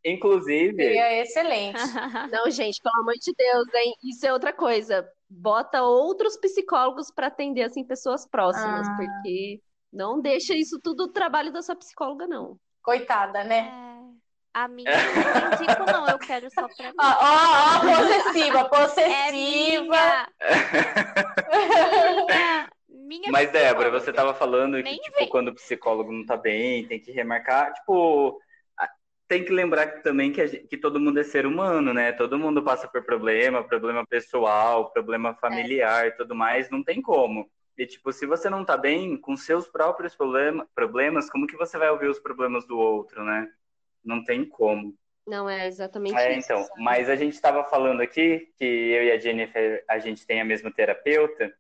Inclusive, 0.05 0.77
Seria 0.77 1.23
excelente. 1.23 1.79
Não, 2.31 2.51
gente, 2.51 2.81
pelo 2.83 3.01
amor 3.01 3.15
de 3.15 3.33
Deus, 3.37 3.75
hein? 3.75 3.95
Isso 4.05 4.27
é 4.27 4.33
outra 4.33 4.53
coisa. 4.53 5.09
Bota 5.29 5.83
outros 5.83 6.37
psicólogos 6.37 7.11
para 7.11 7.27
atender 7.27 7.63
assim 7.63 7.85
pessoas 7.85 8.27
próximas, 8.29 8.87
Ah. 8.89 8.97
porque 8.97 9.61
não 9.93 10.21
deixa 10.21 10.55
isso 10.55 10.79
tudo 10.83 11.05
o 11.05 11.09
trabalho 11.13 11.51
da 11.53 11.63
sua 11.63 11.75
psicóloga, 11.75 12.27
não. 12.27 12.57
Coitada, 12.83 13.43
né? 13.45 13.71
É. 14.55 14.59
A 14.61 14.69
minha 14.69 14.91
eu 14.91 15.41
não 15.41 15.53
indico, 15.53 15.85
não. 15.87 16.09
Eu 16.09 16.19
quero 16.19 16.51
só 16.51 16.67
pra 16.69 16.89
mim. 16.91 16.97
Ó, 17.01 17.05
ó, 17.05 17.77
ó, 17.77 17.81
possessiva, 17.81 18.59
É 18.61 18.65
possessiva. 18.69 19.87
minha. 19.87 20.29
minha. 22.27 22.69
Minha 23.09 23.33
mas 23.33 23.51
Débora, 23.51 23.91
você 23.91 24.11
estava 24.11 24.35
falando 24.35 24.83
que, 24.83 24.99
tipo, 24.99 25.17
vem. 25.19 25.29
quando 25.31 25.49
o 25.49 25.55
psicólogo 25.55 26.13
não 26.13 26.27
tá 26.27 26.37
bem, 26.37 26.87
tem 26.87 27.01
que 27.01 27.11
remarcar, 27.11 27.73
tipo, 27.73 28.39
tem 29.27 29.43
que 29.45 29.51
lembrar 29.53 30.03
também 30.03 30.31
que, 30.31 30.43
a 30.43 30.47
gente- 30.47 30.67
que 30.67 30.77
todo 30.77 31.01
mundo 31.01 31.19
é 31.19 31.23
ser 31.25 31.47
humano, 31.47 31.95
né? 31.95 32.13
Todo 32.13 32.39
mundo 32.39 32.63
passa 32.63 32.87
por 32.87 33.03
problema, 33.05 33.65
problema 33.65 34.07
pessoal, 34.07 34.91
problema 34.93 35.35
familiar 35.35 36.07
e 36.07 36.13
tudo 36.13 36.35
mais, 36.35 36.69
não 36.69 36.85
tem 36.85 37.01
como. 37.01 37.49
E, 37.79 37.87
tipo, 37.87 38.13
se 38.13 38.27
você 38.27 38.51
não 38.51 38.63
tá 38.65 38.77
bem 38.77 39.17
com 39.19 39.37
seus 39.37 39.67
próprios 39.69 40.15
problema, 40.15 40.67
problemas, 40.75 41.31
como 41.31 41.47
que 41.47 41.57
você 41.57 41.79
vai 41.79 41.89
ouvir 41.91 42.09
os 42.09 42.19
problemas 42.19 42.67
do 42.67 42.77
outro, 42.79 43.25
né? 43.25 43.49
Não 44.09 44.25
tem 44.25 44.49
como. 44.49 44.95
Não 45.27 45.49
é 45.49 45.67
exatamente 45.67 46.17
É, 46.17 46.39
isso. 46.39 46.51
então, 46.51 46.65
sabe? 46.65 46.83
mas 46.83 47.11
a 47.11 47.15
gente 47.15 47.35
estava 47.35 47.63
falando 47.65 48.01
aqui 48.01 48.49
que 48.57 48.65
eu 48.65 49.05
e 49.05 49.13
a 49.13 49.19
Jennifer, 49.19 49.85
a 49.87 49.99
gente 49.99 50.27
tem 50.27 50.41
a 50.41 50.45
mesma 50.45 50.73
terapeuta, 50.73 51.53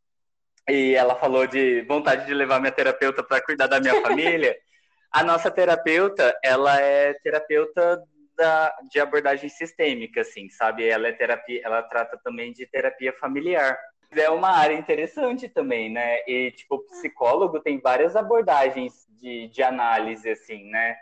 e 0.66 0.94
ela 0.94 1.14
falou 1.16 1.46
de 1.46 1.82
vontade 1.82 2.24
de 2.26 2.32
levar 2.32 2.58
minha 2.58 2.72
terapeuta 2.72 3.22
para 3.22 3.42
cuidar 3.44 3.66
da 3.66 3.78
minha 3.80 4.00
família. 4.00 4.56
A 5.10 5.22
nossa 5.24 5.50
terapeuta, 5.50 6.38
ela 6.44 6.78
é 6.78 7.14
terapeuta 7.14 8.02
da, 8.36 8.74
de 8.90 9.00
abordagem 9.00 9.48
sistêmica, 9.48 10.20
assim, 10.20 10.50
sabe? 10.50 10.86
Ela 10.86 11.08
é 11.08 11.12
terapia, 11.12 11.62
ela 11.64 11.82
trata 11.82 12.18
também 12.22 12.52
de 12.52 12.66
terapia 12.66 13.14
familiar. 13.14 13.78
É 14.10 14.28
uma 14.28 14.50
área 14.50 14.74
interessante 14.74 15.48
também, 15.48 15.90
né? 15.90 16.18
E, 16.26 16.50
tipo, 16.52 16.74
o 16.76 16.84
psicólogo 16.84 17.58
tem 17.60 17.80
várias 17.80 18.14
abordagens 18.16 19.06
de, 19.18 19.48
de 19.48 19.62
análise, 19.62 20.28
assim, 20.28 20.68
né? 20.70 20.94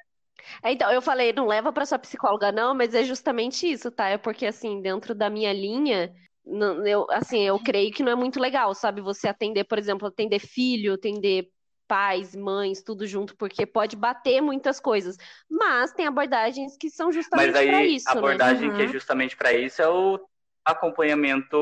É, 0.62 0.72
então, 0.72 0.90
eu 0.90 1.02
falei, 1.02 1.32
não 1.32 1.46
leva 1.46 1.72
para 1.72 1.86
sua 1.86 1.98
psicóloga, 1.98 2.52
não, 2.52 2.74
mas 2.74 2.94
é 2.94 3.04
justamente 3.04 3.70
isso, 3.70 3.90
tá? 3.90 4.08
É 4.08 4.18
porque, 4.18 4.46
assim, 4.46 4.80
dentro 4.80 5.14
da 5.14 5.30
minha 5.30 5.52
linha, 5.52 6.12
não- 6.44 6.86
eu, 6.86 7.06
assim, 7.10 7.42
eu 7.42 7.58
creio 7.58 7.92
que 7.92 8.02
não 8.02 8.12
é 8.12 8.14
muito 8.14 8.40
legal, 8.40 8.74
sabe? 8.74 9.00
Você 9.00 9.28
atender, 9.28 9.64
por 9.64 9.78
exemplo, 9.78 10.06
atender 10.08 10.38
filho, 10.38 10.94
atender 10.94 11.48
pais, 11.88 12.34
mães, 12.34 12.82
tudo 12.82 13.06
junto, 13.06 13.36
porque 13.36 13.64
pode 13.64 13.96
bater 13.96 14.40
muitas 14.40 14.80
coisas. 14.80 15.16
Mas 15.50 15.92
tem 15.92 16.06
abordagens 16.06 16.76
que 16.76 16.90
são 16.90 17.12
justamente 17.12 17.52
para 17.52 17.84
isso. 17.84 18.08
A 18.08 18.14
né? 18.14 18.18
abordagem 18.18 18.70
uhum. 18.70 18.76
que 18.76 18.82
é 18.82 18.88
justamente 18.88 19.36
para 19.36 19.52
isso 19.52 19.80
é 19.80 19.88
o 19.88 20.20
acompanhamento 20.64 21.56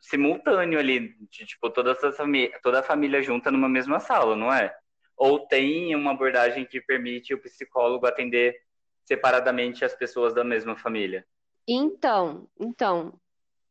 simultâneo 0.00 0.78
ali, 0.78 1.14
de 1.30 1.46
tipo, 1.46 1.70
toda 1.70 1.92
a, 1.92 2.12
família, 2.12 2.58
toda 2.62 2.80
a 2.80 2.82
família 2.82 3.22
junta 3.22 3.50
numa 3.50 3.68
mesma 3.68 4.00
sala, 4.00 4.36
não 4.36 4.52
é? 4.52 4.74
Ou 5.24 5.38
tem 5.38 5.94
uma 5.94 6.10
abordagem 6.10 6.66
que 6.66 6.80
permite 6.80 7.32
o 7.32 7.40
psicólogo 7.40 8.06
atender 8.06 8.60
separadamente 9.04 9.84
as 9.84 9.94
pessoas 9.94 10.34
da 10.34 10.42
mesma 10.42 10.76
família? 10.76 11.24
Então, 11.64 12.48
então, 12.58 13.14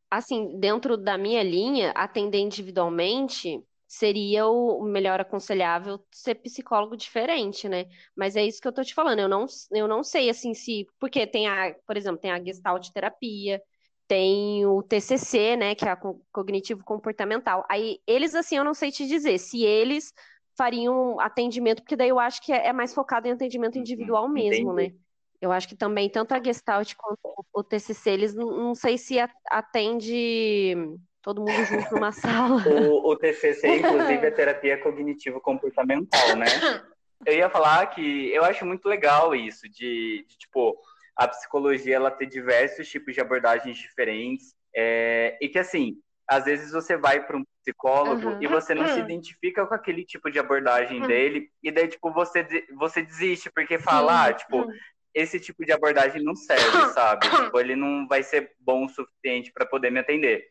assim, 0.09 0.57
dentro 0.61 0.95
da 0.95 1.17
minha 1.17 1.43
linha, 1.43 1.91
atender 1.91 2.37
individualmente 2.37 3.61
seria 3.85 4.47
o 4.47 4.81
melhor 4.81 5.19
aconselhável 5.19 5.99
ser 6.09 6.35
psicólogo 6.35 6.95
diferente, 6.95 7.67
né? 7.67 7.87
Mas 8.15 8.37
é 8.37 8.45
isso 8.45 8.61
que 8.61 8.67
eu 8.69 8.71
tô 8.71 8.81
te 8.81 8.93
falando. 8.93 9.19
Eu 9.19 9.27
não, 9.27 9.45
eu 9.71 9.89
não 9.89 10.05
sei 10.05 10.29
assim 10.29 10.53
se. 10.53 10.87
Porque 10.97 11.27
tem 11.27 11.49
a, 11.49 11.75
por 11.85 11.97
exemplo, 11.97 12.21
tem 12.21 12.31
a 12.31 12.41
gestalt 12.41 12.89
terapia, 12.91 13.61
tem 14.07 14.65
o 14.65 14.81
TCC, 14.81 15.57
né, 15.57 15.75
que 15.75 15.83
é 15.83 15.91
a 15.91 15.99
cognitivo 16.31 16.81
comportamental. 16.85 17.65
Aí 17.69 17.99
eles 18.07 18.35
assim, 18.35 18.55
eu 18.55 18.63
não 18.63 18.73
sei 18.73 18.89
te 18.89 19.05
dizer 19.05 19.37
se 19.37 19.65
eles 19.65 20.13
fariam 20.57 21.19
atendimento, 21.19 21.81
porque 21.81 21.95
daí 21.95 22.09
eu 22.09 22.19
acho 22.19 22.41
que 22.41 22.51
é, 22.51 22.67
é 22.67 22.73
mais 22.73 22.93
focado 22.93 23.27
em 23.27 23.31
atendimento 23.31 23.75
uhum, 23.75 23.81
individual 23.81 24.27
mesmo, 24.29 24.73
Entendi. 24.73 24.93
né? 24.93 24.99
Eu 25.41 25.51
acho 25.51 25.67
que 25.67 25.75
também 25.75 26.07
tanto 26.07 26.33
a 26.33 26.43
Gestalt 26.43 26.93
quanto 26.95 27.19
o 27.51 27.63
TCC, 27.63 28.11
eles 28.11 28.35
não, 28.35 28.51
não 28.51 28.75
sei 28.75 28.97
se 28.97 29.17
atende 29.49 30.75
todo 31.21 31.41
mundo 31.41 31.63
junto 31.65 31.95
numa 31.95 32.11
sala. 32.13 32.63
O, 32.67 33.09
o 33.09 33.15
TCC, 33.15 33.79
inclusive, 33.79 34.27
é 34.27 34.31
terapia 34.31 34.77
cognitivo-comportamental, 34.77 36.35
né? 36.35 36.45
Eu 37.25 37.33
ia 37.33 37.49
falar 37.49 37.87
que 37.87 38.31
eu 38.31 38.43
acho 38.43 38.65
muito 38.65 38.87
legal 38.87 39.33
isso, 39.35 39.67
de, 39.67 40.25
de 40.27 40.37
tipo, 40.37 40.77
a 41.15 41.27
psicologia 41.27 41.95
ela 41.95 42.11
ter 42.11 42.27
diversos 42.27 42.87
tipos 42.87 43.13
de 43.13 43.21
abordagens 43.21 43.77
diferentes, 43.77 44.55
é, 44.75 45.37
e 45.41 45.49
que, 45.49 45.59
assim, 45.59 45.97
às 46.27 46.45
vezes 46.45 46.71
você 46.71 46.97
vai 46.97 47.25
para 47.25 47.37
um 47.37 47.43
psicólogo 47.61 48.29
uhum. 48.29 48.41
e 48.41 48.47
você 48.47 48.73
não 48.73 48.83
uhum. 48.83 48.93
se 48.93 48.99
identifica 48.99 49.65
com 49.65 49.73
aquele 49.73 50.05
tipo 50.05 50.31
de 50.31 50.39
abordagem 50.39 51.01
uhum. 51.01 51.07
dele, 51.07 51.51
e 51.61 51.71
daí, 51.71 51.87
tipo, 51.87 52.11
você, 52.11 52.45
você 52.77 53.01
desiste, 53.01 53.51
porque 53.51 53.77
fala, 53.77 54.27
ah, 54.27 54.33
tipo, 54.33 54.57
uhum. 54.57 54.71
esse 55.13 55.39
tipo 55.39 55.65
de 55.65 55.71
abordagem 55.71 56.23
não 56.23 56.35
serve, 56.35 56.93
sabe? 56.93 57.29
tipo, 57.29 57.59
ele 57.59 57.75
não 57.75 58.07
vai 58.07 58.23
ser 58.23 58.51
bom 58.59 58.85
o 58.85 58.89
suficiente 58.89 59.51
para 59.51 59.65
poder 59.65 59.91
me 59.91 59.99
atender. 59.99 60.49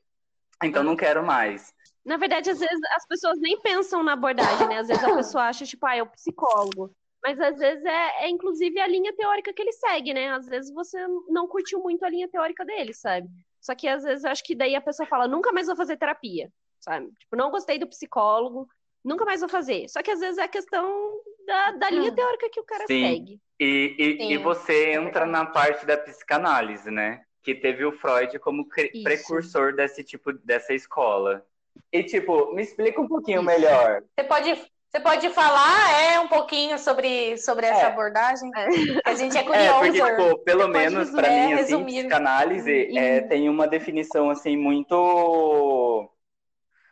Então 0.63 0.83
não 0.83 0.97
quero 0.97 1.25
mais. 1.25 1.73
Na 2.05 2.17
verdade, 2.17 2.51
às 2.51 2.59
vezes 2.59 2.81
as 2.97 3.07
pessoas 3.07 3.39
nem 3.41 3.61
pensam 3.61 4.03
na 4.03 4.13
abordagem, 4.13 4.69
né? 4.69 4.79
Às 4.79 4.89
vezes 4.89 5.05
a 5.05 5.15
pessoa 5.15 5.45
acha, 5.45 5.65
tipo, 5.65 5.87
ah, 5.87 5.97
é 5.97 6.03
o 6.03 6.07
psicólogo. 6.07 6.95
Mas 7.23 7.39
às 7.39 7.59
vezes 7.59 7.85
é, 7.85 8.25
é, 8.25 8.29
inclusive 8.31 8.81
a 8.81 8.87
linha 8.87 9.15
teórica 9.15 9.53
que 9.53 9.61
ele 9.61 9.73
segue, 9.73 10.15
né? 10.15 10.31
Às 10.33 10.47
vezes 10.47 10.73
você 10.73 10.99
não 11.29 11.47
curtiu 11.47 11.81
muito 11.81 12.05
a 12.05 12.09
linha 12.09 12.29
teórica 12.29 12.65
dele, 12.65 12.95
sabe? 12.95 13.29
Só 13.61 13.75
que 13.75 13.87
às 13.89 14.03
vezes 14.03 14.25
eu 14.25 14.31
acho 14.31 14.45
que 14.45 14.55
daí 14.55 14.75
a 14.75 14.81
pessoa 14.81 15.07
fala, 15.07 15.29
nunca 15.29 15.53
mais 15.53 15.67
vou 15.67 15.77
fazer 15.77 15.97
terapia, 15.97 16.51
sabe? 16.81 17.11
Tipo, 17.19 17.37
não 17.37 17.51
gostei 17.51 17.79
do 17.79 17.89
psicólogo, 17.89 18.69
nunca 19.05 19.25
mais 19.25 19.41
vou 19.41 19.49
fazer. 19.49 19.89
Só 19.89 20.03
que 20.03 20.11
às 20.11 20.21
vezes 20.21 20.39
é 20.39 20.49
questão 20.49 21.21
da, 21.47 21.73
da 21.73 21.91
linha 21.91 22.11
hum. 22.11 22.15
teórica 22.15 22.51
que 22.51 22.61
o 22.61 22.65
cara 22.65 22.87
Sim. 22.87 23.03
segue. 23.03 23.41
E, 23.59 23.97
e, 23.99 24.33
e 24.33 24.39
você 24.39 24.93
entra 24.93 25.27
na 25.27 25.45
parte 25.45 25.85
da 25.85 25.99
psicanálise, 25.99 26.91
né? 26.91 27.23
que 27.43 27.55
teve 27.55 27.85
o 27.85 27.93
Freud 27.93 28.39
como 28.39 28.67
Isso. 28.77 29.03
precursor 29.03 29.75
desse 29.75 30.05
tipo 30.05 30.33
dessa 30.33 30.75
escola. 30.75 31.45
E 31.93 32.03
tipo, 32.03 32.53
me 32.55 32.63
explica 32.63 33.01
um 33.01 33.09
pouquinho 33.09 33.41
Isso. 33.41 33.47
melhor. 33.47 34.03
Você 34.15 34.25
pode 34.27 34.71
você 34.91 34.99
pode 34.99 35.31
falar 35.31 36.03
é 36.03 36.19
um 36.19 36.27
pouquinho 36.27 36.77
sobre, 36.77 37.39
sobre 37.39 37.65
essa 37.65 37.83
é. 37.83 37.87
abordagem? 37.87 38.51
É. 38.57 39.09
A 39.09 39.15
gente 39.15 39.39
é 39.39 39.45
curioso. 39.45 39.69
É, 39.69 39.79
porque, 39.79 39.93
tipo, 39.93 40.39
pelo 40.39 40.67
menos 40.67 41.11
para 41.11 41.31
mim, 41.31 41.53
assim, 41.53 41.85
psicanálise 41.85 42.99
é, 42.99 43.21
tem 43.21 43.49
uma 43.49 43.69
definição, 43.69 44.29
assim, 44.31 44.57
muito 44.57 46.11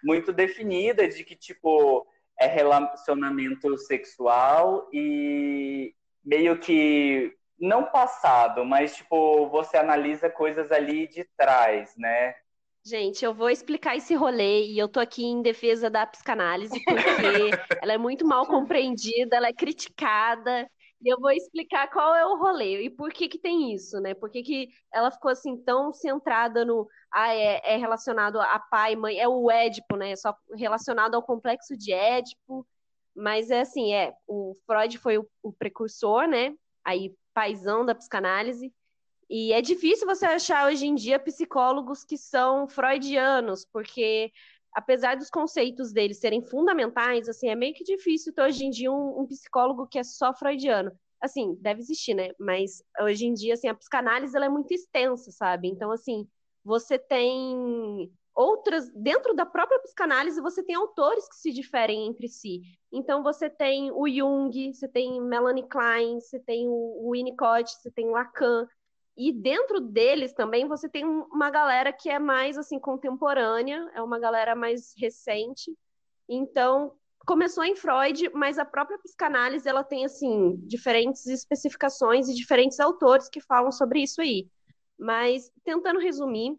muito 0.04 0.32
definida 0.32 1.08
de 1.08 1.24
que, 1.24 1.34
tipo, 1.34 2.06
é 2.38 2.46
relacionamento 2.46 3.76
sexual 3.78 4.88
e 4.92 5.92
meio 6.24 6.56
que 6.60 7.34
não 7.58 7.82
passado, 7.82 8.64
mas 8.64 8.94
tipo, 8.94 9.48
você 9.48 9.76
analisa 9.76 10.30
coisas 10.30 10.70
ali 10.70 11.08
de 11.08 11.24
trás, 11.36 11.92
né? 11.96 12.32
Gente, 12.88 13.22
eu 13.22 13.34
vou 13.34 13.50
explicar 13.50 13.96
esse 13.96 14.14
rolê 14.14 14.64
e 14.64 14.78
eu 14.78 14.88
tô 14.88 14.98
aqui 14.98 15.22
em 15.22 15.42
defesa 15.42 15.90
da 15.90 16.06
psicanálise 16.06 16.72
porque 16.82 17.50
ela 17.84 17.92
é 17.92 17.98
muito 17.98 18.26
mal 18.26 18.46
compreendida, 18.46 19.36
ela 19.36 19.48
é 19.48 19.52
criticada. 19.52 20.66
E 21.02 21.12
eu 21.12 21.20
vou 21.20 21.30
explicar 21.30 21.90
qual 21.90 22.14
é 22.14 22.24
o 22.24 22.38
rolê 22.38 22.84
e 22.84 22.90
por 22.90 23.12
que 23.12 23.28
que 23.28 23.38
tem 23.38 23.74
isso, 23.74 24.00
né? 24.00 24.14
Por 24.14 24.30
que, 24.30 24.42
que 24.42 24.68
ela 24.90 25.10
ficou 25.10 25.30
assim 25.30 25.62
tão 25.64 25.92
centrada 25.92 26.64
no 26.64 26.88
ah, 27.12 27.34
é, 27.34 27.74
é 27.74 27.76
relacionado 27.76 28.40
a 28.40 28.58
pai, 28.58 28.96
mãe, 28.96 29.18
é 29.18 29.28
o 29.28 29.50
Édipo, 29.50 29.94
né? 29.94 30.12
É 30.12 30.16
só 30.16 30.34
relacionado 30.56 31.14
ao 31.14 31.22
complexo 31.22 31.76
de 31.76 31.92
Édipo. 31.92 32.66
Mas 33.14 33.50
é 33.50 33.60
assim, 33.60 33.92
é, 33.92 34.14
o 34.26 34.54
Freud 34.66 34.96
foi 34.96 35.18
o, 35.18 35.28
o 35.42 35.52
precursor, 35.52 36.26
né? 36.26 36.54
Aí 36.82 37.14
paisão 37.34 37.84
da 37.84 37.94
psicanálise. 37.94 38.72
E 39.30 39.52
é 39.52 39.60
difícil 39.60 40.06
você 40.06 40.24
achar 40.24 40.66
hoje 40.66 40.86
em 40.86 40.94
dia 40.94 41.18
psicólogos 41.18 42.02
que 42.02 42.16
são 42.16 42.66
freudianos, 42.66 43.64
porque 43.64 44.32
apesar 44.72 45.16
dos 45.16 45.28
conceitos 45.28 45.92
deles 45.92 46.18
serem 46.18 46.42
fundamentais, 46.42 47.28
assim, 47.28 47.48
é 47.48 47.54
meio 47.54 47.74
que 47.74 47.84
difícil 47.84 48.32
ter 48.32 48.42
hoje 48.42 48.64
em 48.64 48.70
dia 48.70 48.90
um, 48.90 49.20
um, 49.20 49.26
psicólogo 49.26 49.86
que 49.86 49.98
é 49.98 50.04
só 50.04 50.32
freudiano. 50.32 50.92
Assim, 51.20 51.56
deve 51.60 51.80
existir, 51.80 52.14
né? 52.14 52.30
Mas 52.38 52.82
hoje 53.00 53.26
em 53.26 53.34
dia, 53.34 53.54
assim, 53.54 53.68
a 53.68 53.74
psicanálise 53.74 54.36
ela 54.36 54.46
é 54.46 54.48
muito 54.48 54.72
extensa, 54.72 55.32
sabe? 55.32 55.68
Então, 55.68 55.90
assim, 55.90 56.28
você 56.64 56.96
tem 56.98 58.10
outras, 58.34 58.88
dentro 58.94 59.34
da 59.34 59.44
própria 59.44 59.80
psicanálise, 59.80 60.40
você 60.40 60.62
tem 60.62 60.76
autores 60.76 61.28
que 61.28 61.34
se 61.34 61.50
diferem 61.50 62.06
entre 62.06 62.28
si. 62.28 62.62
Então, 62.92 63.20
você 63.20 63.50
tem 63.50 63.90
o 63.90 64.08
Jung, 64.08 64.72
você 64.72 64.86
tem 64.86 65.20
Melanie 65.20 65.66
Klein, 65.66 66.20
você 66.20 66.38
tem 66.38 66.68
o 66.68 67.10
Winnicott, 67.10 67.68
você 67.68 67.90
tem 67.90 68.08
Lacan. 68.08 68.68
E 69.18 69.32
dentro 69.32 69.80
deles 69.80 70.32
também 70.32 70.68
você 70.68 70.88
tem 70.88 71.04
uma 71.04 71.50
galera 71.50 71.92
que 71.92 72.08
é 72.08 72.20
mais 72.20 72.56
assim 72.56 72.78
contemporânea, 72.78 73.90
é 73.92 74.00
uma 74.00 74.16
galera 74.16 74.54
mais 74.54 74.94
recente. 74.96 75.76
Então, 76.28 76.92
começou 77.26 77.64
em 77.64 77.74
Freud, 77.74 78.30
mas 78.32 78.60
a 78.60 78.64
própria 78.64 78.96
psicanálise 79.00 79.68
ela 79.68 79.82
tem 79.82 80.04
assim 80.04 80.54
diferentes 80.64 81.26
especificações 81.26 82.28
e 82.28 82.34
diferentes 82.34 82.78
autores 82.78 83.28
que 83.28 83.40
falam 83.40 83.72
sobre 83.72 84.00
isso 84.04 84.20
aí. 84.20 84.46
Mas 84.96 85.50
tentando 85.64 85.98
resumir, 85.98 86.56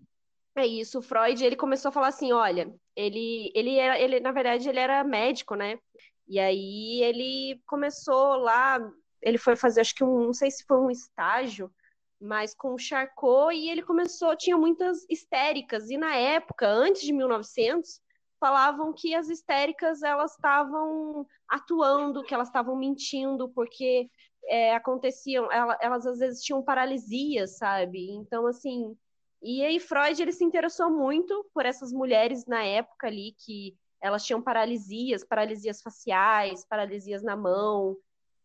é 0.54 0.68
isso, 0.68 1.02
Freud, 1.02 1.42
ele 1.42 1.56
começou 1.56 1.90
a 1.90 1.94
falar 1.94 2.08
assim, 2.10 2.34
olha, 2.34 2.74
ele, 2.94 3.54
ele, 3.56 3.78
era, 3.78 3.98
ele 3.98 4.20
na 4.20 4.34
verdade, 4.34 4.68
ele 4.68 4.80
era 4.80 5.02
médico, 5.02 5.56
né? 5.56 5.80
E 6.28 6.38
aí 6.38 7.02
ele 7.04 7.62
começou 7.66 8.36
lá, 8.36 8.80
ele 9.22 9.38
foi 9.38 9.56
fazer, 9.56 9.80
acho 9.80 9.96
que 9.96 10.04
um, 10.04 10.26
não 10.26 10.34
sei 10.34 10.52
se 10.52 10.66
foi 10.66 10.78
um 10.78 10.92
estágio, 10.92 11.72
mas 12.20 12.54
com 12.54 12.74
o 12.74 12.80
Charcot, 12.80 13.56
e 13.56 13.70
ele 13.70 13.82
começou, 13.82 14.36
tinha 14.36 14.58
muitas 14.58 15.06
histéricas, 15.10 15.90
e 15.90 15.98
na 15.98 16.16
época, 16.16 16.68
antes 16.68 17.02
de 17.02 17.14
1900, 17.14 18.02
falavam 18.40 18.94
que 18.94 19.14
as 19.14 19.30
histéricas, 19.30 20.02
elas 20.02 20.32
estavam 20.32 21.26
atuando, 21.48 22.24
que 22.24 22.34
elas 22.34 22.48
estavam 22.48 22.76
mentindo, 22.76 23.50
porque 23.50 24.10
é, 24.46 24.76
aconteciam, 24.76 25.52
elas, 25.52 25.78
elas 25.82 26.06
às 26.06 26.20
vezes 26.20 26.44
tinham 26.44 26.64
paralisia, 26.64 27.48
sabe? 27.48 28.10
Então, 28.12 28.48
assim, 28.48 28.96
e 29.42 29.64
aí 29.64 29.80
Freud 29.80 30.22
ele 30.22 30.32
se 30.32 30.44
interessou 30.44 30.90
muito 30.90 31.46
por 31.54 31.66
essas 31.66 31.94
mulheres 31.94 32.46
na 32.46 32.64
época 32.64 33.08
ali 33.08 33.36
que 33.38 33.76
elas 34.02 34.26
tinham 34.26 34.42
paralisias, 34.42 35.24
paralisias 35.24 35.82
faciais, 35.82 36.66
paralisias 36.66 37.22
na 37.22 37.36
mão. 37.36 37.98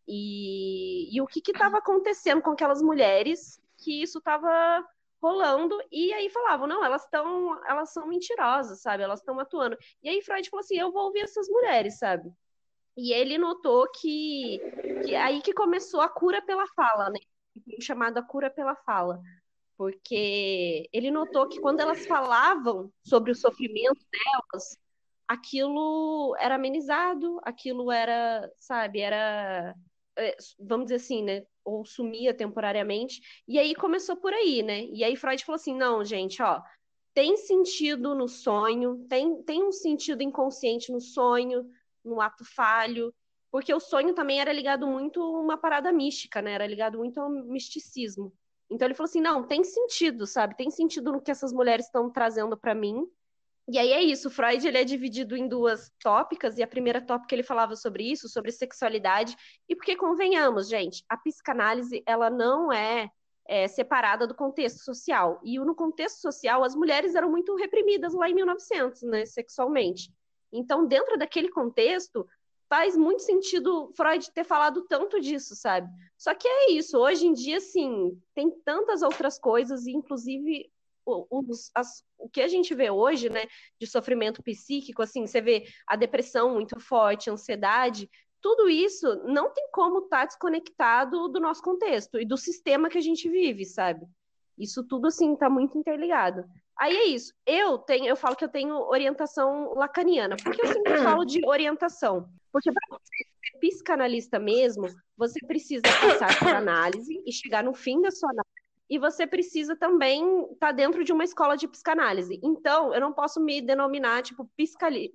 E, 0.07 1.15
e 1.15 1.21
o 1.21 1.27
que 1.27 1.39
estava 1.39 1.77
acontecendo 1.77 2.41
com 2.41 2.51
aquelas 2.51 2.81
mulheres 2.81 3.59
que 3.85 4.01
isso 4.01 4.17
estava 4.17 4.83
rolando 5.21 5.77
e 5.91 6.13
aí 6.13 6.29
falavam, 6.29 6.67
não, 6.67 6.83
elas 6.83 7.03
estão, 7.03 7.63
elas 7.65 7.93
são 7.93 8.07
mentirosas, 8.07 8.81
sabe? 8.81 9.03
Elas 9.03 9.19
estão 9.19 9.39
atuando. 9.39 9.77
E 10.03 10.09
aí 10.09 10.21
Freud 10.21 10.49
falou 10.49 10.61
assim, 10.61 10.77
eu 10.77 10.91
vou 10.91 11.05
ouvir 11.05 11.21
essas 11.21 11.47
mulheres, 11.47 11.97
sabe? 11.99 12.31
E 12.97 13.13
ele 13.13 13.37
notou 13.37 13.87
que, 13.91 14.59
que 15.05 15.15
aí 15.15 15.41
que 15.41 15.53
começou 15.53 16.01
a 16.01 16.09
cura 16.09 16.41
pela 16.41 16.65
fala, 16.75 17.09
né? 17.09 17.19
Chamada 17.79 18.21
cura 18.23 18.49
pela 18.49 18.75
fala 18.75 19.21
porque 19.77 20.89
ele 20.91 21.11
notou 21.11 21.47
que 21.47 21.59
quando 21.59 21.79
elas 21.81 22.05
falavam 22.05 22.91
sobre 23.03 23.31
o 23.31 23.35
sofrimento 23.35 23.99
delas, 24.11 24.77
aquilo 25.27 26.35
era 26.39 26.55
amenizado, 26.55 27.39
aquilo 27.43 27.91
era, 27.91 28.49
sabe, 28.57 29.01
era, 29.01 29.75
é, 30.17 30.37
vamos 30.59 30.85
dizer 30.85 30.95
assim, 30.95 31.23
né, 31.23 31.45
ou 31.65 31.83
sumia 31.83 32.33
temporariamente, 32.33 33.21
e 33.47 33.59
aí 33.59 33.75
começou 33.75 34.15
por 34.15 34.33
aí, 34.33 34.63
né, 34.63 34.85
e 34.85 35.03
aí 35.03 35.15
Freud 35.15 35.43
falou 35.43 35.57
assim, 35.57 35.75
não, 35.75 36.05
gente, 36.05 36.41
ó, 36.41 36.61
tem 37.13 37.35
sentido 37.35 38.13
no 38.13 38.27
sonho, 38.27 39.05
tem, 39.09 39.41
tem 39.43 39.63
um 39.63 39.71
sentido 39.71 40.21
inconsciente 40.21 40.91
no 40.91 41.01
sonho, 41.01 41.65
no 42.03 42.21
ato 42.21 42.45
falho, 42.45 43.13
porque 43.55 43.73
o 43.73 43.79
sonho 43.79 44.13
também 44.13 44.41
era 44.41 44.51
ligado 44.51 44.85
muito 44.85 45.21
a 45.21 45.39
uma 45.39 45.57
parada 45.57 45.89
mística, 45.89 46.41
né? 46.41 46.51
Era 46.51 46.67
ligado 46.67 46.97
muito 46.97 47.21
ao 47.21 47.29
misticismo. 47.29 48.33
Então 48.69 48.85
ele 48.85 48.93
falou 48.93 49.07
assim: 49.07 49.21
não, 49.21 49.47
tem 49.47 49.63
sentido, 49.63 50.27
sabe? 50.27 50.57
Tem 50.57 50.69
sentido 50.69 51.13
no 51.13 51.21
que 51.21 51.31
essas 51.31 51.53
mulheres 51.53 51.85
estão 51.85 52.11
trazendo 52.11 52.57
para 52.57 52.75
mim. 52.75 53.07
E 53.67 53.79
aí 53.79 53.91
é 53.93 54.01
isso, 54.01 54.29
Freud 54.29 54.67
ele 54.67 54.77
é 54.77 54.83
dividido 54.83 55.35
em 55.35 55.47
duas 55.47 55.91
tópicas, 55.99 56.57
e 56.57 56.63
a 56.63 56.67
primeira 56.67 57.01
tópica 57.01 57.33
ele 57.33 57.41
falava 57.41 57.75
sobre 57.75 58.03
isso, 58.11 58.29
sobre 58.29 58.51
sexualidade, 58.51 59.35
e 59.67 59.75
porque 59.75 59.95
convenhamos, 59.95 60.69
gente, 60.69 61.03
a 61.09 61.17
psicanálise 61.17 62.03
ela 62.05 62.29
não 62.29 62.71
é, 62.71 63.09
é 63.47 63.67
separada 63.67 64.27
do 64.27 64.35
contexto 64.35 64.83
social. 64.83 65.39
E 65.43 65.57
no 65.57 65.73
contexto 65.73 66.19
social, 66.19 66.63
as 66.63 66.75
mulheres 66.75 67.15
eram 67.15 67.31
muito 67.31 67.55
reprimidas 67.55 68.13
lá 68.13 68.29
em 68.29 68.35
1900, 68.35 69.01
né, 69.01 69.25
sexualmente. 69.25 70.11
Então, 70.53 70.85
dentro 70.85 71.17
daquele 71.17 71.49
contexto, 71.49 72.27
faz 72.69 72.95
muito 72.95 73.23
sentido 73.23 73.91
Freud 73.95 74.31
ter 74.31 74.43
falado 74.43 74.85
tanto 74.87 75.19
disso, 75.19 75.55
sabe? 75.55 75.89
Só 76.17 76.35
que 76.35 76.47
é 76.47 76.71
isso, 76.71 76.99
hoje 76.99 77.25
em 77.25 77.33
dia, 77.33 77.59
sim, 77.59 78.19
tem 78.35 78.51
tantas 78.63 79.01
outras 79.01 79.39
coisas, 79.39 79.87
inclusive 79.87 80.69
os, 81.05 81.69
as, 81.75 82.03
o 82.17 82.27
que 82.27 82.41
a 82.41 82.47
gente 82.47 82.73
vê 82.73 82.89
hoje, 82.89 83.29
né, 83.29 83.45
de 83.79 83.87
sofrimento 83.87 84.41
psíquico, 84.41 85.01
assim, 85.01 85.27
você 85.27 85.39
vê 85.39 85.65
a 85.87 85.95
depressão 85.95 86.53
muito 86.53 86.79
forte, 86.79 87.29
a 87.29 87.33
ansiedade, 87.33 88.09
tudo 88.41 88.69
isso 88.69 89.07
não 89.25 89.51
tem 89.51 89.67
como 89.71 89.99
estar 89.99 90.19
tá 90.19 90.25
desconectado 90.25 91.27
do 91.29 91.39
nosso 91.39 91.61
contexto 91.61 92.19
e 92.19 92.25
do 92.25 92.37
sistema 92.37 92.89
que 92.89 92.97
a 92.97 93.01
gente 93.01 93.27
vive, 93.29 93.65
sabe? 93.65 94.05
Isso 94.57 94.83
tudo, 94.83 95.07
assim, 95.07 95.33
está 95.33 95.49
muito 95.49 95.77
interligado. 95.77 96.45
Aí 96.77 96.95
é 96.95 97.05
isso. 97.05 97.33
Eu 97.45 97.77
tenho, 97.77 98.05
eu 98.05 98.15
falo 98.15 98.35
que 98.35 98.43
eu 98.43 98.49
tenho 98.49 98.75
orientação 98.75 99.73
lacaniana. 99.73 100.35
Por 100.37 100.53
que 100.53 100.61
eu 100.61 100.67
sempre 100.67 100.97
falo 100.97 101.25
de 101.25 101.45
orientação? 101.45 102.29
Porque 102.51 102.71
para 102.71 102.97
você 102.97 103.17
ser 103.17 103.59
psicanalista 103.59 104.39
mesmo, 104.39 104.87
você 105.17 105.39
precisa 105.45 105.81
passar 105.81 106.37
por 106.39 106.49
análise 106.49 107.21
e 107.25 107.31
chegar 107.31 107.63
no 107.63 107.73
fim 107.73 108.01
da 108.01 108.11
sua 108.11 108.29
análise. 108.29 108.54
E 108.89 108.99
você 108.99 109.25
precisa 109.25 109.75
também 109.75 110.43
estar 110.43 110.67
tá 110.67 110.71
dentro 110.71 111.03
de 111.03 111.11
uma 111.11 111.23
escola 111.23 111.57
de 111.57 111.67
psicanálise. 111.67 112.39
Então, 112.43 112.93
eu 112.93 113.01
não 113.01 113.11
posso 113.11 113.39
me 113.39 113.61
denominar, 113.61 114.21
tipo, 114.21 114.49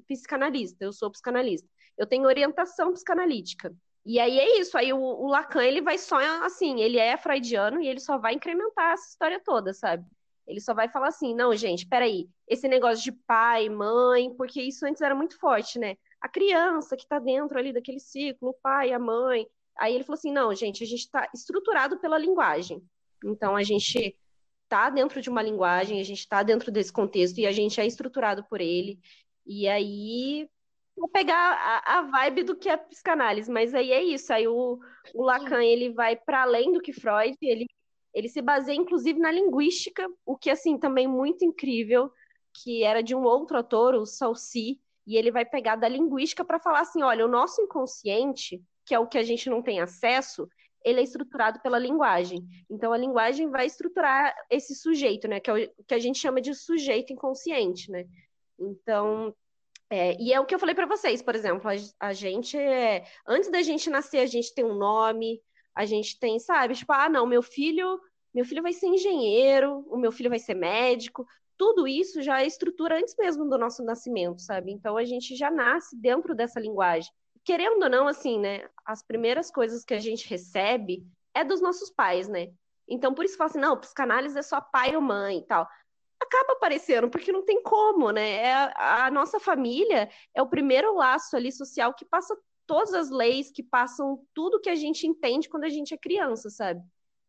psicanalista. 0.06 0.84
Eu 0.84 0.92
sou 0.92 1.10
psicanalista. 1.10 1.68
Eu 1.96 2.06
tenho 2.06 2.26
orientação 2.26 2.92
psicanalítica. 2.92 3.72
E 4.04 4.18
aí 4.18 4.38
é 4.38 4.60
isso. 4.60 4.76
Aí 4.76 4.92
o, 4.92 4.98
o 4.98 5.28
Lacan, 5.28 5.62
ele 5.62 5.80
vai 5.82 5.98
só, 5.98 6.18
assim, 6.44 6.80
ele 6.80 6.98
é 6.98 7.16
freudiano 7.16 7.80
e 7.80 7.86
ele 7.86 8.00
só 8.00 8.18
vai 8.18 8.34
incrementar 8.34 8.94
essa 8.94 9.08
história 9.08 9.40
toda, 9.44 9.72
sabe? 9.72 10.04
Ele 10.50 10.60
só 10.60 10.74
vai 10.74 10.88
falar 10.88 11.08
assim: 11.08 11.34
não, 11.34 11.54
gente, 11.54 11.86
peraí, 11.86 12.28
esse 12.48 12.66
negócio 12.66 13.04
de 13.04 13.12
pai, 13.12 13.68
mãe, 13.68 14.34
porque 14.34 14.60
isso 14.60 14.84
antes 14.84 15.00
era 15.00 15.14
muito 15.14 15.38
forte, 15.38 15.78
né? 15.78 15.96
A 16.20 16.28
criança 16.28 16.96
que 16.96 17.04
está 17.04 17.18
dentro 17.18 17.58
ali 17.58 17.72
daquele 17.72 18.00
ciclo, 18.00 18.50
o 18.50 18.54
pai, 18.54 18.92
a 18.92 18.98
mãe. 18.98 19.46
Aí 19.78 19.94
ele 19.94 20.04
falou 20.04 20.18
assim: 20.18 20.32
não, 20.32 20.52
gente, 20.54 20.82
a 20.82 20.86
gente 20.86 21.00
está 21.00 21.28
estruturado 21.32 21.98
pela 22.00 22.18
linguagem. 22.18 22.82
Então 23.24 23.56
a 23.56 23.62
gente 23.62 24.16
está 24.64 24.90
dentro 24.90 25.20
de 25.20 25.28
uma 25.28 25.42
linguagem, 25.42 26.00
a 26.00 26.04
gente 26.04 26.20
está 26.20 26.42
dentro 26.42 26.70
desse 26.70 26.92
contexto 26.92 27.38
e 27.38 27.46
a 27.46 27.52
gente 27.52 27.80
é 27.80 27.86
estruturado 27.86 28.44
por 28.44 28.60
ele. 28.60 28.98
E 29.46 29.68
aí 29.68 30.48
vou 30.96 31.08
pegar 31.08 31.34
a, 31.34 31.98
a, 31.98 32.02
vibe 32.02 32.44
do 32.44 32.56
que 32.56 32.68
é 32.68 32.76
psicanálise, 32.76 33.50
mas 33.50 33.74
aí 33.74 33.92
é 33.92 34.02
isso. 34.02 34.32
Aí 34.32 34.46
o, 34.46 34.78
o 35.14 35.22
Lacan 35.24 35.62
ele 35.64 35.92
vai 35.92 36.16
para 36.16 36.42
além 36.42 36.72
do 36.72 36.80
que 36.80 36.92
Freud, 36.92 37.36
ele 37.42 37.66
ele 38.12 38.28
se 38.28 38.42
baseia, 38.42 38.76
inclusive, 38.76 39.18
na 39.18 39.30
linguística, 39.30 40.08
o 40.26 40.36
que, 40.36 40.50
assim, 40.50 40.78
também 40.78 41.06
muito 41.06 41.44
incrível, 41.44 42.10
que 42.52 42.82
era 42.82 43.02
de 43.02 43.14
um 43.14 43.22
outro 43.22 43.56
autor, 43.56 43.94
o 43.94 44.04
Salsi, 44.04 44.80
e 45.06 45.16
ele 45.16 45.30
vai 45.30 45.44
pegar 45.44 45.76
da 45.76 45.88
linguística 45.88 46.44
para 46.44 46.58
falar 46.58 46.80
assim, 46.80 47.02
olha, 47.02 47.24
o 47.24 47.28
nosso 47.28 47.60
inconsciente, 47.60 48.62
que 48.84 48.94
é 48.94 48.98
o 48.98 49.06
que 49.06 49.18
a 49.18 49.22
gente 49.22 49.48
não 49.48 49.62
tem 49.62 49.80
acesso, 49.80 50.48
ele 50.84 51.00
é 51.00 51.02
estruturado 51.02 51.60
pela 51.60 51.78
linguagem. 51.78 52.46
Então, 52.68 52.92
a 52.92 52.98
linguagem 52.98 53.50
vai 53.50 53.66
estruturar 53.66 54.34
esse 54.48 54.74
sujeito, 54.74 55.28
né, 55.28 55.40
que 55.40 55.50
é 55.50 55.54
o 55.54 55.84
que 55.84 55.94
a 55.94 55.98
gente 55.98 56.18
chama 56.18 56.40
de 56.40 56.54
sujeito 56.54 57.12
inconsciente, 57.12 57.90
né? 57.90 58.06
Então, 58.58 59.34
é, 59.88 60.16
e 60.20 60.32
é 60.32 60.38
o 60.38 60.46
que 60.46 60.54
eu 60.54 60.58
falei 60.58 60.74
para 60.74 60.86
vocês, 60.86 61.20
por 61.20 61.34
exemplo, 61.34 61.68
a, 61.68 62.08
a 62.08 62.12
gente, 62.12 62.56
é, 62.56 63.04
antes 63.26 63.50
da 63.50 63.62
gente 63.62 63.90
nascer, 63.90 64.20
a 64.20 64.26
gente 64.26 64.54
tem 64.54 64.64
um 64.64 64.74
nome, 64.74 65.40
a 65.74 65.84
gente 65.84 66.18
tem, 66.18 66.38
sabe, 66.38 66.74
tipo, 66.74 66.92
ah, 66.92 67.08
não, 67.08 67.26
meu 67.26 67.42
filho, 67.42 68.00
meu 68.32 68.44
filho 68.44 68.62
vai 68.62 68.72
ser 68.72 68.86
engenheiro, 68.86 69.84
o 69.88 69.96
meu 69.96 70.12
filho 70.12 70.30
vai 70.30 70.38
ser 70.38 70.54
médico. 70.54 71.26
Tudo 71.56 71.86
isso 71.86 72.22
já 72.22 72.42
é 72.42 72.46
estrutura 72.46 72.98
antes 72.98 73.14
mesmo 73.18 73.48
do 73.48 73.58
nosso 73.58 73.82
nascimento, 73.84 74.40
sabe? 74.40 74.72
Então 74.72 74.96
a 74.96 75.04
gente 75.04 75.34
já 75.36 75.50
nasce 75.50 75.96
dentro 75.96 76.34
dessa 76.34 76.60
linguagem. 76.60 77.10
Querendo 77.50 77.82
ou 77.82 77.90
não, 77.90 78.06
assim, 78.06 78.38
né? 78.38 78.68
As 78.86 79.02
primeiras 79.02 79.50
coisas 79.50 79.84
que 79.84 79.92
a 79.92 79.98
gente 79.98 80.28
recebe 80.28 81.04
é 81.34 81.42
dos 81.42 81.60
nossos 81.60 81.90
pais, 81.90 82.28
né? 82.28 82.52
Então 82.86 83.12
por 83.12 83.24
isso 83.24 83.36
fala 83.36 83.50
assim, 83.50 83.58
não, 83.58 83.76
psicanálise 83.76 84.38
é 84.38 84.42
só 84.42 84.60
pai 84.60 84.94
ou 84.94 85.02
mãe 85.02 85.38
e 85.38 85.46
tal 85.46 85.68
acaba 86.22 86.52
aparecendo, 86.52 87.10
porque 87.10 87.32
não 87.32 87.44
tem 87.44 87.60
como, 87.60 88.12
né? 88.12 88.36
É 88.36 88.54
a, 88.54 89.06
a, 89.06 89.10
nossa 89.10 89.40
família 89.40 90.08
é 90.32 90.40
o 90.40 90.48
primeiro 90.48 90.94
laço 90.94 91.34
ali 91.34 91.50
social 91.50 91.92
que 91.92 92.04
passa 92.04 92.38
todas 92.68 92.94
as 92.94 93.10
leis 93.10 93.50
que 93.50 93.64
passam 93.64 94.22
tudo 94.32 94.60
que 94.60 94.70
a 94.70 94.76
gente 94.76 95.06
entende 95.06 95.48
quando 95.48 95.64
a 95.64 95.68
gente 95.68 95.92
é 95.92 95.98
criança, 95.98 96.50
sabe? 96.50 96.80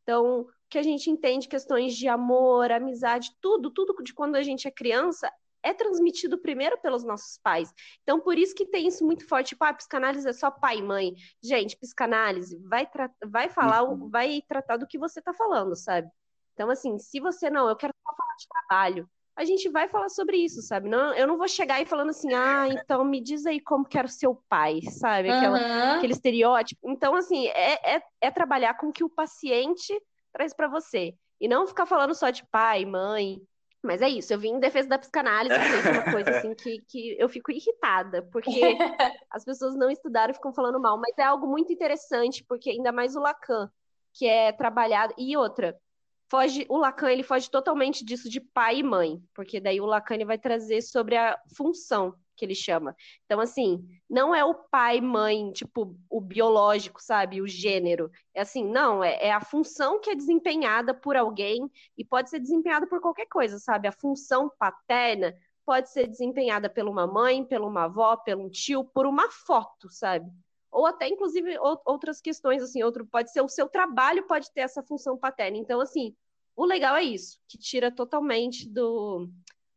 Então, 0.04 0.46
que 0.70 0.78
a 0.78 0.84
gente 0.84 1.10
entende 1.10 1.48
questões 1.48 1.96
de 1.96 2.08
amor, 2.08 2.72
amizade, 2.72 3.32
tudo, 3.42 3.72
tudo 3.72 3.96
de 4.04 4.14
quando 4.14 4.36
a 4.36 4.44
gente 4.44 4.68
é 4.68 4.72
criança 4.72 5.32
é 5.64 5.74
transmitido 5.74 6.38
primeiro 6.38 6.78
pelos 6.80 7.04
nossos 7.04 7.38
pais. 7.38 7.74
Então, 8.04 8.20
por 8.20 8.38
isso 8.38 8.56
que 8.56 8.66
tem 8.66 8.88
isso 8.88 9.06
muito 9.06 9.28
forte, 9.28 9.50
tipo, 9.50 9.64
ah, 9.64 9.74
psicanálise 9.74 10.28
é 10.28 10.34
só 10.34 10.50
pai 10.50 10.78
e 10.78 10.84
mãe. 10.84 11.14
Gente, 11.42 11.78
psicanálise 11.78 12.58
vai, 12.68 12.88
vai 13.26 13.50
falar, 13.50 13.84
uhum. 13.84 14.10
vai 14.10 14.42
tratar 14.48 14.78
do 14.78 14.88
que 14.88 14.98
você 14.98 15.20
está 15.20 15.34
falando, 15.34 15.76
sabe? 15.76 16.10
Então, 16.54 16.70
assim, 16.70 16.98
se 16.98 17.20
você 17.20 17.50
não, 17.50 17.70
eu 17.70 17.76
quero 17.76 17.94
falar 18.04 18.36
de 18.38 18.48
trabalho, 18.48 19.10
a 19.36 19.46
gente 19.46 19.70
vai 19.70 19.88
falar 19.88 20.10
sobre 20.10 20.38
isso, 20.38 20.62
sabe? 20.62 20.90
Não, 20.90 21.14
eu 21.14 21.26
não 21.26 21.38
vou 21.38 21.48
chegar 21.48 21.82
e 21.82 21.86
falando 21.86 22.10
assim, 22.10 22.34
ah, 22.34 22.68
então 22.68 23.04
me 23.04 23.22
diz 23.22 23.46
aí 23.46 23.60
como 23.60 23.86
que 23.86 23.98
era 23.98 24.08
o 24.08 24.12
seu 24.12 24.36
pai, 24.50 24.82
sabe? 24.82 25.30
Aquela, 25.30 25.58
uhum. 25.58 25.98
Aquele 25.98 26.14
estereótipo. 26.14 26.90
Então, 26.90 27.16
assim, 27.16 27.48
é, 27.48 27.96
é, 27.96 28.04
é 28.22 28.32
trabalhar 28.32 28.76
com 28.76 28.88
o 28.88 28.94
que 28.94 29.04
o 29.04 29.10
paciente 29.10 30.00
traz 30.34 30.54
para 30.54 30.68
você. 30.68 31.16
E 31.40 31.48
não 31.48 31.66
ficar 31.66 31.86
falando 31.86 32.14
só 32.14 32.30
de 32.30 32.46
pai, 32.52 32.86
mãe. 32.86 33.42
Mas 33.84 34.02
é 34.02 34.08
isso, 34.08 34.32
eu 34.32 34.38
vim 34.38 34.50
em 34.50 34.60
defesa 34.60 34.88
da 34.88 35.00
psicanálise, 35.00 35.56
é 35.56 35.92
uma 35.92 36.12
coisa 36.12 36.38
assim 36.38 36.54
que, 36.54 36.82
que 36.88 37.16
eu 37.20 37.28
fico 37.28 37.52
irritada, 37.52 38.22
porque 38.32 38.50
as 39.32 39.44
pessoas 39.44 39.76
não 39.76 39.90
estudaram 39.90 40.32
e 40.32 40.36
ficam 40.36 40.54
falando 40.54 40.80
mal. 40.80 41.00
Mas 41.00 41.18
é 41.18 41.24
algo 41.24 41.48
muito 41.48 41.74
interessante, 41.74 42.44
porque 42.44 42.70
ainda 42.70 42.92
mais 42.92 43.16
o 43.16 43.20
Lacan, 43.20 43.72
que 44.14 44.28
é 44.28 44.52
trabalhado. 44.52 45.16
E 45.18 45.36
outra, 45.36 45.76
foge, 46.30 46.66
o 46.70 46.78
Lacan 46.78 47.12
ele 47.12 47.24
foge 47.24 47.50
totalmente 47.50 48.06
disso 48.06 48.30
de 48.30 48.40
pai 48.40 48.80
e 48.80 48.84
mãe, 48.84 49.20
porque 49.34 49.60
daí 49.60 49.82
o 49.82 49.86
Lacan 49.86 50.16
ele 50.16 50.26
vai 50.26 50.38
trazer 50.38 50.82
sobre 50.82 51.18
a 51.18 51.40
função 51.58 52.16
que 52.42 52.46
ele 52.46 52.56
chama. 52.56 52.96
Então, 53.24 53.40
assim, 53.40 53.88
não 54.10 54.34
é 54.34 54.44
o 54.44 54.56
pai, 54.56 55.00
mãe, 55.00 55.52
tipo, 55.52 55.96
o 56.10 56.20
biológico, 56.20 57.00
sabe? 57.00 57.40
O 57.40 57.48
gênero. 57.48 58.10
É 58.34 58.42
assim, 58.42 58.66
não, 58.66 59.04
é, 59.04 59.28
é, 59.28 59.32
a 59.32 59.40
função 59.40 60.02
que 60.02 60.10
é 60.10 60.16
desempenhada 60.16 60.92
por 60.92 61.16
alguém 61.16 61.70
e 61.96 62.04
pode 62.04 62.32
ser 62.32 62.40
desempenhada 62.40 62.88
por 62.88 63.00
qualquer 63.00 63.28
coisa, 63.28 63.60
sabe? 63.60 63.88
A 63.88 63.92
função 63.92 64.52
paterna 64.58 65.38
pode 65.64 65.92
ser 65.92 66.08
desempenhada 66.08 66.68
por 66.68 66.88
uma 66.88 67.06
mãe, 67.06 67.46
por 67.46 67.62
uma 67.62 67.84
avó, 67.84 68.18
por 68.18 68.36
um 68.36 68.50
tio, 68.50 68.84
por 68.84 69.06
uma 69.06 69.30
foto, 69.30 69.88
sabe? 69.92 70.26
ou 70.72 70.86
até 70.86 71.10
inclusive 71.10 71.58
outras 71.86 72.22
questões 72.22 72.64
assim, 72.64 72.82
outro 72.82 73.06
pode 73.06 73.30
ser 73.30 73.42
o 73.42 73.50
seu 73.50 73.68
trabalho 73.68 74.26
pode 74.26 74.50
ter 74.54 74.62
essa 74.62 74.82
função 74.82 75.18
paterna. 75.18 75.58
Então 75.58 75.82
assim, 75.82 76.16
o 76.56 76.64
legal 76.64 76.96
é 76.96 77.04
isso, 77.04 77.38
que 77.46 77.58
tira 77.58 77.92
totalmente 77.92 78.70
do 78.70 79.30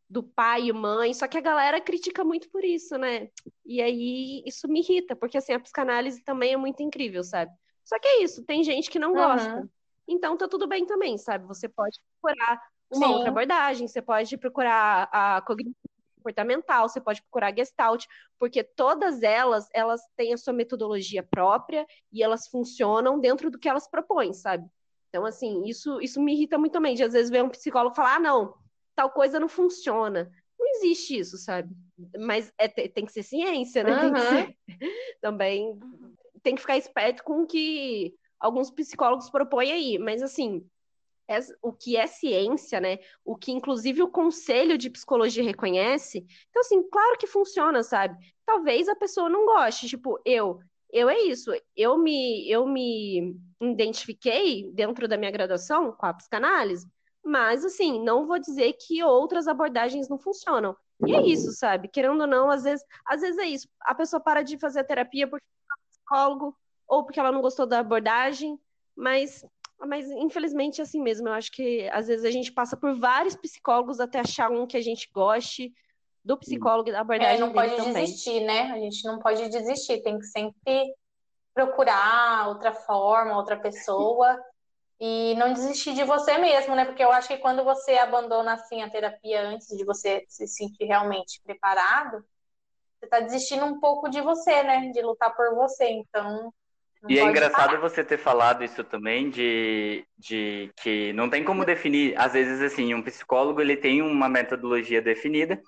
do 0.09 0.21
pai 0.21 0.67
e 0.67 0.73
mãe, 0.73 1.13
só 1.13 1.27
que 1.27 1.37
a 1.37 1.41
galera 1.41 1.81
critica 1.81 2.23
muito 2.23 2.49
por 2.49 2.63
isso, 2.63 2.97
né? 2.97 3.29
E 3.65 3.81
aí 3.81 4.43
isso 4.45 4.67
me 4.67 4.79
irrita, 4.79 5.15
porque 5.15 5.37
assim, 5.37 5.53
a 5.53 5.59
psicanálise 5.59 6.23
também 6.23 6.53
é 6.53 6.57
muito 6.57 6.83
incrível, 6.83 7.23
sabe? 7.23 7.51
Só 7.83 7.99
que 7.99 8.07
é 8.07 8.23
isso, 8.23 8.45
tem 8.45 8.63
gente 8.63 8.89
que 8.89 8.99
não 8.99 9.09
uhum. 9.09 9.15
gosta. 9.15 9.69
Então 10.07 10.37
tá 10.37 10.47
tudo 10.47 10.67
bem 10.67 10.85
também, 10.85 11.17
sabe? 11.17 11.45
Você 11.47 11.67
pode 11.67 11.99
procurar 12.21 12.61
uma 12.91 13.07
Sim. 13.07 13.13
outra 13.13 13.29
abordagem, 13.29 13.87
você 13.87 14.01
pode 14.01 14.37
procurar 14.37 15.09
a 15.11 15.41
cognição 15.41 15.73
comportamental, 16.17 16.89
você 16.89 17.01
pode 17.01 17.21
procurar 17.21 17.55
Gestalt, 17.55 18.05
porque 18.39 18.63
todas 18.63 19.21
elas, 19.21 19.67
elas 19.73 20.01
têm 20.15 20.33
a 20.33 20.37
sua 20.37 20.53
metodologia 20.53 21.23
própria 21.23 21.85
e 22.11 22.23
elas 22.23 22.47
funcionam 22.47 23.19
dentro 23.19 23.51
do 23.51 23.59
que 23.59 23.69
elas 23.69 23.87
propõem, 23.87 24.33
sabe? 24.33 24.67
Então, 25.09 25.25
assim, 25.25 25.63
isso, 25.65 26.01
isso 26.01 26.21
me 26.21 26.33
irrita 26.33 26.57
muito 26.57 26.73
também, 26.73 26.95
de 26.95 27.03
às 27.03 27.13
vezes 27.13 27.29
ver 27.31 27.43
um 27.43 27.49
psicólogo 27.49 27.95
falar, 27.95 28.15
ah, 28.15 28.19
não, 28.19 28.53
tal 28.95 29.11
coisa 29.11 29.39
não 29.39 29.49
funciona. 29.49 30.31
Não 30.57 30.67
existe 30.75 31.17
isso, 31.17 31.37
sabe? 31.37 31.75
Mas 32.17 32.51
é, 32.57 32.67
tem 32.67 33.05
que 33.05 33.11
ser 33.11 33.23
ciência, 33.23 33.83
né? 33.83 33.91
Uhum. 33.91 34.13
Tem 34.13 34.21
ser... 34.23 34.57
também 35.21 35.77
tem 36.41 36.55
que 36.55 36.61
ficar 36.61 36.77
esperto 36.77 37.23
com 37.23 37.41
o 37.41 37.47
que 37.47 38.13
alguns 38.39 38.71
psicólogos 38.71 39.29
propõem 39.29 39.71
aí. 39.71 39.97
Mas, 39.97 40.21
assim, 40.21 40.65
é, 41.27 41.39
o 41.61 41.73
que 41.73 41.97
é 41.97 42.07
ciência, 42.07 42.79
né? 42.79 42.99
O 43.23 43.35
que 43.35 43.51
inclusive 43.51 44.01
o 44.01 44.07
Conselho 44.07 44.77
de 44.77 44.89
Psicologia 44.89 45.43
reconhece. 45.43 46.25
Então, 46.49 46.61
assim, 46.61 46.87
claro 46.89 47.17
que 47.17 47.27
funciona, 47.27 47.83
sabe? 47.83 48.17
Talvez 48.45 48.87
a 48.87 48.95
pessoa 48.95 49.29
não 49.29 49.45
goste, 49.45 49.87
tipo, 49.87 50.19
eu, 50.23 50.59
eu 50.91 51.09
é 51.09 51.19
isso, 51.21 51.51
eu 51.75 51.97
me, 51.97 52.49
eu 52.49 52.67
me 52.67 53.35
identifiquei 53.59 54.71
dentro 54.71 55.07
da 55.07 55.17
minha 55.17 55.31
graduação 55.31 55.91
com 55.91 56.05
a 56.05 56.13
psicanálise, 56.13 56.87
mas 57.25 57.65
assim, 57.65 57.99
não 57.99 58.27
vou 58.27 58.37
dizer 58.37 58.73
que 58.73 59.03
outras 59.03 59.47
abordagens 59.47 60.07
não 60.07 60.19
funcionam. 60.19 60.77
E 61.05 61.13
é 61.13 61.21
isso, 61.25 61.51
sabe? 61.51 61.87
Querendo 61.87 62.21
ou 62.21 62.27
não, 62.27 62.51
às 62.51 62.63
vezes, 62.63 62.85
às 63.05 63.19
vezes 63.19 63.37
é 63.39 63.45
isso. 63.45 63.67
A 63.81 63.95
pessoa 63.95 64.21
para 64.21 64.43
de 64.43 64.59
fazer 64.59 64.81
a 64.81 64.83
terapia 64.83 65.27
porque 65.27 65.43
é 65.43 65.89
psicólogo 65.89 66.55
ou 66.87 67.03
porque 67.03 67.19
ela 67.19 67.31
não 67.31 67.41
gostou 67.41 67.65
da 67.65 67.79
abordagem, 67.79 68.59
mas 68.95 69.43
mas 69.77 70.09
infelizmente 70.09 70.79
é 70.79 70.83
assim 70.83 71.01
mesmo. 71.01 71.27
Eu 71.27 71.33
acho 71.33 71.51
que 71.51 71.89
às 71.91 72.07
vezes 72.07 72.23
a 72.23 72.31
gente 72.31 72.51
passa 72.51 72.77
por 72.77 72.93
vários 72.97 73.35
psicólogos 73.35 73.99
até 73.99 74.19
achar 74.19 74.51
um 74.51 74.67
que 74.67 74.77
a 74.77 74.81
gente 74.81 75.09
goste 75.11 75.73
do 76.23 76.37
psicólogo 76.37 76.89
e 76.89 76.91
da 76.91 77.01
abordagem 77.01 77.37
é, 77.37 77.39
não 77.39 77.51
pode 77.51 77.75
também. 77.75 78.05
desistir, 78.05 78.39
né? 78.41 78.71
A 78.71 78.79
gente 78.79 79.03
não 79.03 79.19
pode 79.19 79.49
desistir, 79.49 80.01
tem 80.01 80.17
que 80.17 80.25
sempre 80.25 80.93
procurar 81.53 82.47
outra 82.49 82.71
forma, 82.71 83.35
outra 83.35 83.57
pessoa 83.57 84.39
e 84.99 85.35
não 85.35 85.53
desistir 85.53 85.93
de 85.93 86.03
você 86.03 86.37
mesmo, 86.37 86.75
né? 86.75 86.85
Porque 86.85 87.03
eu 87.03 87.11
acho 87.11 87.27
que 87.27 87.37
quando 87.37 87.63
você 87.63 87.97
abandona 87.97 88.53
assim 88.53 88.81
a 88.81 88.89
terapia 88.89 89.41
antes 89.41 89.67
de 89.75 89.83
você 89.83 90.23
se 90.27 90.47
sentir 90.47 90.85
realmente 90.85 91.41
preparado, 91.43 92.23
você 92.97 93.05
está 93.05 93.19
desistindo 93.19 93.65
um 93.65 93.79
pouco 93.79 94.09
de 94.09 94.21
você, 94.21 94.63
né? 94.63 94.89
De 94.91 95.01
lutar 95.01 95.35
por 95.35 95.53
você. 95.55 95.89
Então, 95.89 96.53
e 97.07 97.19
é 97.19 97.23
engraçado 97.23 97.71
parar. 97.71 97.81
você 97.81 98.03
ter 98.03 98.17
falado 98.17 98.63
isso 98.63 98.83
também, 98.83 99.29
de, 99.29 100.05
de 100.17 100.71
que 100.81 101.13
não 101.13 101.29
tem 101.29 101.43
como 101.43 101.65
definir, 101.65 102.17
às 102.17 102.33
vezes, 102.33 102.61
assim, 102.61 102.93
um 102.93 103.03
psicólogo 103.03 103.61
ele 103.61 103.77
tem 103.77 104.01
uma 104.01 104.27
metodologia 104.27 105.01
definida, 105.01 105.61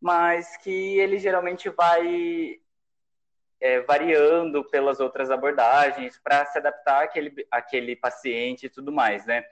mas 0.00 0.56
que 0.58 0.98
ele 0.98 1.18
geralmente 1.18 1.68
vai 1.68 2.58
é, 3.60 3.80
variando 3.80 4.64
pelas 4.64 5.00
outras 5.00 5.30
abordagens 5.30 6.18
para 6.22 6.44
se 6.46 6.58
adaptar 6.58 7.02
àquele, 7.04 7.46
àquele 7.50 7.96
paciente 7.96 8.66
e 8.66 8.70
tudo 8.70 8.92
mais, 8.92 9.26
né? 9.26 9.44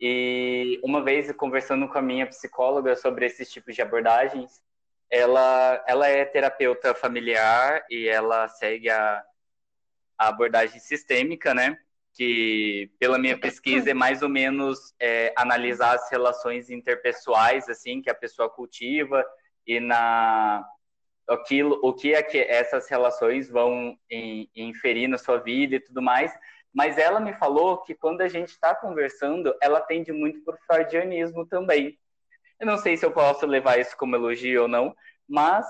E 0.00 0.80
uma 0.82 1.02
vez, 1.02 1.30
conversando 1.32 1.88
com 1.88 1.98
a 1.98 2.02
minha 2.02 2.26
psicóloga 2.26 2.96
sobre 2.96 3.26
esses 3.26 3.50
tipos 3.50 3.74
de 3.74 3.82
abordagens, 3.82 4.62
ela, 5.10 5.84
ela 5.86 6.08
é 6.08 6.24
terapeuta 6.24 6.94
familiar 6.94 7.84
e 7.90 8.08
ela 8.08 8.48
segue 8.48 8.88
a 8.88 9.22
a 10.20 10.28
abordagem 10.28 10.78
sistêmica, 10.78 11.54
né? 11.54 11.78
Que, 12.12 12.90
pela 12.98 13.18
minha 13.18 13.38
pesquisa, 13.38 13.90
é 13.90 13.94
mais 13.94 14.20
ou 14.20 14.28
menos 14.28 14.94
é, 15.00 15.32
analisar 15.34 15.94
as 15.94 16.10
relações 16.10 16.68
interpessoais, 16.68 17.70
assim, 17.70 18.02
que 18.02 18.10
a 18.10 18.14
pessoa 18.14 18.50
cultiva 18.50 19.24
e 19.66 19.80
na 19.80 20.62
aquilo, 21.28 21.78
o 21.82 21.92
que 21.94 22.14
é 22.14 22.22
que 22.22 22.38
essas 22.38 22.88
relações 22.88 23.48
vão 23.48 23.96
em, 24.10 24.50
inferir 24.54 25.08
na 25.08 25.18
sua 25.18 25.38
vida 25.38 25.76
e 25.76 25.80
tudo 25.80 26.02
mais. 26.02 26.32
Mas 26.72 26.98
ela 26.98 27.20
me 27.20 27.32
falou 27.34 27.78
que 27.82 27.94
quando 27.94 28.20
a 28.20 28.28
gente 28.28 28.50
está 28.50 28.74
conversando, 28.74 29.54
ela 29.60 29.80
tende 29.80 30.12
muito 30.12 30.40
por 30.44 30.58
freudianismo 30.66 31.46
também. 31.46 31.98
Eu 32.58 32.66
não 32.66 32.78
sei 32.78 32.96
se 32.96 33.04
eu 33.04 33.10
posso 33.10 33.46
levar 33.46 33.78
isso 33.78 33.96
como 33.96 34.14
elogio 34.14 34.62
ou 34.62 34.68
não, 34.68 34.94
mas 35.28 35.66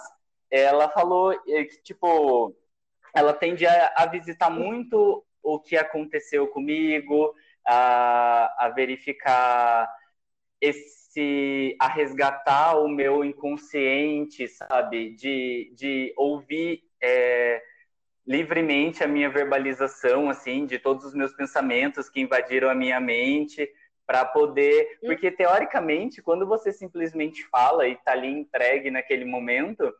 ela 0.50 0.88
falou 0.88 1.32
é, 1.32 1.64
que, 1.64 1.82
tipo, 1.82 2.54
ela 3.14 3.32
tende 3.32 3.66
a, 3.66 3.94
a 3.96 4.06
visitar 4.06 4.50
muito 4.50 5.24
o 5.42 5.58
que 5.58 5.76
aconteceu 5.76 6.48
comigo, 6.48 7.34
a, 7.66 8.66
a 8.66 8.68
verificar 8.70 9.88
esse 10.60 10.99
a 11.80 11.88
resgatar 11.88 12.78
o 12.78 12.88
meu 12.88 13.24
inconsciente, 13.24 14.46
sabe? 14.48 15.10
De, 15.14 15.72
de 15.74 16.14
ouvir 16.16 16.82
é, 17.02 17.62
livremente 18.26 19.02
a 19.02 19.08
minha 19.08 19.28
verbalização, 19.28 20.30
assim, 20.30 20.66
de 20.66 20.78
todos 20.78 21.04
os 21.06 21.14
meus 21.14 21.32
pensamentos 21.32 22.08
que 22.08 22.20
invadiram 22.20 22.70
a 22.70 22.74
minha 22.74 23.00
mente, 23.00 23.68
para 24.06 24.24
poder. 24.24 24.98
Porque, 25.00 25.30
teoricamente, 25.30 26.20
quando 26.20 26.44
você 26.44 26.72
simplesmente 26.72 27.44
fala 27.46 27.86
e 27.86 27.92
está 27.92 28.12
ali 28.12 28.28
entregue 28.28 28.90
naquele 28.90 29.24
momento, 29.24 29.92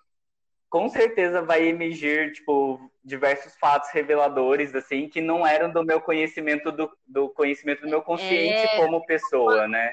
com 0.69 0.89
certeza 0.89 1.43
vai 1.43 1.67
emergir, 1.67 2.33
tipo, 2.33 2.81
diversos 3.05 3.57
fatos 3.57 3.91
reveladores, 3.91 4.75
assim, 4.75 5.09
que 5.09 5.21
não 5.21 5.47
eram 5.47 5.71
do 5.71 5.85
meu 5.85 6.01
conhecimento, 6.01 6.73
do, 6.73 6.91
do 7.07 7.29
conhecimento 7.31 7.83
do 7.83 7.89
meu 7.89 8.03
consciente 8.03 8.67
é... 8.67 8.77
como 8.77 9.05
pessoa, 9.07 9.67
né? 9.67 9.93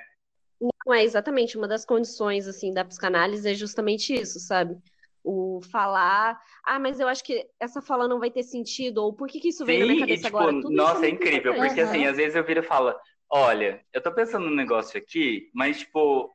Não, 0.88 0.94
é 0.94 1.04
exatamente, 1.04 1.58
uma 1.58 1.68
das 1.68 1.84
condições, 1.84 2.48
assim, 2.48 2.74
da 2.74 2.86
psicanálise 2.86 3.50
é 3.50 3.54
justamente 3.54 4.14
isso, 4.14 4.40
sabe? 4.40 4.78
O 5.22 5.60
falar, 5.70 6.40
ah, 6.64 6.80
mas 6.80 6.98
eu 7.02 7.10
acho 7.10 7.22
que 7.26 7.46
essa 7.60 7.82
fala 7.82 8.08
não 8.08 8.20
vai 8.20 8.32
ter 8.32 8.44
sentido, 8.44 9.00
ou 9.00 9.14
por 9.14 9.28
que, 9.28 9.42
que 9.42 9.50
isso 9.50 9.66
vem 9.66 9.82
Sim, 9.82 9.82
na 9.82 9.88
minha 9.88 10.00
cabeça 10.00 10.22
e, 10.22 10.26
tipo, 10.26 10.38
agora? 10.38 10.62
Tudo 10.62 10.74
nossa, 10.74 11.06
é, 11.06 11.10
é 11.10 11.12
incrível, 11.12 11.54
porque, 11.54 11.82
uhum. 11.82 11.90
assim, 11.90 12.06
às 12.06 12.16
vezes 12.16 12.38
eu 12.38 12.44
viro 12.46 12.62
e 12.62 12.64
falo, 12.64 12.96
olha, 13.30 13.82
eu 13.92 14.02
tô 14.02 14.14
pensando 14.14 14.46
num 14.46 14.56
negócio 14.56 14.98
aqui, 14.98 15.52
mas, 15.54 15.80
tipo, 15.80 16.34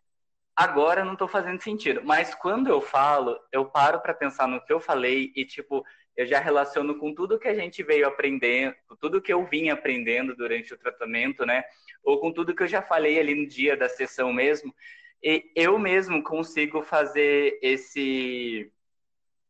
agora 0.54 1.02
não 1.02 1.14
estou 1.14 1.28
fazendo 1.28 1.62
sentido. 1.62 2.02
Mas 2.04 2.34
quando 2.34 2.68
eu 2.68 2.82
falo, 2.82 3.38
eu 3.50 3.64
paro 3.64 4.00
para 4.00 4.12
pensar 4.12 4.46
no 4.46 4.62
que 4.62 4.72
eu 4.72 4.80
falei 4.80 5.32
e, 5.34 5.46
tipo, 5.46 5.82
eu 6.16 6.26
já 6.26 6.38
relaciono 6.38 6.98
com 6.98 7.14
tudo 7.14 7.38
que 7.38 7.48
a 7.48 7.54
gente 7.54 7.82
veio 7.82 8.06
aprendendo, 8.06 8.74
com 8.86 8.96
tudo 8.96 9.20
que 9.20 9.32
eu 9.32 9.44
vim 9.46 9.70
aprendendo 9.70 10.36
durante 10.36 10.74
o 10.74 10.78
tratamento, 10.78 11.46
né? 11.46 11.64
Ou 12.04 12.20
com 12.20 12.32
tudo 12.32 12.54
que 12.54 12.62
eu 12.62 12.68
já 12.68 12.82
falei 12.82 13.18
ali 13.18 13.34
no 13.34 13.46
dia 13.46 13.76
da 13.76 13.88
sessão 13.88 14.32
mesmo. 14.32 14.74
E 15.22 15.50
eu 15.54 15.78
mesmo 15.78 16.22
consigo 16.22 16.82
fazer 16.82 17.58
esse 17.62 18.70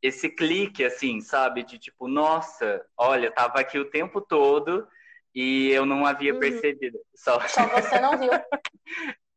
esse 0.00 0.28
clique 0.28 0.84
assim, 0.84 1.20
sabe? 1.20 1.62
De 1.62 1.78
tipo, 1.78 2.08
nossa, 2.08 2.84
olha, 2.96 3.30
tava 3.30 3.60
aqui 3.60 3.78
o 3.78 3.88
tempo 3.88 4.20
todo 4.20 4.88
e 5.32 5.70
eu 5.70 5.86
não 5.86 6.04
havia 6.04 6.34
uhum. 6.34 6.40
percebido. 6.40 6.98
Só... 7.14 7.38
Só 7.46 7.64
você 7.68 8.00
não 8.00 8.18
viu. 8.18 8.32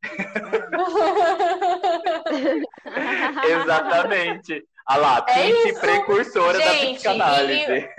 Exatamente. 3.62 4.66
A 4.86 4.98
lá, 4.98 5.22
Pete 5.22 5.70
é 5.70 5.80
precursora 5.80 6.60
Gente, 6.60 6.86
da 6.86 6.94
psicanálise. 6.94 7.90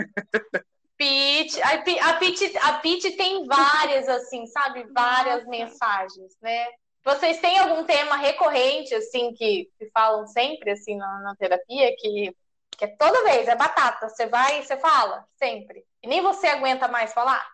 Pete, 0.96 1.60
a, 1.62 2.14
Pete, 2.14 2.58
a 2.58 2.72
Pete 2.74 3.10
tem 3.16 3.44
várias, 3.44 4.08
assim, 4.08 4.46
sabe? 4.46 4.84
Várias 4.92 5.44
Nossa. 5.44 5.50
mensagens, 5.50 6.36
né? 6.40 6.66
Vocês 7.04 7.40
têm 7.40 7.58
algum 7.58 7.84
tema 7.84 8.16
recorrente, 8.16 8.94
assim, 8.94 9.32
que, 9.34 9.70
que 9.78 9.90
falam 9.90 10.26
sempre, 10.26 10.70
assim, 10.72 10.96
na, 10.96 11.20
na 11.20 11.36
terapia, 11.36 11.94
que, 11.98 12.34
que 12.70 12.84
é 12.84 12.88
toda 12.88 13.24
vez, 13.24 13.46
é 13.46 13.54
batata. 13.54 14.08
Você 14.08 14.26
vai 14.26 14.60
e 14.60 14.64
você 14.64 14.76
fala, 14.76 15.24
sempre. 15.36 15.84
E 16.02 16.08
nem 16.08 16.22
você 16.22 16.46
aguenta 16.46 16.88
mais 16.88 17.12
falar? 17.12 17.44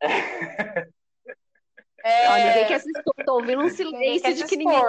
É... 2.08 2.28
Ó, 2.28 2.36
ninguém 2.48 2.66
quer 2.66 2.80
se 2.80 2.90
expor. 2.90 3.14
Tô 3.26 3.34
ouvindo 3.34 3.62
um 3.62 3.68
silêncio 3.68 4.34
de 4.34 4.44
que 4.44 4.56
ninguém 4.56 4.80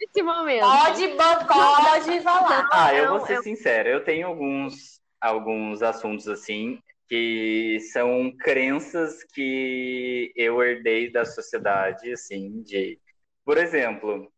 nesse 0.00 0.22
momento. 0.22 0.62
Pode, 0.62 1.08
pode 1.08 2.20
falar. 2.22 2.68
Ah, 2.72 2.94
eu 2.94 3.10
vou 3.10 3.26
ser 3.26 3.42
sincero. 3.42 3.88
Eu 3.88 4.02
tenho 4.02 4.26
alguns, 4.26 5.00
alguns 5.20 5.82
assuntos 5.82 6.26
assim 6.28 6.78
que 7.08 7.78
são 7.92 8.32
crenças 8.38 9.22
que 9.34 10.32
eu 10.34 10.62
herdei 10.62 11.12
da 11.12 11.26
sociedade, 11.26 12.10
assim, 12.10 12.62
de... 12.62 12.98
Por 13.44 13.58
exemplo, 13.58 14.31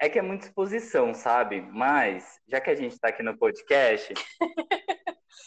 é 0.00 0.08
que 0.08 0.18
é 0.18 0.22
muita 0.22 0.46
exposição, 0.46 1.14
sabe? 1.14 1.60
Mas, 1.60 2.40
já 2.48 2.60
que 2.60 2.70
a 2.70 2.74
gente 2.74 2.92
está 2.92 3.08
aqui 3.08 3.22
no 3.22 3.36
podcast, 3.36 4.14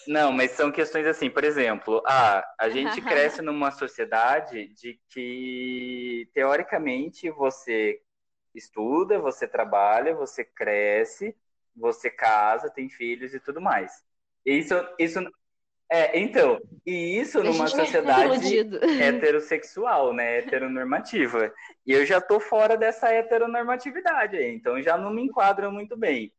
Não, 0.07 0.31
mas 0.31 0.51
são 0.51 0.71
questões 0.71 1.05
assim, 1.05 1.29
por 1.29 1.43
exemplo, 1.43 2.01
ah, 2.05 2.43
a 2.59 2.69
gente 2.69 3.01
cresce 3.01 3.41
numa 3.41 3.71
sociedade 3.71 4.67
de 4.75 4.99
que, 5.09 6.29
teoricamente, 6.33 7.29
você 7.29 8.01
estuda, 8.53 9.19
você 9.19 9.47
trabalha, 9.47 10.13
você 10.13 10.43
cresce, 10.43 11.35
você 11.75 12.09
casa, 12.09 12.69
tem 12.69 12.89
filhos 12.89 13.33
e 13.33 13.39
tudo 13.39 13.61
mais. 13.61 14.03
Isso, 14.45 14.73
isso 14.99 15.19
é, 15.95 16.19
então, 16.19 16.59
e 16.83 17.19
isso 17.19 17.43
numa 17.43 17.67
sociedade 17.67 18.67
heterossexual, 18.99 20.11
né, 20.11 20.39
heteronormativa. 20.39 21.53
E 21.85 21.91
eu 21.91 22.03
já 22.03 22.19
tô 22.19 22.39
fora 22.39 22.75
dessa 22.75 23.09
heteronormatividade 23.09 24.35
aí, 24.35 24.55
então 24.55 24.81
já 24.81 24.97
não 24.97 25.13
me 25.13 25.21
enquadro 25.21 25.71
muito 25.71 25.95
bem. 25.95 26.33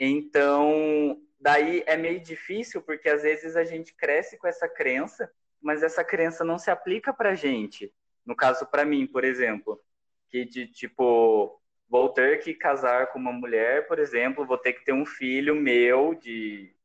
Então, 0.00 1.16
daí 1.38 1.84
é 1.86 1.96
meio 1.96 2.18
difícil 2.18 2.82
porque 2.82 3.08
às 3.08 3.22
vezes 3.22 3.54
a 3.54 3.62
gente 3.62 3.94
cresce 3.94 4.36
com 4.36 4.48
essa 4.48 4.68
crença, 4.68 5.30
mas 5.62 5.84
essa 5.84 6.02
crença 6.02 6.44
não 6.44 6.58
se 6.58 6.68
aplica 6.68 7.12
para 7.12 7.36
gente. 7.36 7.92
No 8.26 8.34
caso, 8.34 8.66
para 8.66 8.84
mim, 8.84 9.06
por 9.06 9.22
exemplo, 9.22 9.80
que 10.28 10.44
de 10.44 10.66
tipo 10.66 11.56
vou 11.88 12.08
ter 12.08 12.40
que 12.40 12.52
casar 12.52 13.12
com 13.12 13.20
uma 13.20 13.32
mulher, 13.32 13.86
por 13.86 14.00
exemplo, 14.00 14.44
vou 14.44 14.58
ter 14.58 14.72
que 14.72 14.84
ter 14.84 14.92
um 14.92 15.06
filho 15.06 15.54
meu 15.54 16.16
de 16.16 16.76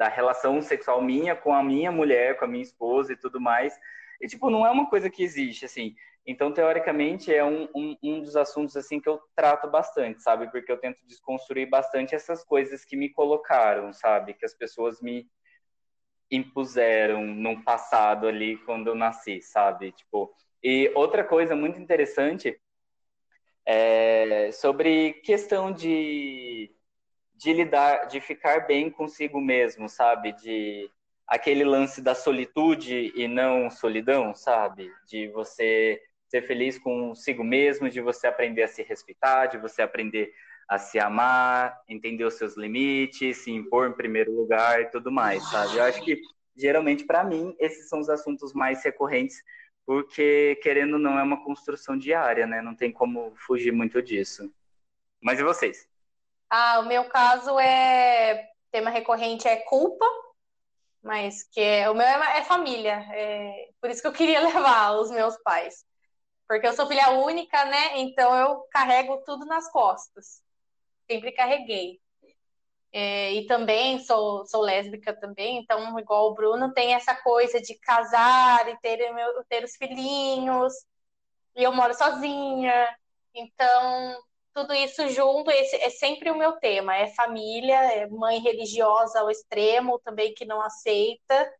da 0.00 0.08
relação 0.08 0.62
sexual 0.62 1.02
minha 1.02 1.36
com 1.36 1.52
a 1.52 1.62
minha 1.62 1.92
mulher, 1.92 2.38
com 2.38 2.46
a 2.46 2.48
minha 2.48 2.62
esposa 2.62 3.12
e 3.12 3.16
tudo 3.16 3.38
mais. 3.38 3.78
E 4.18 4.26
tipo, 4.26 4.48
não 4.48 4.66
é 4.66 4.70
uma 4.70 4.88
coisa 4.88 5.10
que 5.10 5.22
existe 5.22 5.66
assim. 5.66 5.94
Então, 6.26 6.50
teoricamente, 6.50 7.34
é 7.34 7.44
um, 7.44 7.68
um, 7.76 7.96
um, 8.02 8.22
dos 8.22 8.34
assuntos 8.34 8.74
assim 8.78 8.98
que 8.98 9.10
eu 9.10 9.20
trato 9.36 9.68
bastante, 9.68 10.22
sabe? 10.22 10.50
Porque 10.50 10.72
eu 10.72 10.78
tento 10.78 11.06
desconstruir 11.06 11.68
bastante 11.68 12.14
essas 12.14 12.42
coisas 12.42 12.82
que 12.82 12.96
me 12.96 13.10
colocaram, 13.10 13.92
sabe? 13.92 14.32
Que 14.32 14.46
as 14.46 14.54
pessoas 14.54 15.02
me 15.02 15.28
impuseram 16.30 17.26
no 17.26 17.62
passado 17.62 18.26
ali 18.26 18.56
quando 18.64 18.86
eu 18.86 18.94
nasci, 18.94 19.42
sabe? 19.42 19.92
Tipo, 19.92 20.34
e 20.64 20.90
outra 20.94 21.22
coisa 21.22 21.54
muito 21.54 21.78
interessante 21.78 22.58
é 23.66 24.50
sobre 24.50 25.12
questão 25.24 25.70
de, 25.70 26.74
de 27.40 27.54
lidar, 27.54 28.06
de 28.06 28.20
ficar 28.20 28.66
bem 28.66 28.90
consigo 28.90 29.40
mesmo, 29.40 29.88
sabe? 29.88 30.32
De 30.34 30.90
aquele 31.26 31.64
lance 31.64 32.02
da 32.02 32.14
solitude 32.14 33.12
e 33.16 33.26
não 33.26 33.70
solidão, 33.70 34.34
sabe? 34.34 34.92
De 35.08 35.28
você 35.28 35.98
ser 36.28 36.46
feliz 36.46 36.78
consigo 36.78 37.42
mesmo, 37.42 37.88
de 37.88 38.00
você 38.00 38.26
aprender 38.26 38.62
a 38.62 38.68
se 38.68 38.82
respeitar, 38.82 39.46
de 39.46 39.56
você 39.56 39.80
aprender 39.80 40.30
a 40.68 40.78
se 40.78 40.98
amar, 40.98 41.80
entender 41.88 42.24
os 42.24 42.34
seus 42.34 42.58
limites, 42.58 43.38
se 43.38 43.50
impor 43.50 43.88
em 43.88 43.96
primeiro 43.96 44.32
lugar 44.32 44.82
e 44.82 44.90
tudo 44.90 45.10
mais, 45.10 45.42
sabe? 45.50 45.78
Eu 45.78 45.84
acho 45.84 46.04
que 46.04 46.20
geralmente 46.54 47.06
para 47.06 47.24
mim 47.24 47.56
esses 47.58 47.88
são 47.88 48.00
os 48.00 48.10
assuntos 48.10 48.52
mais 48.52 48.84
recorrentes, 48.84 49.42
porque 49.86 50.60
querendo 50.62 50.92
ou 50.94 50.98
não 50.98 51.18
é 51.18 51.22
uma 51.22 51.42
construção 51.42 51.96
diária, 51.96 52.46
né? 52.46 52.60
Não 52.60 52.74
tem 52.74 52.92
como 52.92 53.32
fugir 53.46 53.72
muito 53.72 54.02
disso. 54.02 54.52
Mas 55.22 55.40
e 55.40 55.42
vocês? 55.42 55.89
Ah, 56.50 56.80
o 56.80 56.86
meu 56.86 57.08
caso 57.08 57.58
é 57.58 58.48
tema 58.72 58.90
recorrente 58.90 59.48
é 59.48 59.56
culpa, 59.56 60.04
mas 61.02 61.44
que 61.44 61.60
é, 61.60 61.90
o 61.90 61.94
meu 61.94 62.06
é, 62.06 62.38
é 62.38 62.44
família, 62.44 63.06
é, 63.12 63.68
por 63.80 63.90
isso 63.90 64.02
que 64.02 64.08
eu 64.08 64.12
queria 64.12 64.40
levar 64.42 64.92
os 64.92 65.10
meus 65.10 65.36
pais 65.42 65.84
porque 66.50 66.66
eu 66.66 66.72
sou 66.72 66.88
filha 66.88 67.10
única, 67.12 67.64
né? 67.66 67.98
Então 68.00 68.34
eu 68.34 68.66
carrego 68.72 69.22
tudo 69.24 69.46
nas 69.46 69.70
costas. 69.70 70.42
Sempre 71.08 71.30
carreguei. 71.30 72.00
É, 72.92 73.32
e 73.34 73.46
também 73.46 74.00
sou, 74.00 74.44
sou 74.46 74.62
lésbica 74.62 75.14
também, 75.14 75.58
então, 75.58 75.96
igual 76.00 76.30
o 76.30 76.34
Bruno, 76.34 76.72
tem 76.74 76.92
essa 76.94 77.14
coisa 77.14 77.60
de 77.60 77.78
casar 77.78 78.68
e 78.68 78.76
ter, 78.80 79.12
meu, 79.14 79.44
ter 79.48 79.62
os 79.62 79.76
filhinhos, 79.76 80.72
e 81.56 81.62
eu 81.62 81.72
moro 81.72 81.94
sozinha, 81.94 82.88
então 83.34 84.20
tudo 84.60 84.74
isso 84.74 85.08
junto 85.08 85.50
esse, 85.50 85.76
é 85.76 85.88
sempre 85.90 86.30
o 86.30 86.36
meu 86.36 86.52
tema, 86.52 86.94
é 86.94 87.08
família, 87.08 87.76
é 87.94 88.06
mãe 88.06 88.38
religiosa 88.40 89.20
ao 89.20 89.30
extremo 89.30 89.98
também 90.00 90.34
que 90.34 90.44
não 90.44 90.60
aceita, 90.60 91.52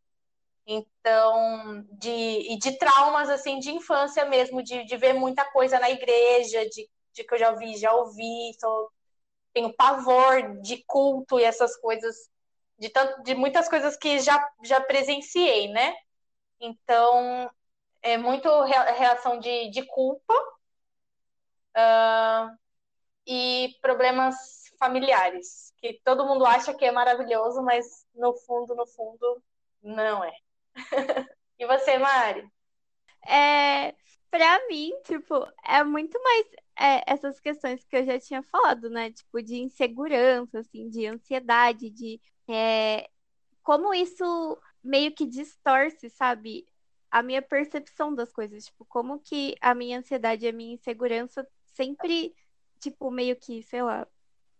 então, 0.66 1.84
de, 1.92 2.10
e 2.52 2.58
de 2.58 2.76
traumas, 2.78 3.30
assim, 3.30 3.58
de 3.58 3.70
infância 3.72 4.24
mesmo, 4.26 4.62
de, 4.62 4.84
de 4.84 4.96
ver 4.96 5.14
muita 5.14 5.44
coisa 5.50 5.78
na 5.80 5.90
igreja, 5.90 6.68
de, 6.68 6.88
de 7.12 7.24
que 7.24 7.34
eu 7.34 7.38
já 7.38 7.52
vi, 7.52 7.76
já 7.76 7.92
ouvi, 7.92 8.52
sou, 8.60 8.90
tenho 9.52 9.74
pavor 9.74 10.60
de 10.60 10.84
culto 10.86 11.40
e 11.40 11.44
essas 11.44 11.76
coisas, 11.78 12.14
de, 12.78 12.90
tanto, 12.90 13.22
de 13.22 13.34
muitas 13.34 13.68
coisas 13.68 13.96
que 13.96 14.20
já, 14.20 14.46
já 14.62 14.80
presenciei, 14.80 15.68
né? 15.68 15.94
Então, 16.60 17.50
é 18.02 18.18
muito 18.18 18.48
reação 18.62 19.38
de, 19.40 19.70
de 19.70 19.84
culpa 19.86 20.34
uh, 21.76 22.59
e 23.32 23.78
problemas 23.80 24.34
familiares, 24.76 25.72
que 25.78 26.00
todo 26.04 26.26
mundo 26.26 26.44
acha 26.44 26.74
que 26.74 26.84
é 26.84 26.90
maravilhoso, 26.90 27.62
mas 27.62 28.04
no 28.12 28.34
fundo, 28.34 28.74
no 28.74 28.84
fundo, 28.88 29.40
não 29.80 30.24
é. 30.24 30.32
e 31.56 31.64
você, 31.64 31.96
Mari? 31.96 32.44
É, 33.24 33.94
pra 34.32 34.66
mim, 34.68 34.92
tipo, 35.04 35.46
é 35.64 35.84
muito 35.84 36.20
mais 36.20 36.46
é, 36.76 37.04
essas 37.06 37.38
questões 37.38 37.84
que 37.84 37.98
eu 37.98 38.04
já 38.04 38.18
tinha 38.18 38.42
falado, 38.42 38.90
né? 38.90 39.12
Tipo, 39.12 39.40
de 39.40 39.60
insegurança, 39.60 40.58
assim, 40.58 40.88
de 40.88 41.06
ansiedade, 41.06 41.88
de 41.88 42.20
é, 42.48 43.08
como 43.62 43.94
isso 43.94 44.58
meio 44.82 45.14
que 45.14 45.24
distorce, 45.24 46.10
sabe? 46.10 46.66
A 47.12 47.22
minha 47.22 47.42
percepção 47.42 48.12
das 48.12 48.32
coisas, 48.32 48.64
tipo, 48.64 48.84
como 48.86 49.20
que 49.20 49.54
a 49.60 49.72
minha 49.72 50.00
ansiedade 50.00 50.46
e 50.46 50.48
a 50.48 50.52
minha 50.52 50.74
insegurança 50.74 51.46
sempre, 51.66 52.34
tipo, 52.80 53.10
meio 53.10 53.36
que, 53.36 53.62
sei 53.62 53.82
lá, 53.82 54.06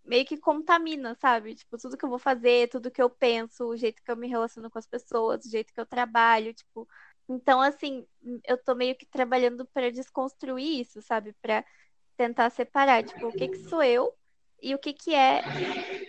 meio 0.04 0.24
que 0.24 0.36
contamina, 0.38 1.14
sabe? 1.14 1.54
Tipo, 1.54 1.78
tudo 1.78 1.96
que 1.96 2.04
eu 2.04 2.08
vou 2.08 2.18
fazer, 2.18 2.68
tudo 2.68 2.90
que 2.90 3.02
eu 3.02 3.10
penso, 3.10 3.64
o 3.66 3.76
jeito 3.76 4.02
que 4.02 4.10
eu 4.10 4.16
me 4.16 4.28
relaciono 4.28 4.70
com 4.70 4.78
as 4.78 4.86
pessoas, 4.86 5.44
o 5.44 5.50
jeito 5.50 5.72
que 5.72 5.80
eu 5.80 5.86
trabalho, 5.86 6.54
tipo. 6.54 6.88
Então, 7.28 7.60
assim, 7.60 8.06
eu 8.44 8.58
tô 8.58 8.74
meio 8.74 8.96
que 8.96 9.06
trabalhando 9.06 9.66
para 9.66 9.90
desconstruir 9.90 10.80
isso, 10.80 11.00
sabe? 11.02 11.32
Para 11.40 11.64
tentar 12.16 12.50
separar, 12.50 13.04
tipo, 13.04 13.26
o 13.28 13.32
que 13.32 13.48
que 13.48 13.58
sou 13.58 13.82
eu 13.82 14.12
e 14.60 14.74
o 14.74 14.78
que 14.78 14.92
que 14.92 15.14
é 15.14 15.42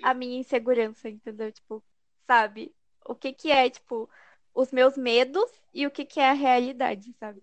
a 0.02 0.14
minha 0.14 0.40
insegurança, 0.40 1.10
entendeu? 1.10 1.52
Tipo, 1.52 1.84
sabe? 2.28 2.74
O 3.06 3.16
que 3.16 3.34
que 3.34 3.52
é, 3.52 3.70
tipo, 3.70 4.10
os 4.54 4.72
meus 4.72 4.98
medos 4.98 5.50
e 5.74 5.86
o 5.86 5.92
que 5.92 6.06
que 6.06 6.20
é 6.20 6.30
a 6.30 6.34
realidade, 6.34 7.14
sabe? 7.20 7.42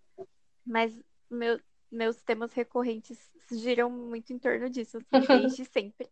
Mas 0.66 0.98
meu, 1.30 1.60
meus 1.90 2.22
temas 2.22 2.52
recorrentes 2.52 3.18
giram 3.50 3.90
muito 3.90 4.32
em 4.32 4.38
torno 4.38 4.68
disso, 4.68 4.98
assim, 4.98 5.10
desde 5.54 5.64
sempre. 5.64 6.08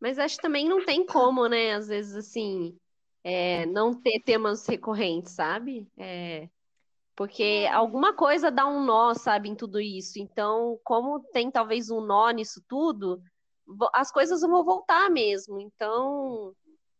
Mas 0.00 0.18
acho 0.18 0.36
que 0.36 0.42
também 0.42 0.68
não 0.68 0.84
tem 0.84 1.06
como, 1.06 1.46
né? 1.46 1.74
Às 1.74 1.88
vezes, 1.88 2.16
assim, 2.16 2.76
é, 3.22 3.66
não 3.66 3.94
ter 3.94 4.20
temas 4.24 4.66
recorrentes, 4.66 5.32
sabe? 5.32 5.86
É, 5.96 6.48
porque 7.14 7.68
alguma 7.72 8.12
coisa 8.14 8.50
dá 8.50 8.66
um 8.66 8.84
nó, 8.84 9.14
sabe, 9.14 9.48
em 9.48 9.54
tudo 9.54 9.80
isso. 9.80 10.18
Então, 10.18 10.78
como 10.82 11.20
tem 11.32 11.50
talvez 11.50 11.90
um 11.90 12.00
nó 12.00 12.30
nisso 12.30 12.62
tudo, 12.66 13.22
as 13.92 14.10
coisas 14.10 14.40
vão 14.40 14.64
voltar 14.64 15.08
mesmo. 15.10 15.60
Então, 15.60 16.52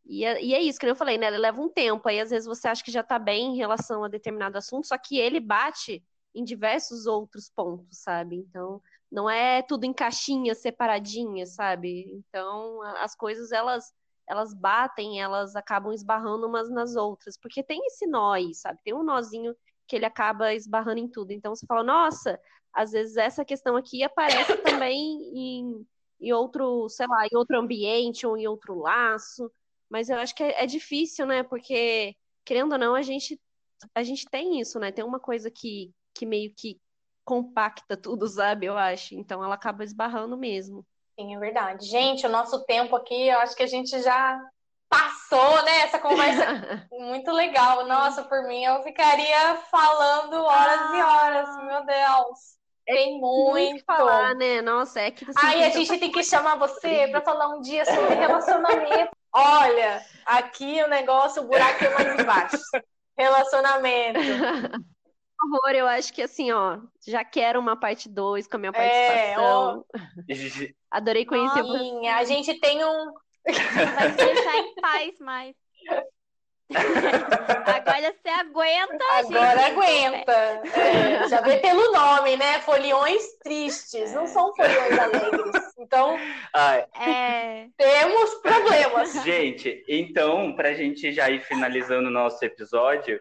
e 0.04 0.24
é, 0.24 0.42
e 0.42 0.54
é 0.54 0.60
isso 0.60 0.78
que 0.78 0.86
eu 0.86 0.94
falei, 0.94 1.18
né? 1.18 1.26
Ele 1.26 1.38
leva 1.38 1.60
um 1.60 1.68
tempo. 1.68 2.08
Aí, 2.08 2.20
às 2.20 2.30
vezes, 2.30 2.46
você 2.46 2.68
acha 2.68 2.84
que 2.84 2.90
já 2.92 3.02
tá 3.02 3.18
bem 3.18 3.54
em 3.54 3.56
relação 3.56 4.04
a 4.04 4.08
determinado 4.08 4.58
assunto, 4.58 4.86
só 4.86 4.96
que 4.98 5.18
ele 5.18 5.40
bate 5.40 6.04
em 6.34 6.44
diversos 6.44 7.06
outros 7.06 7.50
pontos, 7.50 7.98
sabe? 7.98 8.36
Então, 8.36 8.80
não 9.10 9.28
é 9.28 9.62
tudo 9.62 9.84
em 9.84 9.92
caixinhas 9.92 10.58
separadinhas, 10.58 11.54
sabe? 11.54 12.10
Então, 12.12 12.80
as 12.98 13.14
coisas 13.14 13.52
elas 13.52 13.92
elas 14.28 14.54
batem, 14.54 15.20
elas 15.20 15.56
acabam 15.56 15.92
esbarrando 15.92 16.46
umas 16.46 16.70
nas 16.70 16.96
outras, 16.96 17.36
porque 17.36 17.62
tem 17.62 17.84
esse 17.86 18.06
nó 18.06 18.32
aí, 18.32 18.54
sabe? 18.54 18.80
Tem 18.82 18.94
um 18.94 19.02
nozinho 19.02 19.54
que 19.86 19.96
ele 19.96 20.06
acaba 20.06 20.54
esbarrando 20.54 21.00
em 21.00 21.08
tudo. 21.08 21.32
Então 21.32 21.54
você 21.54 21.66
fala, 21.66 21.82
nossa, 21.82 22.40
às 22.72 22.92
vezes 22.92 23.16
essa 23.16 23.44
questão 23.44 23.76
aqui 23.76 24.02
aparece 24.02 24.56
também 24.62 25.20
em, 25.34 25.86
em 26.20 26.32
outro, 26.32 26.88
sei 26.88 27.06
lá, 27.06 27.26
em 27.26 27.36
outro 27.36 27.58
ambiente 27.58 28.26
ou 28.26 28.36
em 28.36 28.46
outro 28.46 28.78
laço. 28.78 29.50
Mas 29.90 30.08
eu 30.08 30.16
acho 30.16 30.34
que 30.34 30.42
é, 30.42 30.64
é 30.64 30.66
difícil, 30.66 31.26
né? 31.26 31.42
Porque, 31.42 32.16
querendo 32.44 32.72
ou 32.72 32.78
não, 32.78 32.94
a 32.94 33.02
gente, 33.02 33.38
a 33.94 34.02
gente 34.02 34.24
tem 34.30 34.60
isso, 34.60 34.78
né? 34.78 34.90
Tem 34.90 35.04
uma 35.04 35.20
coisa 35.20 35.50
que, 35.50 35.92
que 36.14 36.26
meio 36.26 36.52
que 36.54 36.80
compacta 37.24 37.96
tudo, 37.96 38.26
sabe? 38.28 38.66
Eu 38.66 38.76
acho. 38.76 39.14
Então 39.14 39.42
ela 39.44 39.54
acaba 39.54 39.84
esbarrando 39.84 40.36
mesmo. 40.36 40.84
Sim, 41.18 41.34
é 41.34 41.38
verdade. 41.38 41.86
Gente, 41.86 42.26
o 42.26 42.30
nosso 42.30 42.64
tempo 42.64 42.96
aqui, 42.96 43.28
eu 43.28 43.38
acho 43.38 43.54
que 43.54 43.62
a 43.62 43.66
gente 43.68 44.00
já 44.02 44.40
passou, 44.88 45.62
né? 45.62 45.82
Essa 45.82 45.98
conversa 45.98 46.44
muito 46.90 47.30
legal. 47.32 47.86
Nossa, 47.86 48.22
por 48.24 48.46
mim, 48.46 48.64
eu 48.64 48.82
ficaria 48.82 49.56
falando 49.70 50.34
horas 50.34 50.80
ah. 50.80 50.96
e 50.96 51.02
horas, 51.02 51.64
meu 51.64 51.86
Deus. 51.86 52.62
É 52.86 52.94
tem 52.94 53.20
muito. 53.20 53.84
falar, 53.84 54.34
né? 54.34 54.60
Nossa, 54.60 55.00
é 55.00 55.10
que 55.10 55.24
você. 55.24 55.38
Aí 55.46 55.64
a 55.64 55.70
gente 55.70 55.98
tem 55.98 56.10
que 56.10 56.24
chamar 56.24 56.56
você 56.56 57.08
para 57.08 57.20
falar 57.20 57.48
um 57.48 57.60
dia 57.60 57.84
sobre 57.84 58.14
relacionamento. 58.14 59.16
Olha, 59.32 60.04
aqui 60.26 60.82
o 60.82 60.88
negócio, 60.88 61.42
o 61.42 61.46
buraco 61.46 61.84
é 61.84 61.90
mais 61.90 62.20
embaixo. 62.20 62.58
Relacionamento. 63.16 64.20
Favor, 65.50 65.74
eu 65.74 65.86
acho 65.86 66.12
que 66.12 66.22
assim, 66.22 66.52
ó, 66.52 66.78
já 67.06 67.24
quero 67.24 67.58
uma 67.58 67.76
parte 67.76 68.08
2 68.08 68.46
com 68.46 68.56
a 68.56 68.60
minha 68.60 68.72
participação. 68.72 69.84
É, 69.94 69.98
ó... 69.98 70.72
Adorei 70.90 71.24
conhecer 71.24 71.62
você. 71.62 72.06
A 72.08 72.24
gente 72.24 72.60
tem 72.60 72.84
um. 72.84 73.12
Vai 73.46 74.12
deixar 74.12 74.56
em 74.58 74.74
paz 74.74 75.18
mais. 75.20 75.56
Agora 76.72 78.14
você 78.14 78.28
aguenta. 78.28 79.04
Agora 79.10 79.58
gente. 79.58 79.72
aguenta. 79.72 80.32
É, 80.32 81.28
já 81.28 81.40
vê 81.40 81.58
pelo 81.58 81.92
nome, 81.92 82.36
né? 82.36 82.60
Foliões 82.60 83.22
tristes, 83.42 84.12
não 84.12 84.26
são 84.26 84.54
foliões 84.54 84.98
alegres. 84.98 85.74
Então, 85.78 86.18
é... 86.94 87.68
temos 87.76 88.34
problemas. 88.36 89.12
Gente, 89.24 89.84
então, 89.88 90.54
para 90.54 90.70
a 90.70 90.74
gente 90.74 91.12
já 91.12 91.28
ir 91.30 91.42
finalizando 91.42 92.08
o 92.08 92.12
nosso 92.12 92.44
episódio, 92.44 93.20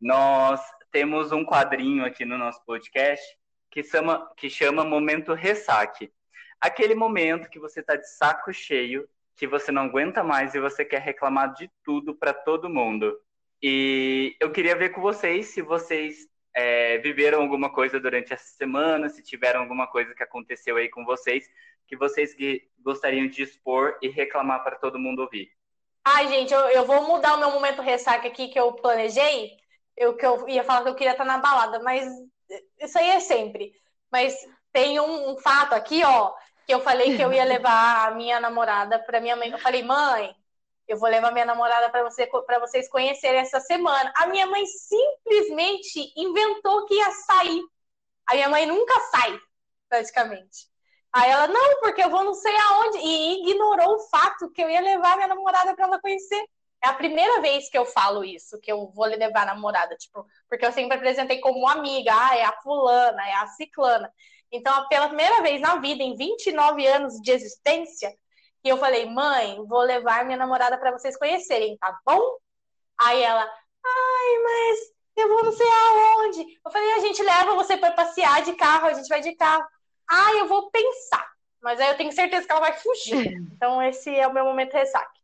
nós 0.00 0.60
temos 0.90 1.32
um 1.32 1.44
quadrinho 1.44 2.04
aqui 2.04 2.24
no 2.24 2.36
nosso 2.36 2.64
podcast 2.64 3.24
que 3.70 3.82
chama, 3.82 4.30
que 4.36 4.50
chama 4.50 4.84
Momento 4.84 5.32
Ressaque. 5.32 6.12
Aquele 6.60 6.94
momento 6.94 7.48
que 7.48 7.58
você 7.58 7.80
está 7.80 7.96
de 7.96 8.08
saco 8.08 8.52
cheio, 8.52 9.08
que 9.36 9.46
você 9.46 9.72
não 9.72 9.82
aguenta 9.82 10.22
mais 10.22 10.54
e 10.54 10.60
você 10.60 10.84
quer 10.84 11.00
reclamar 11.00 11.54
de 11.54 11.70
tudo 11.82 12.14
para 12.14 12.34
todo 12.34 12.68
mundo. 12.68 13.18
E 13.62 14.36
eu 14.40 14.50
queria 14.50 14.76
ver 14.76 14.90
com 14.90 15.00
vocês 15.00 15.46
se 15.48 15.62
vocês 15.62 16.28
é, 16.54 16.98
viveram 16.98 17.40
alguma 17.40 17.70
coisa 17.70 18.00
durante 18.00 18.32
essa 18.32 18.56
semana, 18.56 19.08
se 19.08 19.22
tiveram 19.22 19.60
alguma 19.60 19.86
coisa 19.86 20.14
que 20.14 20.22
aconteceu 20.22 20.76
aí 20.76 20.88
com 20.88 21.04
vocês, 21.04 21.48
que 21.86 21.96
vocês 21.96 22.34
gostariam 22.78 23.28
de 23.28 23.42
expor 23.42 23.96
e 24.02 24.08
reclamar 24.08 24.62
para 24.62 24.76
todo 24.76 24.98
mundo 24.98 25.22
ouvir. 25.22 25.50
Ai, 26.04 26.28
gente, 26.28 26.52
eu, 26.52 26.60
eu 26.70 26.84
vou 26.84 27.06
mudar 27.06 27.34
o 27.34 27.38
meu 27.38 27.50
momento 27.50 27.82
ressaca 27.82 28.26
aqui 28.26 28.48
que 28.48 28.58
eu 28.58 28.72
planejei. 28.72 29.59
Eu, 30.00 30.16
que 30.16 30.24
eu 30.24 30.48
ia 30.48 30.64
falar 30.64 30.82
que 30.82 30.88
eu 30.88 30.94
queria 30.94 31.12
estar 31.12 31.26
na 31.26 31.36
balada, 31.36 31.78
mas 31.80 32.08
isso 32.80 32.98
aí 32.98 33.10
é 33.10 33.20
sempre. 33.20 33.70
Mas 34.10 34.34
tem 34.72 34.98
um, 34.98 35.32
um 35.32 35.36
fato 35.36 35.74
aqui, 35.74 36.02
ó, 36.02 36.32
que 36.66 36.72
eu 36.72 36.80
falei 36.80 37.14
que 37.16 37.22
eu 37.22 37.30
ia 37.30 37.44
levar 37.44 38.08
a 38.08 38.10
minha 38.12 38.40
namorada 38.40 38.98
para 38.98 39.20
minha 39.20 39.36
mãe. 39.36 39.50
Eu 39.50 39.58
falei, 39.58 39.82
mãe, 39.82 40.34
eu 40.88 40.98
vou 40.98 41.08
levar 41.08 41.32
minha 41.32 41.44
namorada 41.44 41.90
para 41.90 42.02
você, 42.02 42.26
para 42.26 42.58
vocês 42.58 42.88
conhecerem 42.88 43.40
essa 43.40 43.60
semana. 43.60 44.10
A 44.16 44.26
minha 44.26 44.46
mãe 44.46 44.64
simplesmente 44.64 46.12
inventou 46.16 46.86
que 46.86 46.94
ia 46.94 47.10
sair. 47.12 47.62
A 48.26 48.34
minha 48.34 48.48
mãe 48.48 48.64
nunca 48.64 48.98
sai, 49.10 49.38
praticamente. 49.86 50.66
Aí 51.12 51.28
ela, 51.30 51.46
não, 51.46 51.80
porque 51.80 52.02
eu 52.02 52.08
vou 52.08 52.24
não 52.24 52.32
sei 52.32 52.56
aonde. 52.56 52.98
E 52.98 53.50
ignorou 53.50 53.96
o 53.96 54.08
fato 54.08 54.50
que 54.50 54.62
eu 54.62 54.70
ia 54.70 54.80
levar 54.80 55.16
minha 55.16 55.28
namorada 55.28 55.74
para 55.74 55.84
ela 55.84 56.00
conhecer. 56.00 56.42
É 56.82 56.88
a 56.88 56.94
primeira 56.94 57.40
vez 57.40 57.68
que 57.68 57.76
eu 57.76 57.84
falo 57.84 58.24
isso, 58.24 58.58
que 58.60 58.72
eu 58.72 58.90
vou 58.94 59.04
levar 59.06 59.42
a 59.42 59.54
namorada, 59.54 59.94
tipo, 59.96 60.26
porque 60.48 60.64
eu 60.64 60.72
sempre 60.72 60.96
apresentei 60.96 61.38
como 61.38 61.68
amiga, 61.68 62.10
ah, 62.14 62.36
é 62.36 62.44
a 62.44 62.52
fulana, 62.62 63.22
é 63.28 63.34
a 63.34 63.46
ciclana. 63.48 64.10
Então, 64.50 64.88
pela 64.88 65.08
primeira 65.08 65.42
vez 65.42 65.60
na 65.60 65.76
vida, 65.76 66.02
em 66.02 66.16
29 66.16 66.86
anos 66.86 67.14
de 67.20 67.30
existência, 67.30 68.10
que 68.62 68.68
eu 68.68 68.78
falei, 68.78 69.06
mãe, 69.06 69.56
vou 69.66 69.80
levar 69.82 70.24
minha 70.24 70.38
namorada 70.38 70.78
para 70.78 70.92
vocês 70.92 71.16
conhecerem, 71.16 71.76
tá 71.78 71.98
bom? 72.04 72.36
Aí 72.98 73.22
ela, 73.22 73.42
ai, 73.42 74.38
mas 74.42 74.78
eu 75.16 75.28
vou 75.28 75.44
não 75.44 75.52
sei 75.52 75.66
aonde. 75.66 76.40
Eu 76.64 76.70
falei, 76.70 76.92
a 76.92 76.98
gente 77.00 77.22
leva 77.22 77.54
você 77.54 77.76
para 77.76 77.92
passear 77.92 78.42
de 78.42 78.54
carro, 78.54 78.86
a 78.86 78.92
gente 78.94 79.08
vai 79.08 79.20
de 79.20 79.34
carro. 79.36 79.64
Ah, 80.08 80.32
eu 80.38 80.48
vou 80.48 80.70
pensar. 80.70 81.30
Mas 81.62 81.78
aí 81.78 81.88
eu 81.88 81.96
tenho 81.96 82.12
certeza 82.12 82.46
que 82.46 82.52
ela 82.52 82.60
vai 82.60 82.72
fugir. 82.78 83.12
Então, 83.60 83.82
esse 83.82 84.08
é 84.08 84.26
o 84.26 84.32
meu 84.32 84.44
momento 84.44 84.72
ressaque. 84.72 85.19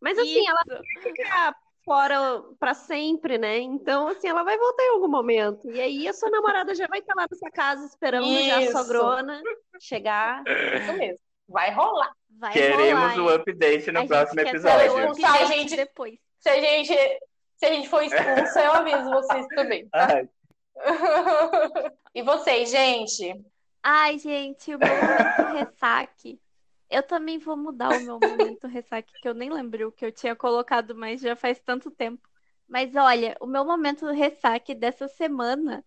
Mas 0.00 0.18
assim, 0.18 0.40
Isso. 0.40 0.50
ela 0.50 0.82
fica 1.02 1.54
fora 1.84 2.42
para 2.58 2.74
sempre, 2.74 3.38
né? 3.38 3.58
Então, 3.58 4.08
assim, 4.08 4.28
ela 4.28 4.42
vai 4.42 4.56
voltar 4.56 4.82
em 4.84 4.90
algum 4.90 5.08
momento. 5.08 5.70
E 5.70 5.80
aí 5.80 6.08
a 6.08 6.12
sua 6.12 6.30
namorada 6.30 6.74
já 6.74 6.86
vai 6.86 7.00
estar 7.00 7.14
lá 7.14 7.26
na 7.30 7.36
sua 7.36 7.50
casa 7.50 7.84
esperando 7.86 8.26
Isso. 8.26 8.46
já 8.46 8.58
a 8.58 8.72
sogrona 8.72 9.42
chegar. 9.78 10.42
Isso 10.46 10.92
mesmo. 10.94 11.24
Vai 11.48 11.72
rolar. 11.72 12.12
Vai 12.38 12.52
Queremos 12.52 13.16
rolar, 13.16 13.18
o 13.18 13.34
update 13.34 13.90
no 13.90 14.06
próximo 14.06 14.40
episódio. 14.40 15.14
Se 15.14 15.24
a 15.24 15.44
gente 15.46 15.76
depois. 15.76 16.18
Se 16.38 16.48
a 16.48 16.60
gente, 16.60 16.94
se 17.56 17.66
a 17.66 17.72
gente 17.72 17.88
for 17.88 18.02
expulsa, 18.02 18.62
eu 18.62 18.72
aviso 18.72 19.10
vocês 19.10 19.46
também. 19.48 19.88
Tá? 19.88 20.22
e 22.14 22.22
vocês, 22.22 22.70
gente? 22.70 23.34
Ai, 23.82 24.18
gente, 24.18 24.74
o 24.74 24.78
meu 24.78 24.88
momento 24.88 25.58
ressaque. 25.58 26.40
Eu 26.90 27.02
também 27.04 27.38
vou 27.38 27.56
mudar 27.56 27.90
o 27.90 28.00
meu 28.00 28.18
momento 28.18 28.66
ressaque, 28.66 29.12
que 29.22 29.28
eu 29.28 29.34
nem 29.34 29.48
lembro 29.48 29.88
o 29.88 29.92
que 29.92 30.04
eu 30.04 30.10
tinha 30.10 30.34
colocado, 30.34 30.94
mas 30.94 31.20
já 31.20 31.36
faz 31.36 31.60
tanto 31.60 31.90
tempo. 31.90 32.28
Mas 32.66 32.94
olha, 32.96 33.36
o 33.40 33.46
meu 33.46 33.64
momento 33.64 34.06
ressaque 34.06 34.74
dessa 34.74 35.06
semana, 35.06 35.84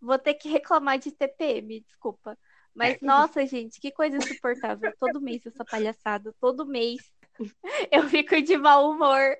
vou 0.00 0.18
ter 0.18 0.34
que 0.34 0.48
reclamar 0.48 0.98
de 0.98 1.12
TPM, 1.12 1.80
desculpa. 1.80 2.36
Mas, 2.74 3.00
nossa, 3.00 3.44
gente, 3.46 3.80
que 3.80 3.90
coisa 3.90 4.16
insuportável. 4.16 4.92
Todo 5.00 5.20
mês 5.20 5.44
essa 5.46 5.64
palhaçada, 5.64 6.34
todo 6.40 6.66
mês 6.66 7.00
eu 7.90 8.08
fico 8.08 8.40
de 8.40 8.56
mau 8.56 8.90
humor, 8.90 9.36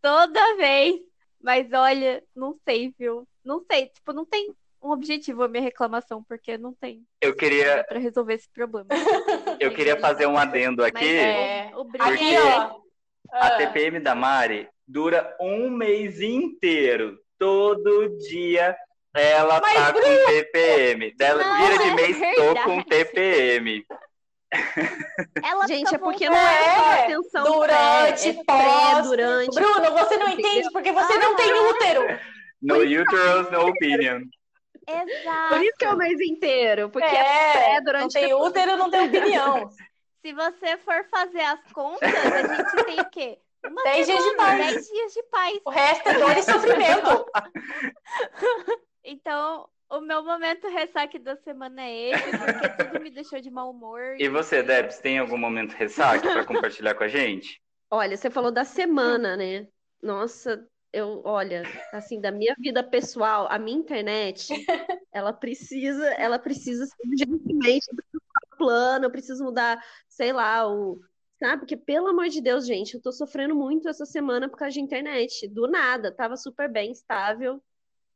toda 0.00 0.56
vez. 0.56 1.00
Mas 1.40 1.72
olha, 1.72 2.24
não 2.34 2.56
sei, 2.64 2.94
viu? 2.98 3.26
Não 3.44 3.64
sei, 3.68 3.88
tipo, 3.88 4.12
não 4.12 4.24
tem 4.24 4.54
um 4.82 4.90
objetivo 4.90 5.44
a 5.44 5.48
minha 5.48 5.62
reclamação, 5.62 6.22
porque 6.22 6.58
não 6.58 6.74
tem. 6.74 7.04
Eu 7.20 7.34
queria. 7.34 7.84
para 7.84 7.98
resolver 7.98 8.34
esse 8.34 8.48
problema. 8.50 8.88
Eu 9.60 9.72
queria 9.72 9.96
fazer 9.98 10.26
um 10.26 10.36
adendo 10.36 10.84
aqui. 10.84 10.94
Mas, 10.98 11.06
é... 11.06 11.70
Porque 11.72 12.02
aqui, 12.02 12.38
ó. 12.38 12.80
a 13.32 13.46
ah. 13.46 13.56
TPM 13.56 14.00
da 14.00 14.14
Mari 14.14 14.68
dura 14.86 15.36
um 15.40 15.70
mês 15.70 16.20
inteiro. 16.20 17.18
Todo 17.38 18.18
dia 18.18 18.76
ela 19.14 19.60
Mas, 19.60 19.74
tá 19.74 19.92
Bruno... 19.92 20.06
com 20.06 20.26
TPM. 20.26 21.14
Dela 21.16 21.44
não, 21.44 21.56
vira 21.58 21.78
de 21.78 21.90
é 21.90 21.94
mês, 21.94 22.22
é 22.22 22.34
tô 22.34 22.54
com 22.62 22.82
TPM. 22.82 23.86
Ela 25.42 25.66
Gente, 25.66 25.94
é 25.94 25.98
porque 25.98 26.28
não 26.28 26.36
é 26.36 27.04
atenção 27.04 27.44
durante, 27.44 28.28
é 28.28 28.44
pré, 28.44 29.02
durante. 29.02 29.54
Bruno, 29.54 29.92
você 29.92 30.18
não 30.18 30.28
entende 30.28 30.70
porque 30.70 30.92
você 30.92 31.12
ah, 31.14 31.18
não 31.18 31.36
tem 31.36 31.52
útero. 31.54 32.20
No 32.60 32.76
uterus, 32.76 33.50
no 33.50 33.68
opinion. 33.68 34.24
Exato. 34.86 35.54
Por 35.54 35.62
isso 35.62 35.76
que 35.78 35.84
é 35.84 35.90
o 35.90 35.96
mês 35.96 36.20
inteiro, 36.20 36.90
porque 36.90 37.06
é, 37.06 37.76
é 37.76 37.80
durante. 37.80 38.14
Não 38.14 38.20
tem 38.22 38.34
útero, 38.34 38.76
não 38.76 38.90
tem 38.90 39.06
opinião. 39.06 39.70
Se 40.22 40.32
você 40.32 40.76
for 40.78 41.04
fazer 41.10 41.40
as 41.40 41.72
contas, 41.72 42.08
a 42.08 42.54
gente 42.54 42.84
tem 42.84 43.00
o 43.00 43.10
quê? 43.10 43.38
Uma 43.66 43.82
10 43.82 44.06
dias 44.06 44.24
de 44.24 44.36
paz. 44.36 44.58
10 44.58 44.88
dias 44.88 45.14
de 45.14 45.22
paz. 45.24 45.60
O 45.64 45.70
resto 45.70 46.08
é 46.08 46.18
dor 46.18 46.36
e 46.36 46.42
sofrimento. 46.42 47.26
Então, 49.04 49.68
o 49.90 50.00
meu 50.00 50.24
momento 50.24 50.68
ressaque 50.68 51.18
da 51.18 51.34
semana 51.34 51.82
é 51.82 52.10
esse, 52.10 52.38
porque 52.38 52.84
tudo 52.84 53.00
me 53.00 53.10
deixou 53.10 53.40
de 53.40 53.50
mau 53.50 53.70
humor. 53.70 54.14
E 54.16 54.28
você, 54.28 54.62
Debs, 54.62 55.00
tem 55.00 55.18
algum 55.18 55.36
momento 55.36 55.72
ressaque 55.72 56.22
para 56.22 56.44
compartilhar 56.46 56.94
com 56.94 57.02
a 57.02 57.08
gente? 57.08 57.60
Olha, 57.90 58.16
você 58.16 58.30
falou 58.30 58.52
da 58.52 58.64
semana, 58.64 59.36
né? 59.36 59.66
Nossa, 60.00 60.66
eu, 60.92 61.22
olha, 61.24 61.62
assim, 61.92 62.20
da 62.20 62.30
minha 62.30 62.54
vida 62.58 62.82
pessoal, 62.82 63.46
a 63.50 63.58
minha 63.58 63.78
internet, 63.78 64.48
ela 65.12 65.32
precisa, 65.32 66.06
ela 66.14 66.38
precisa 66.38 66.86
urgentemente 67.04 67.86
o 68.14 68.56
plano, 68.56 69.06
eu 69.06 69.10
preciso 69.10 69.42
mudar, 69.44 69.82
sei 70.08 70.32
lá, 70.32 70.68
o 70.68 71.00
sabe? 71.38 71.60
Porque 71.60 71.76
pelo 71.76 72.06
amor 72.06 72.28
de 72.28 72.40
Deus, 72.40 72.64
gente, 72.64 72.94
eu 72.94 73.00
tô 73.00 73.10
sofrendo 73.10 73.54
muito 73.54 73.88
essa 73.88 74.06
semana 74.06 74.48
por 74.48 74.56
causa 74.56 74.74
de 74.74 74.80
internet, 74.80 75.48
do 75.48 75.66
nada, 75.66 76.12
tava 76.12 76.36
super 76.36 76.70
bem, 76.70 76.92
estável, 76.92 77.60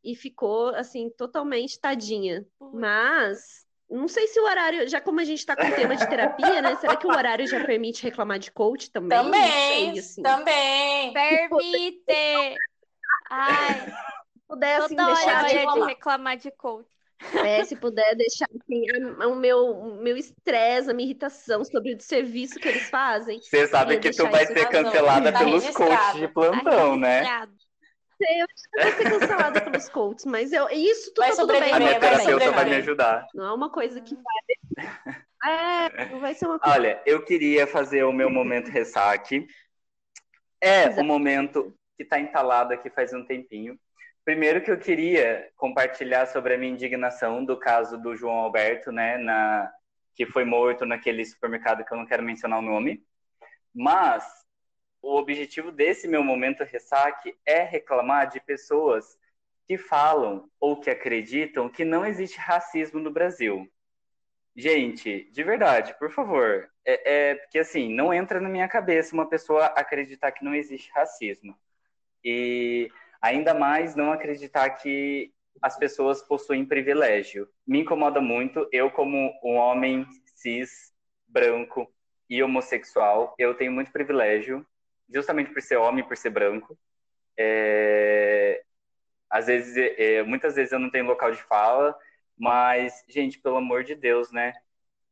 e 0.04 0.14
ficou 0.14 0.68
assim 0.68 1.10
totalmente 1.10 1.80
tadinha. 1.80 2.46
Mas 2.72 3.65
não 3.88 4.08
sei 4.08 4.26
se 4.26 4.40
o 4.40 4.44
horário, 4.44 4.88
já 4.88 5.00
como 5.00 5.20
a 5.20 5.24
gente 5.24 5.38
está 5.38 5.54
com 5.54 5.70
tema 5.70 5.96
de 5.96 6.08
terapia, 6.08 6.60
né? 6.60 6.76
Será 6.76 6.96
que 6.96 7.06
o 7.06 7.10
horário 7.10 7.46
já 7.46 7.64
permite 7.64 8.02
reclamar 8.02 8.38
de 8.38 8.50
coach 8.50 8.90
também? 8.90 9.16
Também, 9.16 9.92
sei, 9.92 9.98
assim. 9.98 10.22
também. 10.22 11.12
Permite. 11.12 12.56
Ai, 13.30 13.74
se 14.32 14.40
puder 14.48 14.76
assim, 14.80 14.96
deixar 14.96 15.44
de 15.44 15.54
reclamar. 15.54 15.80
de 15.80 15.94
reclamar 15.94 16.36
de 16.36 16.50
coach. 16.50 16.88
É, 17.44 17.64
se 17.64 17.74
puder 17.76 18.14
deixar 18.14 18.46
assim, 18.50 18.84
o 19.24 19.34
meu 19.34 19.96
meu 20.02 20.16
estresse, 20.16 20.90
a 20.90 20.94
minha 20.94 21.06
irritação 21.06 21.64
sobre 21.64 21.94
o 21.94 22.00
serviço 22.00 22.58
que 22.58 22.68
eles 22.68 22.90
fazem. 22.90 23.40
Você 23.40 23.66
sabe 23.68 23.98
que 23.98 24.10
tu 24.10 24.28
vai 24.28 24.46
ser 24.46 24.68
cancelada 24.68 25.32
tá 25.32 25.38
pelos 25.38 25.66
coaches 25.70 26.20
de 26.20 26.28
plantão, 26.28 26.90
tá 26.90 26.96
né? 26.96 27.48
Sei, 28.16 28.42
eu 28.42 28.46
vou 28.82 28.92
ser 28.92 29.10
cancelada 29.10 29.60
pelos 29.60 29.88
coaches, 29.88 30.24
mas 30.24 30.52
eu, 30.52 30.68
isso 30.70 31.12
tudo, 31.14 31.26
vai 31.26 31.36
tudo 31.36 31.52
bem. 31.52 31.72
A 31.72 31.78
minha 31.78 32.00
terapeuta 32.00 32.50
vai 32.52 32.64
me 32.64 32.76
ajudar. 32.76 33.26
Não 33.34 33.46
é 33.46 33.52
uma 33.52 33.70
coisa 33.70 34.00
que 34.00 34.14
vai. 34.14 34.86
É, 35.44 36.06
não 36.10 36.20
vai 36.20 36.34
ser 36.34 36.46
uma 36.46 36.58
coisa. 36.58 36.76
Olha, 36.76 37.02
eu 37.06 37.24
queria 37.24 37.66
fazer 37.66 38.04
o 38.04 38.12
meu 38.12 38.30
momento 38.30 38.70
ressaque. 38.70 39.46
É 40.60 40.88
o 40.88 41.00
um 41.00 41.04
momento 41.04 41.76
que 41.96 42.02
está 42.02 42.18
entalado 42.18 42.72
aqui 42.72 42.90
faz 42.90 43.12
um 43.12 43.24
tempinho. 43.24 43.78
Primeiro 44.24 44.60
que 44.60 44.70
eu 44.70 44.78
queria 44.78 45.48
compartilhar 45.56 46.26
sobre 46.26 46.54
a 46.54 46.58
minha 46.58 46.72
indignação 46.72 47.44
do 47.44 47.56
caso 47.56 47.96
do 47.96 48.16
João 48.16 48.38
Alberto, 48.40 48.90
né, 48.90 49.16
na, 49.18 49.70
que 50.16 50.26
foi 50.26 50.44
morto 50.44 50.84
naquele 50.84 51.24
supermercado 51.24 51.84
que 51.84 51.92
eu 51.92 51.96
não 51.96 52.06
quero 52.06 52.24
mencionar 52.24 52.58
o 52.58 52.62
nome. 52.62 53.04
Mas 53.72 54.24
o 55.02 55.16
objetivo 55.16 55.70
desse 55.70 56.08
meu 56.08 56.22
momento 56.22 56.64
ressaque 56.64 57.36
é 57.44 57.62
reclamar 57.62 58.28
de 58.28 58.40
pessoas 58.40 59.18
que 59.66 59.76
falam 59.76 60.48
ou 60.60 60.80
que 60.80 60.90
acreditam 60.90 61.68
que 61.68 61.84
não 61.84 62.04
existe 62.04 62.38
racismo 62.38 63.00
no 63.00 63.10
Brasil. 63.10 63.70
Gente, 64.54 65.28
de 65.32 65.42
verdade, 65.42 65.94
por 65.98 66.10
favor, 66.10 66.70
é, 66.84 67.12
é 67.12 67.34
porque 67.34 67.58
assim, 67.58 67.92
não 67.92 68.12
entra 68.12 68.40
na 68.40 68.48
minha 68.48 68.68
cabeça 68.68 69.14
uma 69.14 69.28
pessoa 69.28 69.66
acreditar 69.66 70.32
que 70.32 70.44
não 70.44 70.54
existe 70.54 70.90
racismo. 70.92 71.54
E 72.24 72.90
ainda 73.20 73.52
mais 73.52 73.94
não 73.94 74.12
acreditar 74.12 74.70
que 74.70 75.32
as 75.60 75.76
pessoas 75.76 76.22
possuem 76.22 76.64
privilégio. 76.64 77.48
Me 77.66 77.80
incomoda 77.80 78.20
muito, 78.20 78.68
eu 78.72 78.90
como 78.90 79.32
um 79.42 79.56
homem 79.56 80.06
cis, 80.34 80.92
branco 81.26 81.90
e 82.28 82.42
homossexual, 82.42 83.34
eu 83.38 83.54
tenho 83.54 83.72
muito 83.72 83.92
privilégio 83.92 84.66
justamente 85.12 85.52
por 85.52 85.62
ser 85.62 85.76
homem, 85.76 86.06
por 86.06 86.16
ser 86.16 86.30
branco. 86.30 86.78
É, 87.38 88.62
às 89.30 89.46
vezes, 89.46 89.76
é, 89.98 90.22
muitas 90.22 90.54
vezes 90.54 90.72
eu 90.72 90.78
não 90.78 90.90
tenho 90.90 91.06
local 91.06 91.30
de 91.32 91.42
fala, 91.42 91.96
mas, 92.38 93.04
gente, 93.08 93.38
pelo 93.38 93.56
amor 93.56 93.84
de 93.84 93.94
Deus, 93.94 94.30
né? 94.32 94.52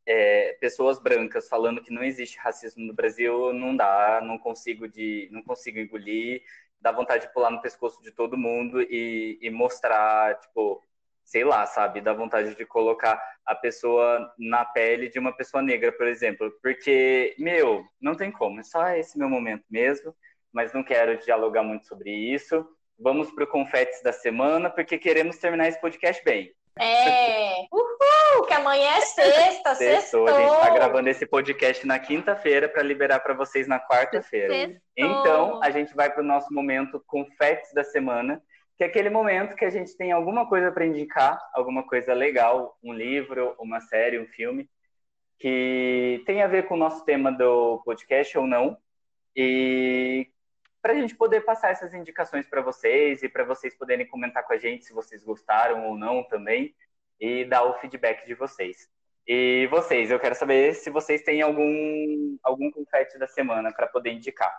É, 0.07 0.55
pessoas 0.61 0.99
brancas 1.01 1.49
falando 1.49 1.83
que 1.83 1.93
não 1.93 2.05
existe 2.05 2.39
racismo 2.39 2.85
no 2.85 2.93
Brasil 2.95 3.53
não 3.55 3.75
dá, 3.77 4.21
não 4.23 4.39
consigo 4.39 4.87
de, 4.89 5.29
não 5.33 5.43
consigo 5.43 5.79
engolir. 5.79 6.43
dá 6.81 6.93
vontade 6.93 7.27
de 7.27 7.33
pular 7.33 7.51
no 7.51 7.63
pescoço 7.63 8.03
de 8.03 8.13
todo 8.13 8.37
mundo 8.37 8.83
e, 8.83 9.39
e 9.41 9.51
mostrar, 9.51 10.39
tipo, 10.41 10.83
sei 11.25 11.45
lá, 11.45 11.67
sabe, 11.67 12.01
dá 12.01 12.13
vontade 12.13 12.55
de 12.55 12.67
colocar 12.67 13.21
a 13.45 13.55
pessoa 13.55 14.33
na 14.39 14.65
pele 14.65 15.09
de 15.09 15.19
uma 15.19 15.33
pessoa 15.33 15.63
negra, 15.63 15.91
por 15.91 16.07
exemplo, 16.07 16.53
porque, 16.63 17.35
meu, 17.39 17.85
não 18.01 18.15
tem 18.15 18.31
como, 18.31 18.61
é 18.61 18.63
só 18.63 18.89
esse 18.91 19.19
meu 19.19 19.29
momento 19.29 19.65
mesmo, 19.71 20.15
mas 20.53 20.73
não 20.73 20.85
quero 20.85 21.19
dialogar 21.19 21.63
muito 21.63 21.87
sobre 21.87 22.11
isso. 22.11 22.65
Vamos 22.99 23.31
para 23.33 23.43
o 23.43 23.49
confetes 23.49 24.01
da 24.03 24.13
semana, 24.13 24.71
porque 24.71 24.97
queremos 24.97 25.37
terminar 25.39 25.67
esse 25.67 25.81
podcast 25.81 26.23
bem. 26.25 26.53
É, 26.79 27.67
uhul, 27.73 28.47
que 28.47 28.55
amanhã 28.55 28.97
é 28.97 29.01
sexta, 29.01 29.75
sextou. 29.75 30.29
A 30.29 30.41
gente 30.41 30.55
está 30.55 30.71
gravando 30.71 31.09
esse 31.09 31.27
podcast 31.27 31.87
na 31.87 31.99
quinta-feira 31.99 32.69
para 32.69 32.83
liberar 32.83 33.21
para 33.21 33.35
vocês 33.35 33.67
na 33.67 33.81
quarta-feira. 33.81 34.81
Então, 34.97 35.61
a 35.63 35.71
gente 35.71 35.95
vai 35.95 36.11
para 36.11 36.23
o 36.23 36.27
nosso 36.27 36.53
momento 36.53 37.03
confetes 37.07 37.73
da 37.73 37.83
semana, 37.83 38.41
que 38.77 38.85
é 38.85 38.87
aquele 38.87 39.11
momento 39.11 39.55
que 39.57 39.65
a 39.65 39.71
gente 39.71 39.97
tem 39.97 40.13
alguma 40.13 40.49
coisa 40.49 40.73
para 40.73 40.87
indicar, 40.87 41.41
alguma 41.53 41.83
coisa 41.87 42.13
legal, 42.13 42.77
um 42.83 42.93
livro, 42.93 43.55
uma 43.59 43.81
série, 43.81 44.19
um 44.19 44.27
filme, 44.27 44.69
que 45.39 46.23
tem 46.27 46.43
a 46.43 46.47
ver 46.49 46.67
com 46.67 46.75
o 46.75 46.79
nosso 46.79 47.05
tema 47.05 47.31
do 47.31 47.81
podcast 47.85 48.37
ou 48.37 48.47
não, 48.47 48.77
e 49.37 50.29
para 50.83 50.93
a 50.93 50.97
gente 50.97 51.15
poder 51.15 51.41
passar 51.43 51.71
essas 51.71 51.95
indicações 51.95 52.47
para 52.47 52.61
vocês 52.61 53.23
e 53.23 53.29
para 53.29 53.45
vocês 53.45 53.75
poderem 53.75 54.07
comentar 54.07 54.45
com 54.47 54.53
a 54.53 54.59
gente 54.59 54.85
se 54.85 54.93
vocês 54.93 55.23
gostaram 55.25 55.87
ou 55.87 55.97
não 55.97 56.23
também 56.23 56.75
e 57.19 57.45
dar 57.45 57.65
o 57.65 57.75
feedback 57.79 58.27
de 58.27 58.35
vocês. 58.35 58.89
E 59.27 59.67
vocês, 59.69 60.11
eu 60.11 60.21
quero 60.21 60.35
saber 60.35 60.75
se 60.75 60.91
vocês 60.91 61.23
têm 61.23 61.41
algum 61.41 62.37
algum 62.43 62.71
confete 62.71 63.19
da 63.19 63.27
semana 63.27 63.73
para 63.73 63.87
poder 63.87 64.13
indicar. 64.13 64.55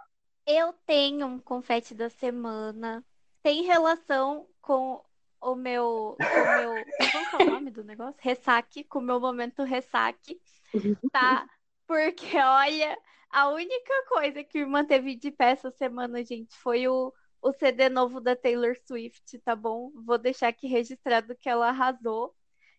Eu 0.48 0.74
tenho 0.86 1.28
um 1.28 1.40
confete 1.40 1.94
da 1.94 2.10
semana 2.10 3.04
tem 3.46 3.62
relação 3.62 4.48
com 4.60 5.06
o 5.40 5.54
meu. 5.54 6.18
O 6.20 6.58
meu 6.58 6.86
qual 7.30 7.42
é 7.42 7.44
o 7.44 7.52
nome 7.52 7.70
do 7.70 7.84
negócio? 7.84 8.20
Ressaque, 8.20 8.84
com 8.84 8.98
o 8.98 9.04
meu 9.04 9.20
momento 9.20 9.62
ressaque, 9.62 10.42
tá? 11.12 11.48
Porque, 11.86 12.40
olha, 12.40 12.98
a 13.30 13.50
única 13.50 13.94
coisa 14.08 14.44
que 14.44 14.58
me 14.58 14.66
manteve 14.66 15.16
de 15.16 15.30
pé 15.30 15.52
essa 15.52 15.70
semana, 15.70 16.26
gente, 16.26 16.58
foi 16.58 16.88
o, 16.88 17.14
o 17.40 17.54
CD 17.54 17.88
novo 17.88 18.20
da 18.20 18.36
Taylor 18.36 18.76
Swift, 18.84 19.38
tá 19.38 19.56
bom? 19.56 19.92
Vou 20.04 20.18
deixar 20.18 20.48
aqui 20.48 20.66
registrado 20.66 21.36
que 21.36 21.48
ela 21.48 21.70
arrasou. 21.70 22.34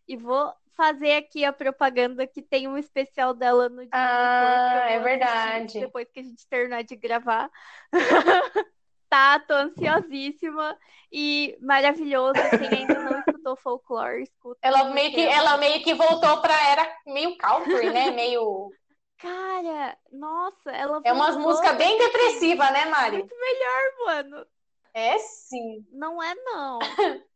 E 0.08 0.16
vou 0.16 0.52
fazer 0.76 1.12
aqui 1.12 1.44
a 1.44 1.52
propaganda 1.52 2.26
que 2.26 2.42
tem 2.42 2.66
um 2.66 2.76
especial 2.76 3.32
dela 3.34 3.68
no 3.68 3.82
dia. 3.82 3.90
Ah, 3.92 4.86
é 4.88 4.98
verdade. 4.98 5.78
Depois 5.78 6.10
que 6.10 6.18
a 6.18 6.22
gente 6.24 6.44
terminar 6.48 6.82
de 6.82 6.96
gravar. 6.96 7.48
tá, 9.16 9.40
tô 9.40 9.54
ansiosíssima 9.54 10.76
e 11.10 11.56
maravilhoso. 11.60 12.34
Quem 12.50 12.80
ainda 12.80 13.02
não 13.02 13.18
escutou 13.20 13.56
folclore, 13.56 14.22
escuta. 14.22 14.58
Ela 14.60 14.90
meio 14.90 15.12
que, 15.12 15.20
ela 15.20 15.56
meio 15.56 15.82
que 15.82 15.94
voltou 15.94 16.40
pra 16.42 16.54
era 16.68 16.96
meio 17.06 17.36
country, 17.38 17.90
né? 17.90 18.10
Meio. 18.16 18.70
Cara, 19.18 19.96
nossa, 20.12 20.70
ela 20.70 21.00
É 21.02 21.12
umas 21.12 21.36
músicas 21.36 21.74
bem 21.76 21.98
depressivas, 21.98 22.70
né, 22.70 22.84
Mari? 22.84 23.16
Muito 23.16 23.34
melhor, 23.38 23.82
mano. 24.04 24.46
É 24.92 25.18
sim. 25.18 25.86
Não 25.90 26.22
é, 26.22 26.34
não. 26.34 26.78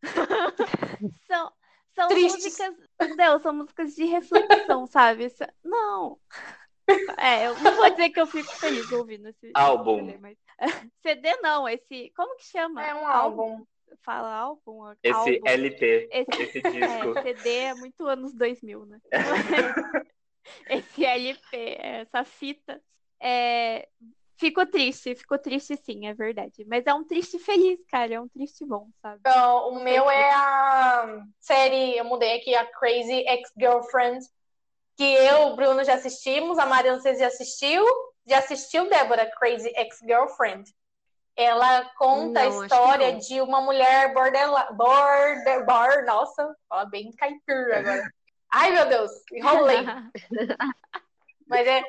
são 1.27 1.53
são 1.95 2.09
músicas. 2.09 2.75
Deus, 3.17 3.43
são 3.43 3.53
músicas 3.55 3.95
de 3.95 4.05
reflexão, 4.05 4.87
sabe? 4.87 5.29
Não. 5.65 6.19
É, 7.19 7.47
eu 7.47 7.55
não 7.61 7.77
vou 7.77 7.89
dizer 7.89 8.11
que 8.11 8.21
eu 8.21 8.27
fico 8.27 8.53
feliz 8.57 8.91
ouvindo 8.91 9.29
esse 9.29 9.53
álbum. 9.55 10.13
Mas... 10.21 10.37
CD 11.03 11.37
não, 11.43 11.69
esse. 11.69 12.13
Como 12.17 12.37
que 12.37 12.45
chama? 12.45 12.85
É 12.85 12.95
um 12.95 13.07
álbum. 13.07 13.65
Fala 14.03 14.33
álbum? 14.35 14.93
Esse 15.03 15.15
álbum. 15.15 15.47
LP. 15.47 16.09
Esse, 16.13 16.43
esse 16.43 16.63
disco. 16.63 17.19
É, 17.19 17.23
CD 17.23 17.57
é 17.57 17.75
muito 17.75 18.07
anos 18.07 18.35
2000, 18.35 18.87
né? 18.87 19.01
esse 20.69 21.05
LP, 21.05 21.77
essa 21.81 22.25
fita. 22.25 22.81
É... 23.21 23.89
Fico 24.37 24.65
triste, 24.65 25.15
fico 25.15 25.37
triste 25.37 25.77
sim, 25.77 26.07
é 26.07 26.15
verdade. 26.15 26.65
Mas 26.67 26.87
é 26.87 26.95
um 26.95 27.05
triste 27.05 27.39
feliz, 27.39 27.79
cara, 27.91 28.15
é 28.15 28.21
um 28.21 28.29
triste 28.29 28.65
bom, 28.65 28.89
sabe? 29.03 29.19
Então, 29.21 29.69
o 29.69 29.85
meu 29.85 30.11
é 30.11 30.31
a 30.33 31.23
série, 31.39 31.99
eu 31.99 32.07
mudei 32.07 32.39
aqui, 32.39 32.55
a 32.55 32.65
Crazy 32.65 33.23
Ex-Girlfriend, 33.29 34.25
que 35.01 35.15
eu, 35.15 35.47
o 35.47 35.57
Bruno, 35.57 35.83
já 35.83 35.95
assistimos, 35.95 36.59
a 36.59 36.67
Maria, 36.67 36.93
não 36.93 37.01
sei 37.01 37.15
se 37.15 37.21
já 37.21 37.29
assistiu. 37.29 37.83
Já 38.27 38.37
assistiu, 38.37 38.87
Débora, 38.87 39.31
Crazy 39.39 39.73
Ex-Girlfriend? 39.75 40.71
Ela 41.35 41.91
conta 41.97 42.45
não, 42.45 42.61
a 42.61 42.67
história 42.67 43.17
de 43.17 43.41
uma 43.41 43.63
mulher 43.63 44.13
border, 44.13 44.47
border, 44.75 45.65
border 45.65 46.05
nossa, 46.05 46.55
fala 46.69 46.85
bem 46.85 47.11
caipira 47.13 47.79
agora. 47.79 48.13
Ai, 48.53 48.73
meu 48.73 48.87
Deus, 48.91 49.11
enrolei. 49.33 49.79
Mas 51.49 51.67
é 51.67 51.83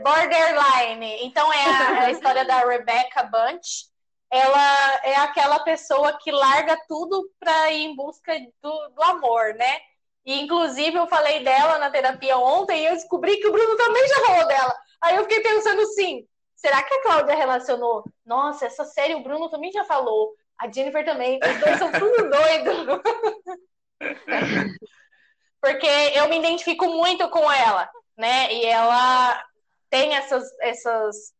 borderline. 0.00 1.26
Então 1.26 1.52
é 1.52 1.66
a, 1.66 2.04
a 2.04 2.10
história 2.10 2.46
da 2.46 2.64
Rebecca 2.64 3.24
Bunch. 3.24 3.86
Ela 4.30 5.00
é 5.04 5.16
aquela 5.16 5.58
pessoa 5.58 6.16
que 6.18 6.30
larga 6.30 6.74
tudo 6.88 7.30
para 7.38 7.70
ir 7.70 7.82
em 7.82 7.94
busca 7.94 8.32
do, 8.62 8.88
do 8.94 9.02
amor, 9.02 9.52
né? 9.56 9.78
E, 10.28 10.42
inclusive, 10.42 10.94
eu 10.94 11.06
falei 11.06 11.42
dela 11.42 11.78
na 11.78 11.90
terapia 11.90 12.36
ontem 12.36 12.82
e 12.82 12.86
eu 12.86 12.92
descobri 12.92 13.38
que 13.38 13.46
o 13.46 13.50
Bruno 13.50 13.74
também 13.78 14.06
já 14.08 14.26
falou 14.26 14.46
dela. 14.46 14.76
Aí 15.00 15.16
eu 15.16 15.22
fiquei 15.22 15.40
pensando 15.40 15.80
assim: 15.80 16.28
será 16.54 16.82
que 16.82 16.92
a 16.92 17.02
Cláudia 17.02 17.34
relacionou? 17.34 18.04
Nossa, 18.26 18.66
essa 18.66 18.84
série 18.84 19.14
o 19.14 19.22
Bruno 19.22 19.48
também 19.48 19.72
já 19.72 19.84
falou. 19.84 20.34
A 20.60 20.70
Jennifer 20.70 21.02
também. 21.02 21.40
Os 21.42 21.60
dois 21.60 21.78
são 21.78 21.90
tudo 21.92 22.28
doido. 22.28 23.02
Porque 25.62 25.86
eu 25.86 26.28
me 26.28 26.38
identifico 26.38 26.84
muito 26.88 27.26
com 27.30 27.50
ela, 27.50 27.88
né? 28.14 28.52
E 28.52 28.66
ela 28.66 29.42
tem 29.88 30.14
essas, 30.14 30.46
essas 30.60 31.32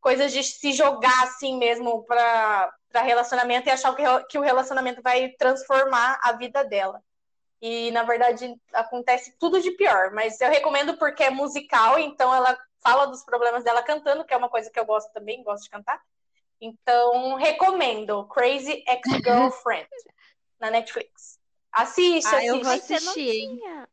coisas 0.00 0.32
de 0.32 0.42
se 0.42 0.72
jogar 0.72 1.24
assim 1.24 1.58
mesmo 1.58 2.06
para 2.06 2.72
relacionamento 2.94 3.68
e 3.68 3.70
achar 3.70 3.94
que, 3.94 4.02
que 4.30 4.38
o 4.38 4.42
relacionamento 4.42 5.02
vai 5.02 5.28
transformar 5.32 6.18
a 6.22 6.32
vida 6.32 6.64
dela. 6.64 7.02
E 7.62 7.90
na 7.90 8.02
verdade 8.04 8.54
acontece 8.72 9.36
tudo 9.38 9.60
de 9.60 9.70
pior, 9.72 10.10
mas 10.12 10.40
eu 10.40 10.48
recomendo 10.50 10.96
porque 10.96 11.22
é 11.24 11.30
musical, 11.30 11.98
então 11.98 12.34
ela 12.34 12.58
fala 12.82 13.06
dos 13.06 13.22
problemas 13.22 13.62
dela 13.62 13.82
cantando, 13.82 14.24
que 14.24 14.32
é 14.32 14.36
uma 14.36 14.48
coisa 14.48 14.70
que 14.70 14.80
eu 14.80 14.86
gosto 14.86 15.12
também, 15.12 15.42
gosto 15.42 15.64
de 15.64 15.70
cantar. 15.70 16.00
Então, 16.60 17.34
recomendo 17.36 18.26
Crazy 18.28 18.82
Ex-Girlfriend 18.86 19.88
na 20.60 20.70
Netflix. 20.70 21.38
Assiste, 21.72 22.26
ah, 22.26 22.38
assiste. 22.38 22.46
Eu 22.48 22.62
vou 22.62 22.72
assistir. 22.72 22.98
Você 23.00 23.04
não 23.06 23.14
tinha, 23.14 23.88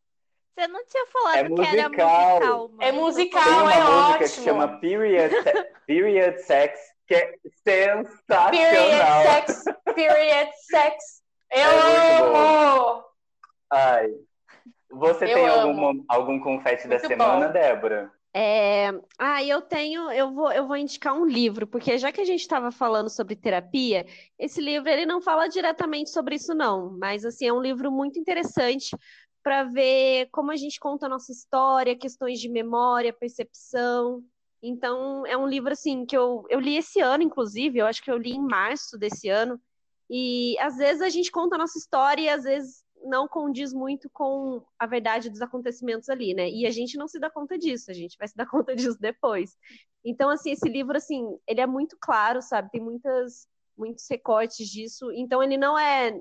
você 0.56 0.68
não 0.68 0.86
tinha 0.86 1.06
falado 1.08 1.38
é 1.38 1.44
que 1.44 1.50
musical. 1.50 1.68
era 1.78 1.90
musical. 1.90 2.70
Mano. 2.70 2.82
É 2.84 2.92
musical, 2.92 3.44
Tem 3.44 3.54
uma 3.54 3.74
é 3.74 3.78
música 3.84 3.92
ótimo. 3.94 4.20
que 4.20 4.28
chama 4.30 4.80
Period, 4.80 5.32
Period 5.86 6.38
Sex, 6.40 6.80
que 7.06 7.16
é 7.16 7.36
sensacional. 7.64 8.50
Period 8.52 9.24
Sex, 9.24 9.64
Period 9.96 10.50
Sex. 10.70 11.22
Eu 11.52 11.60
É 11.60 12.18
amo! 12.22 13.07
Ai. 13.72 14.14
Você 14.90 15.26
Eu 15.26 15.34
tem 15.34 15.48
amo. 15.48 15.86
algum, 15.86 16.04
algum 16.08 16.40
confete 16.40 16.88
da 16.88 16.96
Muito 16.96 17.08
semana, 17.08 17.48
bom. 17.48 17.54
Débora? 17.54 18.12
É... 18.34 18.90
Ah, 19.18 19.44
eu 19.44 19.62
tenho, 19.62 20.12
eu 20.12 20.32
vou, 20.32 20.52
eu 20.52 20.68
vou 20.68 20.78
indicar 20.78 21.14
um 21.14 21.26
livro, 21.26 21.66
porque 21.66 21.98
já 21.98 22.12
que 22.12 22.22
a 22.22 22.26
gente 22.26 22.42
estava 22.42 22.72
falando 22.72 23.10
sobre 23.10 23.36
terapia, 23.36 24.06
esse 24.38 24.62
livro 24.62 24.90
ele 24.90 25.06
não 25.06 25.22
fala 25.22 25.48
diretamente 25.48 26.10
sobre 26.10 26.36
isso, 26.36 26.54
não, 26.54 26.96
mas 26.98 27.26
assim, 27.26 27.48
é 27.48 27.54
um 27.54 27.62
livro 27.62 27.92
muito 27.92 28.20
interessante 28.20 28.96
para 29.44 29.64
ver 29.64 30.28
como 30.32 30.52
a 30.52 30.56
gente 30.56 30.80
conta 30.80 31.06
a 31.06 31.10
nossa 31.10 31.32
história, 31.32 31.98
questões 31.98 32.40
de 32.40 32.50
memória, 32.50 33.14
percepção. 33.14 34.22
Então, 34.62 35.26
é 35.26 35.38
um 35.38 35.48
livro 35.48 35.72
assim 35.72 36.06
que 36.06 36.18
eu, 36.18 36.46
eu 36.50 36.60
li 36.60 36.76
esse 36.78 37.00
ano, 37.00 37.24
inclusive, 37.24 37.80
eu 37.80 37.86
acho 37.86 38.04
que 38.04 38.12
eu 38.12 38.18
li 38.18 38.32
em 38.32 38.46
março 38.46 38.98
desse 38.98 39.30
ano. 39.30 39.60
E 40.10 40.58
às 40.60 40.78
vezes 40.78 41.02
a 41.02 41.10
gente 41.10 41.32
conta 41.32 41.56
a 41.56 41.60
nossa 41.60 41.78
história 41.78 42.22
e 42.22 42.30
às 42.30 42.44
vezes 42.44 42.84
não 43.04 43.28
condiz 43.28 43.74
muito 43.74 44.10
com 44.10 44.64
a 44.78 44.86
verdade 44.86 45.30
dos 45.30 45.42
acontecimentos 45.42 46.10
ali, 46.10 46.34
né? 46.34 46.50
E 46.50 46.66
a 46.66 46.72
gente 46.72 46.98
não 46.98 47.08
se 47.08 47.20
dá 47.20 47.30
conta 47.30 47.58
disso, 47.58 47.92
a 47.92 47.94
gente 47.94 48.18
vai 48.18 48.28
se 48.28 48.36
dar 48.36 48.46
conta 48.50 48.76
disso 48.76 48.98
depois. 49.00 49.58
Então, 50.04 50.30
assim, 50.30 50.52
esse 50.52 50.68
livro, 50.70 50.98
assim, 50.98 51.38
ele 51.48 51.62
é 51.62 51.68
muito 51.68 51.98
claro, 52.00 52.42
sabe? 52.42 52.72
Tem 52.72 52.82
muitas, 52.82 53.48
muitos 53.78 54.06
recortes 54.10 54.68
disso. 54.68 55.12
Então, 55.12 55.42
ele 55.44 55.58
não 55.58 55.78
é 55.78 56.14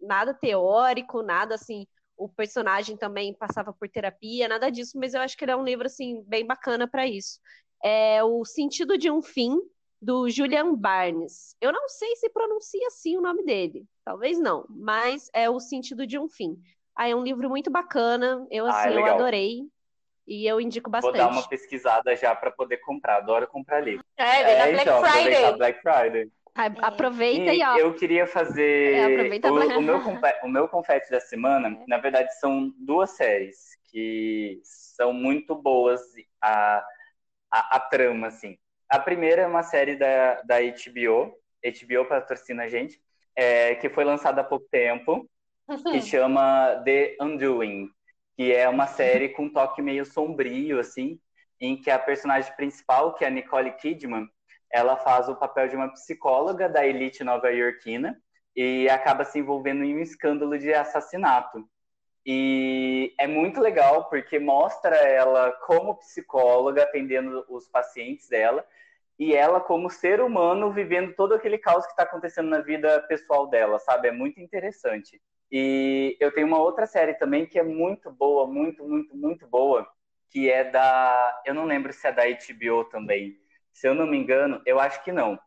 nada 0.00 0.34
teórico, 0.34 1.22
nada 1.22 1.54
assim. 1.54 1.86
O 2.16 2.28
personagem 2.28 2.96
também 2.96 3.34
passava 3.34 3.72
por 3.72 3.88
terapia, 3.88 4.48
nada 4.48 4.70
disso, 4.70 4.98
mas 4.98 5.14
eu 5.14 5.20
acho 5.20 5.36
que 5.36 5.44
ele 5.44 5.52
é 5.52 5.56
um 5.56 5.64
livro, 5.64 5.86
assim, 5.86 6.22
bem 6.26 6.46
bacana 6.46 6.86
para 6.86 7.06
isso. 7.06 7.40
É 7.82 8.22
O 8.22 8.44
Sentido 8.44 8.96
de 8.98 9.10
um 9.10 9.22
Fim, 9.22 9.58
do 10.02 10.28
Julian 10.28 10.74
Barnes. 10.74 11.56
Eu 11.60 11.72
não 11.72 11.88
sei 11.88 12.16
se 12.16 12.28
pronuncia 12.28 12.86
assim 12.88 13.16
o 13.16 13.20
nome 13.22 13.44
dele, 13.44 13.86
talvez 14.04 14.38
não, 14.40 14.66
mas 14.68 15.30
é 15.32 15.48
O 15.48 15.60
Sentido 15.60 16.04
de 16.06 16.18
um 16.18 16.28
Fim. 16.28 16.58
Ah, 16.94 17.08
é 17.08 17.14
um 17.14 17.22
livro 17.22 17.48
muito 17.48 17.70
bacana, 17.70 18.44
eu 18.50 18.66
Ah, 18.66 18.70
assim, 18.70 18.88
é 18.88 18.90
eu 18.90 18.96
legal. 18.96 19.14
adorei. 19.14 19.60
E 20.26 20.46
eu 20.46 20.60
indico 20.60 20.90
bastante. 20.90 21.16
Vou 21.16 21.20
dar 21.20 21.28
uma 21.30 21.48
pesquisada 21.48 22.14
já 22.16 22.34
para 22.34 22.50
poder 22.50 22.78
comprar. 22.78 23.16
Adoro 23.16 23.46
comprar 23.46 23.80
livro. 23.80 24.04
É, 24.16 24.44
vem 24.44 24.56
na 24.56 24.66
Black 24.66 24.82
então, 24.82 24.98
aproveitar 24.98 25.40
Friday. 25.40 25.58
Black 25.58 25.80
Friday. 25.82 26.32
A- 26.54 26.86
Aproveita 26.88 27.54
e, 27.54 27.62
ó. 27.64 27.76
eu 27.78 27.94
queria 27.94 28.26
fazer 28.26 28.94
É, 28.94 29.32
o, 29.32 29.40
pra- 29.40 29.78
o 29.78 29.80
meu 29.82 30.00
o 30.44 30.48
meu 30.48 30.68
confete 30.68 31.10
da 31.10 31.18
semana. 31.20 31.82
Na 31.88 31.98
verdade, 31.98 32.38
são 32.38 32.72
duas 32.78 33.10
séries 33.10 33.56
que 33.90 34.60
são 34.64 35.12
muito 35.12 35.54
boas 35.54 36.00
a, 36.40 36.84
a, 37.50 37.76
a 37.76 37.80
trama, 37.80 38.28
assim. 38.28 38.58
A 38.92 38.98
primeira 38.98 39.40
é 39.40 39.46
uma 39.46 39.62
série 39.62 39.96
da, 39.96 40.42
da 40.42 40.56
HBO, 40.60 41.34
HBO 41.64 42.04
patrocina 42.06 42.64
a 42.64 42.68
gente, 42.68 43.00
é, 43.34 43.74
que 43.76 43.88
foi 43.88 44.04
lançada 44.04 44.42
há 44.42 44.44
pouco 44.44 44.66
tempo, 44.70 45.26
que 45.90 46.02
chama 46.02 46.82
The 46.84 47.16
Undoing, 47.18 47.88
que 48.36 48.52
é 48.52 48.68
uma 48.68 48.86
série 48.86 49.30
com 49.30 49.44
um 49.44 49.50
toque 49.50 49.80
meio 49.80 50.04
sombrio, 50.04 50.78
assim, 50.78 51.18
em 51.58 51.74
que 51.74 51.90
a 51.90 51.98
personagem 51.98 52.54
principal, 52.54 53.14
que 53.14 53.24
é 53.24 53.28
a 53.28 53.30
Nicole 53.30 53.72
Kidman, 53.78 54.28
ela 54.70 54.98
faz 54.98 55.26
o 55.26 55.36
papel 55.36 55.68
de 55.68 55.76
uma 55.76 55.90
psicóloga 55.94 56.68
da 56.68 56.86
elite 56.86 57.24
nova-iorquina 57.24 58.14
e 58.54 58.90
acaba 58.90 59.24
se 59.24 59.38
envolvendo 59.38 59.84
em 59.84 59.96
um 59.96 60.00
escândalo 60.00 60.58
de 60.58 60.74
assassinato. 60.74 61.66
E 62.24 63.14
é 63.18 63.26
muito 63.26 63.60
legal 63.60 64.08
porque 64.08 64.38
mostra 64.38 64.94
ela 64.96 65.52
como 65.66 65.96
psicóloga 65.96 66.84
atendendo 66.84 67.44
os 67.48 67.66
pacientes 67.68 68.28
dela 68.28 68.64
e 69.18 69.34
ela 69.34 69.60
como 69.60 69.90
ser 69.90 70.20
humano 70.20 70.72
vivendo 70.72 71.14
todo 71.14 71.34
aquele 71.34 71.58
caos 71.58 71.84
que 71.84 71.92
está 71.92 72.04
acontecendo 72.04 72.48
na 72.48 72.60
vida 72.60 73.00
pessoal 73.08 73.46
dela, 73.48 73.78
sabe? 73.78 74.08
É 74.08 74.12
muito 74.12 74.40
interessante. 74.40 75.20
E 75.50 76.16
eu 76.18 76.32
tenho 76.32 76.46
uma 76.46 76.58
outra 76.60 76.86
série 76.86 77.14
também 77.14 77.46
que 77.46 77.58
é 77.58 77.62
muito 77.62 78.10
boa, 78.10 78.46
muito, 78.46 78.82
muito, 78.88 79.16
muito 79.16 79.46
boa, 79.46 79.86
que 80.30 80.50
é 80.50 80.64
da. 80.64 81.42
Eu 81.44 81.54
não 81.54 81.66
lembro 81.66 81.92
se 81.92 82.06
é 82.06 82.12
da 82.12 82.22
HBO 82.24 82.84
também. 82.84 83.36
Se 83.72 83.86
eu 83.86 83.94
não 83.94 84.06
me 84.06 84.16
engano, 84.16 84.62
eu 84.64 84.80
acho 84.80 85.02
que 85.04 85.12
não. 85.12 85.38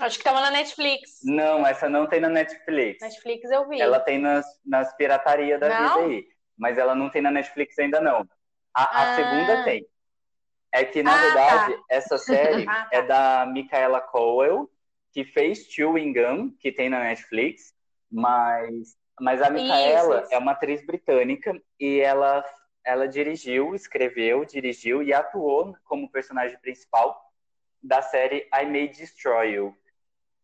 Acho 0.00 0.18
que 0.18 0.24
tava 0.24 0.40
na 0.40 0.50
Netflix. 0.50 1.20
Não, 1.24 1.66
essa 1.66 1.88
não 1.88 2.06
tem 2.06 2.20
na 2.20 2.28
Netflix. 2.28 3.00
Netflix 3.00 3.50
eu 3.50 3.68
vi. 3.68 3.80
Ela 3.80 4.00
tem 4.00 4.18
nas, 4.18 4.44
nas 4.64 4.94
piratarias 4.96 5.60
da 5.60 5.68
Não? 5.68 5.76
vida 5.94 6.06
aí. 6.14 6.28
Mas 6.56 6.78
ela 6.78 6.94
não 6.94 7.10
tem 7.10 7.22
na 7.22 7.30
Netflix 7.30 7.78
ainda 7.78 8.00
não. 8.00 8.28
A, 8.74 8.82
a 8.82 9.02
Ah. 9.02 9.14
segunda 9.14 9.62
tem. 9.64 9.86
É 10.72 10.84
que, 10.84 11.02
na 11.04 11.14
Ah, 11.14 11.20
verdade, 11.20 11.76
tá. 11.76 11.82
essa 11.88 12.18
série 12.18 12.66
Ah, 12.68 12.86
tá. 12.86 12.88
é 12.96 13.02
da 13.02 13.46
Micaela 13.46 14.00
Cowell, 14.00 14.68
que 15.12 15.24
fez 15.24 15.66
Chewing 15.70 16.12
Gum, 16.12 16.50
que 16.58 16.72
tem 16.72 16.88
na 16.90 16.98
Netflix. 17.00 17.72
Mas, 18.10 18.96
mas 19.20 19.40
a 19.42 19.50
Micaela 19.50 20.16
Isso, 20.16 20.24
isso. 20.24 20.34
é 20.34 20.38
uma 20.38 20.52
atriz 20.52 20.84
britânica 20.84 21.52
e 21.78 22.00
ela, 22.00 22.44
ela 22.84 23.06
dirigiu, 23.06 23.74
escreveu, 23.76 24.44
dirigiu 24.44 25.02
e 25.04 25.12
atuou 25.12 25.76
como 25.84 26.10
personagem 26.10 26.58
principal 26.58 27.20
da 27.82 28.02
série 28.02 28.48
I 28.52 28.64
May 28.66 28.88
Destroy 28.88 29.52
You, 29.54 29.76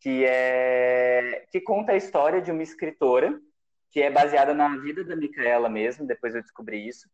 que 0.00 0.24
é 0.24 1.46
que 1.50 1.60
conta 1.60 1.92
a 1.92 1.96
história 1.96 2.40
de 2.40 2.50
uma 2.50 2.62
escritora 2.62 3.38
que 3.90 4.00
é 4.00 4.10
baseada 4.10 4.54
na 4.54 4.76
vida 4.78 5.04
da 5.04 5.16
Micaela 5.16 5.68
mesmo, 5.68 6.06
depois 6.06 6.34
eu 6.34 6.42
descobri 6.42 6.86
isso, 6.86 7.08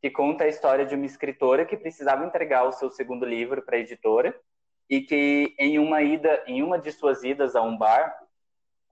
que 0.00 0.10
conta 0.10 0.44
a 0.44 0.48
história 0.48 0.86
de 0.86 0.94
uma 0.94 1.04
escritora 1.04 1.66
que 1.66 1.76
precisava 1.76 2.24
entregar 2.24 2.64
o 2.64 2.72
seu 2.72 2.90
segundo 2.90 3.26
livro 3.26 3.62
para 3.62 3.76
a 3.76 3.80
editora 3.80 4.34
e 4.88 5.00
que 5.02 5.54
em 5.58 5.78
uma 5.78 6.02
ida, 6.02 6.42
em 6.46 6.62
uma 6.62 6.78
de 6.78 6.90
suas 6.92 7.22
idas 7.22 7.54
a 7.54 7.62
um 7.62 7.76
bar 7.76 8.16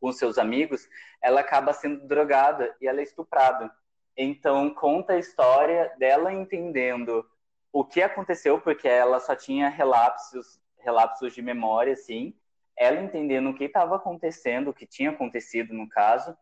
com 0.01 0.13
seus 0.13 0.37
amigos, 0.39 0.89
ela 1.23 1.41
acaba 1.41 1.73
sendo 1.73 2.07
drogada 2.07 2.75
e 2.81 2.87
ela 2.87 3.01
é 3.01 3.03
estuprada. 3.03 3.73
Então 4.17 4.71
conta 4.75 5.15
a 5.15 5.19
história 5.19 5.93
dela 5.99 6.33
entendendo 6.33 7.25
o 7.73 7.85
que 7.85 8.03
aconteceu, 8.03 8.61
porque 8.61 8.89
ela 8.89 9.21
só 9.21 9.35
tinha 9.35 9.69
relapsos, 9.69 10.61
relapsos 10.79 11.35
de 11.35 11.43
memória, 11.43 11.93
assim, 11.93 12.35
ela 12.79 13.01
entendendo 13.01 13.51
o 13.51 13.55
que 13.55 13.65
estava 13.65 13.97
acontecendo, 13.97 14.69
o 14.69 14.75
que 14.75 14.87
tinha 14.87 15.11
acontecido 15.11 15.75
no 15.75 15.89
caso, 15.89 16.37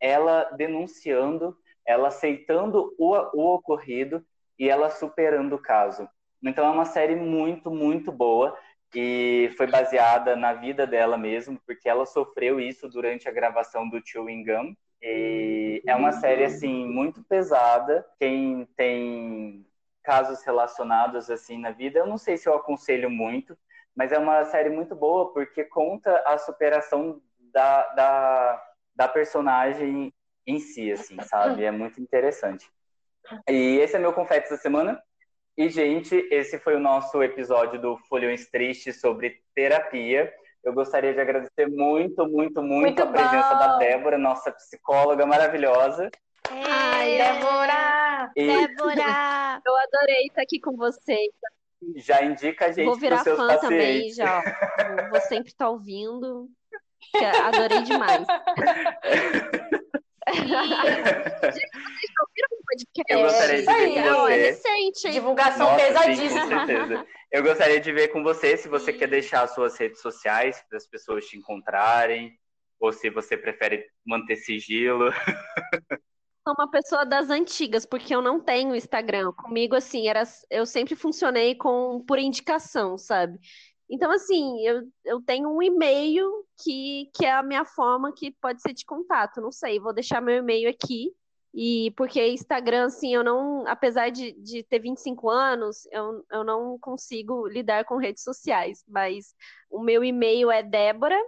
ela 0.00 0.44
denunciando, 0.56 1.56
ela 1.84 2.08
aceitando 2.08 2.94
o, 2.98 3.14
o 3.34 3.54
ocorrido 3.54 4.24
e 4.58 4.68
ela 4.68 4.88
superando 4.90 5.54
o 5.54 5.62
caso. 5.62 6.08
Então 6.42 6.64
é 6.66 6.70
uma 6.70 6.84
série 6.84 7.16
muito, 7.16 7.70
muito 7.70 8.10
boa 8.12 8.56
e 8.94 9.52
foi 9.56 9.66
baseada 9.66 10.34
na 10.34 10.54
vida 10.54 10.86
dela 10.86 11.18
mesmo, 11.18 11.60
porque 11.66 11.88
ela 11.88 12.06
sofreu 12.06 12.58
isso 12.58 12.88
durante 12.88 13.28
a 13.28 13.32
gravação 13.32 13.88
do 13.88 14.00
Chewing 14.04 14.44
Gum. 14.44 14.74
E 15.02 15.82
é 15.86 15.94
uma 15.94 16.12
série 16.12 16.44
assim 16.44 16.86
muito 16.86 17.22
pesada. 17.24 18.04
Quem 18.18 18.66
tem 18.76 19.66
casos 20.02 20.42
relacionados 20.44 21.30
assim 21.30 21.58
na 21.58 21.70
vida, 21.70 21.98
eu 21.98 22.06
não 22.06 22.18
sei 22.18 22.36
se 22.36 22.48
eu 22.48 22.54
aconselho 22.54 23.10
muito, 23.10 23.56
mas 24.00 24.12
é 24.12 24.18
uma 24.18 24.42
série 24.46 24.70
muito 24.70 24.96
boa 24.96 25.30
porque 25.30 25.62
conta 25.62 26.22
a 26.24 26.38
superação 26.38 27.20
da, 27.52 27.86
da, 27.88 28.62
da 28.96 29.06
personagem 29.08 30.10
em 30.46 30.58
si, 30.58 30.90
assim, 30.90 31.20
sabe? 31.20 31.64
É 31.64 31.70
muito 31.70 32.00
interessante. 32.00 32.66
E 33.46 33.76
esse 33.76 33.96
é 33.96 33.98
meu 33.98 34.14
confete 34.14 34.48
da 34.48 34.56
semana. 34.56 34.98
E, 35.54 35.68
gente, 35.68 36.14
esse 36.30 36.58
foi 36.58 36.76
o 36.76 36.80
nosso 36.80 37.22
episódio 37.22 37.78
do 37.78 37.98
Folhões 38.08 38.48
Tristes 38.50 39.02
sobre 39.02 39.42
terapia. 39.54 40.32
Eu 40.64 40.72
gostaria 40.72 41.12
de 41.12 41.20
agradecer 41.20 41.66
muito, 41.66 42.26
muito, 42.26 42.62
muito, 42.62 42.80
Muito 42.80 43.02
a 43.02 43.06
presença 43.06 43.52
bom. 43.52 43.58
da 43.58 43.76
Débora, 43.76 44.16
nossa 44.16 44.50
psicóloga 44.50 45.26
maravilhosa. 45.26 46.10
Ai, 46.48 47.20
É, 47.20 47.34
Débora! 47.34 48.32
E 48.34 48.46
Débora! 48.46 49.60
Eu 49.66 49.76
adorei 49.76 50.26
estar 50.26 50.40
aqui 50.40 50.58
com 50.58 50.74
vocês. 50.74 51.28
Já 51.96 52.22
indica 52.24 52.66
a 52.66 52.72
gente 52.72 52.84
Vou 52.84 52.96
virar 52.96 53.16
os 53.18 53.22
seus 53.22 53.36
fã 53.38 53.56
também, 53.58 54.08
pacientes. 54.08 54.16
já. 54.16 54.42
Vou- 54.42 55.08
Vou 55.10 55.20
sempre 55.22 55.48
estar 55.50 55.68
ouvindo. 55.70 56.48
que 57.12 57.24
Adorei 57.24 57.82
demais. 57.82 58.26
Eu 63.08 63.22
gostaria 63.22 63.60
de 63.60 63.66
ver 63.66 63.72
aí, 63.72 63.94
com 63.94 64.08
ó, 64.14 64.20
você. 64.28 64.36
recente? 64.36 65.10
Divulgação 65.10 65.66
Nossa, 65.72 65.78
sim, 65.86 65.92
com 65.92 66.00
pesadíssima. 66.00 66.46
certeza. 66.66 67.06
Eu 67.32 67.42
gostaria 67.42 67.80
de 67.80 67.92
ver 67.92 68.08
com 68.08 68.22
você 68.22 68.56
se 68.56 68.68
você 68.68 68.92
quer 68.92 69.08
deixar 69.08 69.42
as 69.42 69.54
suas 69.54 69.76
redes 69.76 70.00
sociais 70.00 70.62
para 70.68 70.76
as 70.76 70.86
pessoas 70.86 71.24
te 71.26 71.36
encontrarem, 71.36 72.32
ou 72.78 72.92
se 72.92 73.10
você 73.10 73.36
prefere 73.36 73.84
manter 74.06 74.36
sigilo. 74.36 75.10
sou 76.44 76.54
uma 76.58 76.70
pessoa 76.70 77.04
das 77.04 77.30
antigas, 77.30 77.84
porque 77.86 78.14
eu 78.14 78.22
não 78.22 78.40
tenho 78.40 78.74
Instagram. 78.74 79.32
Comigo, 79.32 79.74
assim, 79.76 80.08
era, 80.08 80.22
eu 80.50 80.66
sempre 80.66 80.96
funcionei 80.96 81.54
com 81.54 82.02
por 82.06 82.18
indicação, 82.18 82.96
sabe? 82.98 83.38
Então, 83.88 84.10
assim, 84.12 84.60
eu, 84.66 84.82
eu 85.04 85.20
tenho 85.22 85.50
um 85.50 85.62
e-mail 85.62 86.46
que, 86.62 87.10
que 87.14 87.26
é 87.26 87.32
a 87.32 87.42
minha 87.42 87.64
forma 87.64 88.12
que 88.14 88.30
pode 88.40 88.62
ser 88.62 88.72
de 88.72 88.84
contato. 88.84 89.40
Não 89.40 89.50
sei, 89.52 89.80
vou 89.80 89.92
deixar 89.92 90.20
meu 90.20 90.36
e-mail 90.36 90.70
aqui. 90.70 91.12
E 91.52 91.90
porque 91.96 92.24
Instagram, 92.28 92.86
assim, 92.86 93.12
eu 93.12 93.24
não, 93.24 93.66
apesar 93.66 94.10
de, 94.10 94.32
de 94.40 94.62
ter 94.62 94.78
25 94.78 95.28
anos, 95.28 95.86
eu, 95.90 96.24
eu 96.30 96.44
não 96.44 96.78
consigo 96.78 97.48
lidar 97.48 97.84
com 97.84 97.96
redes 97.96 98.22
sociais. 98.22 98.84
Mas 98.86 99.34
o 99.68 99.80
meu 99.82 100.04
e-mail 100.04 100.50
é 100.50 100.62
Débora 100.62 101.20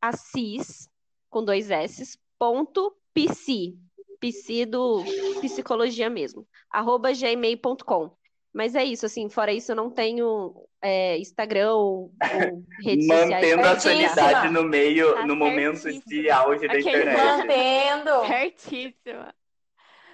Assis, 0.00 0.88
com 1.28 1.44
dois 1.44 1.70
S, 1.70 2.18
ponto 2.38 2.96
PC. 3.12 3.76
PC 4.20 4.66
do 4.66 5.02
psicologia 5.40 6.08
mesmo, 6.10 6.46
arroba 6.70 7.12
gmail.com. 7.12 8.10
Mas 8.52 8.74
é 8.74 8.82
isso, 8.82 9.04
assim, 9.04 9.28
fora 9.28 9.52
isso, 9.52 9.72
eu 9.72 9.76
não 9.76 9.90
tenho 9.90 10.54
é, 10.80 11.18
Instagram 11.18 11.74
ou, 11.74 12.10
ou 12.10 12.64
redes 12.82 13.06
sociais. 13.06 13.30
Mantendo 13.30 13.68
a 13.68 13.78
Certíssima. 13.78 14.08
sanidade 14.14 14.48
no 14.52 14.62
meio, 14.64 15.14
Tá 15.14 15.26
no 15.26 15.36
momento 15.36 15.82
de 16.06 16.30
auge 16.30 16.66
da 16.66 16.80
internet. 16.80 17.22
Mantendo. 17.22 18.26
Certíssima. 18.26 19.34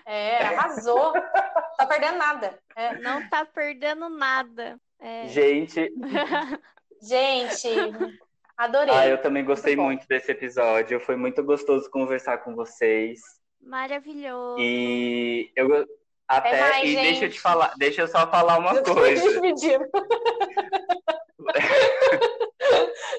É, 0.04 0.38
arrasou. 0.44 1.12
Tá 1.78 1.86
perdendo 1.86 2.18
nada. 2.18 2.58
É. 2.74 2.98
Não 2.98 3.28
tá 3.28 3.44
perdendo 3.44 4.08
nada. 4.08 4.76
É. 4.98 5.28
Gente, 5.28 5.92
Gente, 7.02 7.68
adorei. 8.56 8.94
ah, 8.94 9.08
eu 9.08 9.20
também 9.20 9.44
gostei 9.44 9.74
Muito 9.74 9.86
muito 9.86 10.08
desse 10.08 10.30
episódio. 10.30 11.00
Foi 11.00 11.16
muito 11.16 11.42
gostoso 11.42 11.90
conversar 11.90 12.38
com 12.38 12.54
vocês. 12.54 13.20
Maravilhoso. 13.62 14.60
E 14.60 15.50
eu 15.56 15.86
até 16.28 16.60
mais, 16.60 16.84
e 16.88 16.94
deixa 16.94 17.10
eu 17.10 17.14
gente. 17.14 17.32
te 17.34 17.40
falar, 17.40 17.72
deixa 17.78 18.02
eu 18.02 18.08
só 18.08 18.26
falar 18.30 18.58
uma 18.58 18.74
Eu 18.74 18.82
coisa. 18.82 19.22
despedindo. 19.22 19.84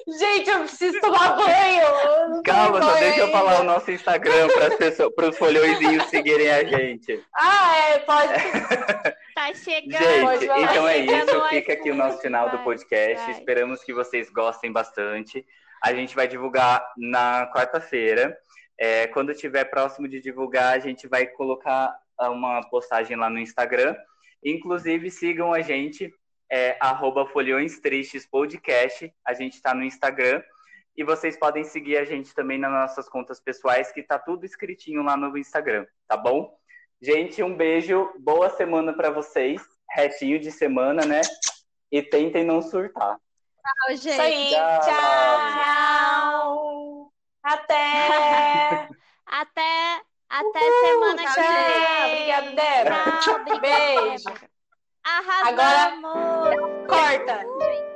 Gente, 0.06 0.50
eu 0.50 0.60
preciso 0.60 1.00
tomar 1.00 1.36
banho. 1.36 2.42
Calma, 2.44 2.82
só 2.82 2.94
deixa 2.98 3.20
eu 3.20 3.30
falar 3.30 3.60
o 3.60 3.64
nosso 3.64 3.90
Instagram 3.90 4.48
para 4.48 4.66
as 4.68 4.74
pessoas, 4.74 5.14
para 5.14 5.28
os 5.30 5.38
folhõezinhos 5.38 6.04
seguirem 6.06 6.50
a 6.50 6.64
gente. 6.64 7.22
Ah, 7.34 7.76
é, 7.88 7.98
pode. 8.00 8.32
Tá 9.34 9.52
chegando. 9.52 10.22
Pode 10.22 10.40
Gente, 10.40 10.46
falar. 10.46 10.62
então 10.62 10.88
é 10.88 10.98
isso. 10.98 11.48
Fica 11.48 11.72
aqui 11.72 11.90
o 11.90 11.94
nosso 11.94 12.18
final 12.18 12.50
do 12.50 12.56
vai, 12.58 12.64
podcast. 12.64 13.24
vai. 13.24 13.32
Esperamos 13.32 13.82
que 13.82 13.92
vocês 13.92 14.30
gostem 14.30 14.70
bastante. 14.70 15.44
A 15.82 15.92
gente 15.92 16.14
vai 16.14 16.28
divulgar 16.28 16.86
na 16.96 17.50
quarta-feira. 17.52 18.38
É, 18.78 19.06
quando 19.08 19.34
tiver 19.34 19.64
próximo 19.64 20.08
de 20.08 20.20
divulgar, 20.20 20.74
a 20.74 20.78
gente 20.78 21.06
vai 21.06 21.26
colocar 21.26 21.96
uma 22.20 22.62
postagem 22.68 23.16
lá 23.16 23.30
no 23.30 23.38
Instagram. 23.38 23.96
Inclusive, 24.44 25.10
sigam 25.10 25.52
a 25.52 25.60
gente, 25.60 26.12
é, 26.50 26.76
arroba 26.80 27.26
Folhões 27.26 27.80
Tristes 27.80 28.26
Podcast. 28.26 29.12
A 29.24 29.32
gente 29.34 29.54
está 29.54 29.74
no 29.74 29.84
Instagram. 29.84 30.42
E 30.96 31.02
vocês 31.02 31.36
podem 31.36 31.64
seguir 31.64 31.96
a 31.96 32.04
gente 32.04 32.32
também 32.34 32.58
nas 32.58 32.70
nossas 32.70 33.08
contas 33.08 33.40
pessoais, 33.40 33.90
que 33.90 34.02
tá 34.02 34.16
tudo 34.16 34.46
escritinho 34.46 35.02
lá 35.02 35.16
no 35.16 35.36
Instagram, 35.36 35.86
tá 36.06 36.16
bom? 36.16 36.56
Gente, 37.02 37.42
um 37.42 37.56
beijo, 37.56 38.12
boa 38.20 38.48
semana 38.50 38.92
para 38.92 39.10
vocês, 39.10 39.60
retinho 39.90 40.38
de 40.38 40.52
semana, 40.52 41.04
né? 41.04 41.20
E 41.90 42.00
tentem 42.00 42.44
não 42.44 42.62
surtar. 42.62 43.16
Tchau, 43.16 43.96
gente. 43.96 44.10
Isso 44.10 44.20
aí. 44.20 44.50
Tchau. 44.50 44.80
Tchau. 44.80 46.13
Até. 47.44 48.88
Até, 49.26 50.02
até 50.28 50.60
Uhul, 50.60 50.80
semana 50.80 51.26
que 51.26 51.32
tchau. 51.32 51.42
vem. 51.42 52.34
Obrigada, 52.34 52.50
Débora. 52.52 53.18
Tchau, 53.20 53.34
obrigada, 53.36 53.60
Beijo. 53.60 54.24
Débora. 54.24 54.50
Arrasamos! 55.04 56.86
Corta. 56.88 57.36
Gente. 57.60 57.93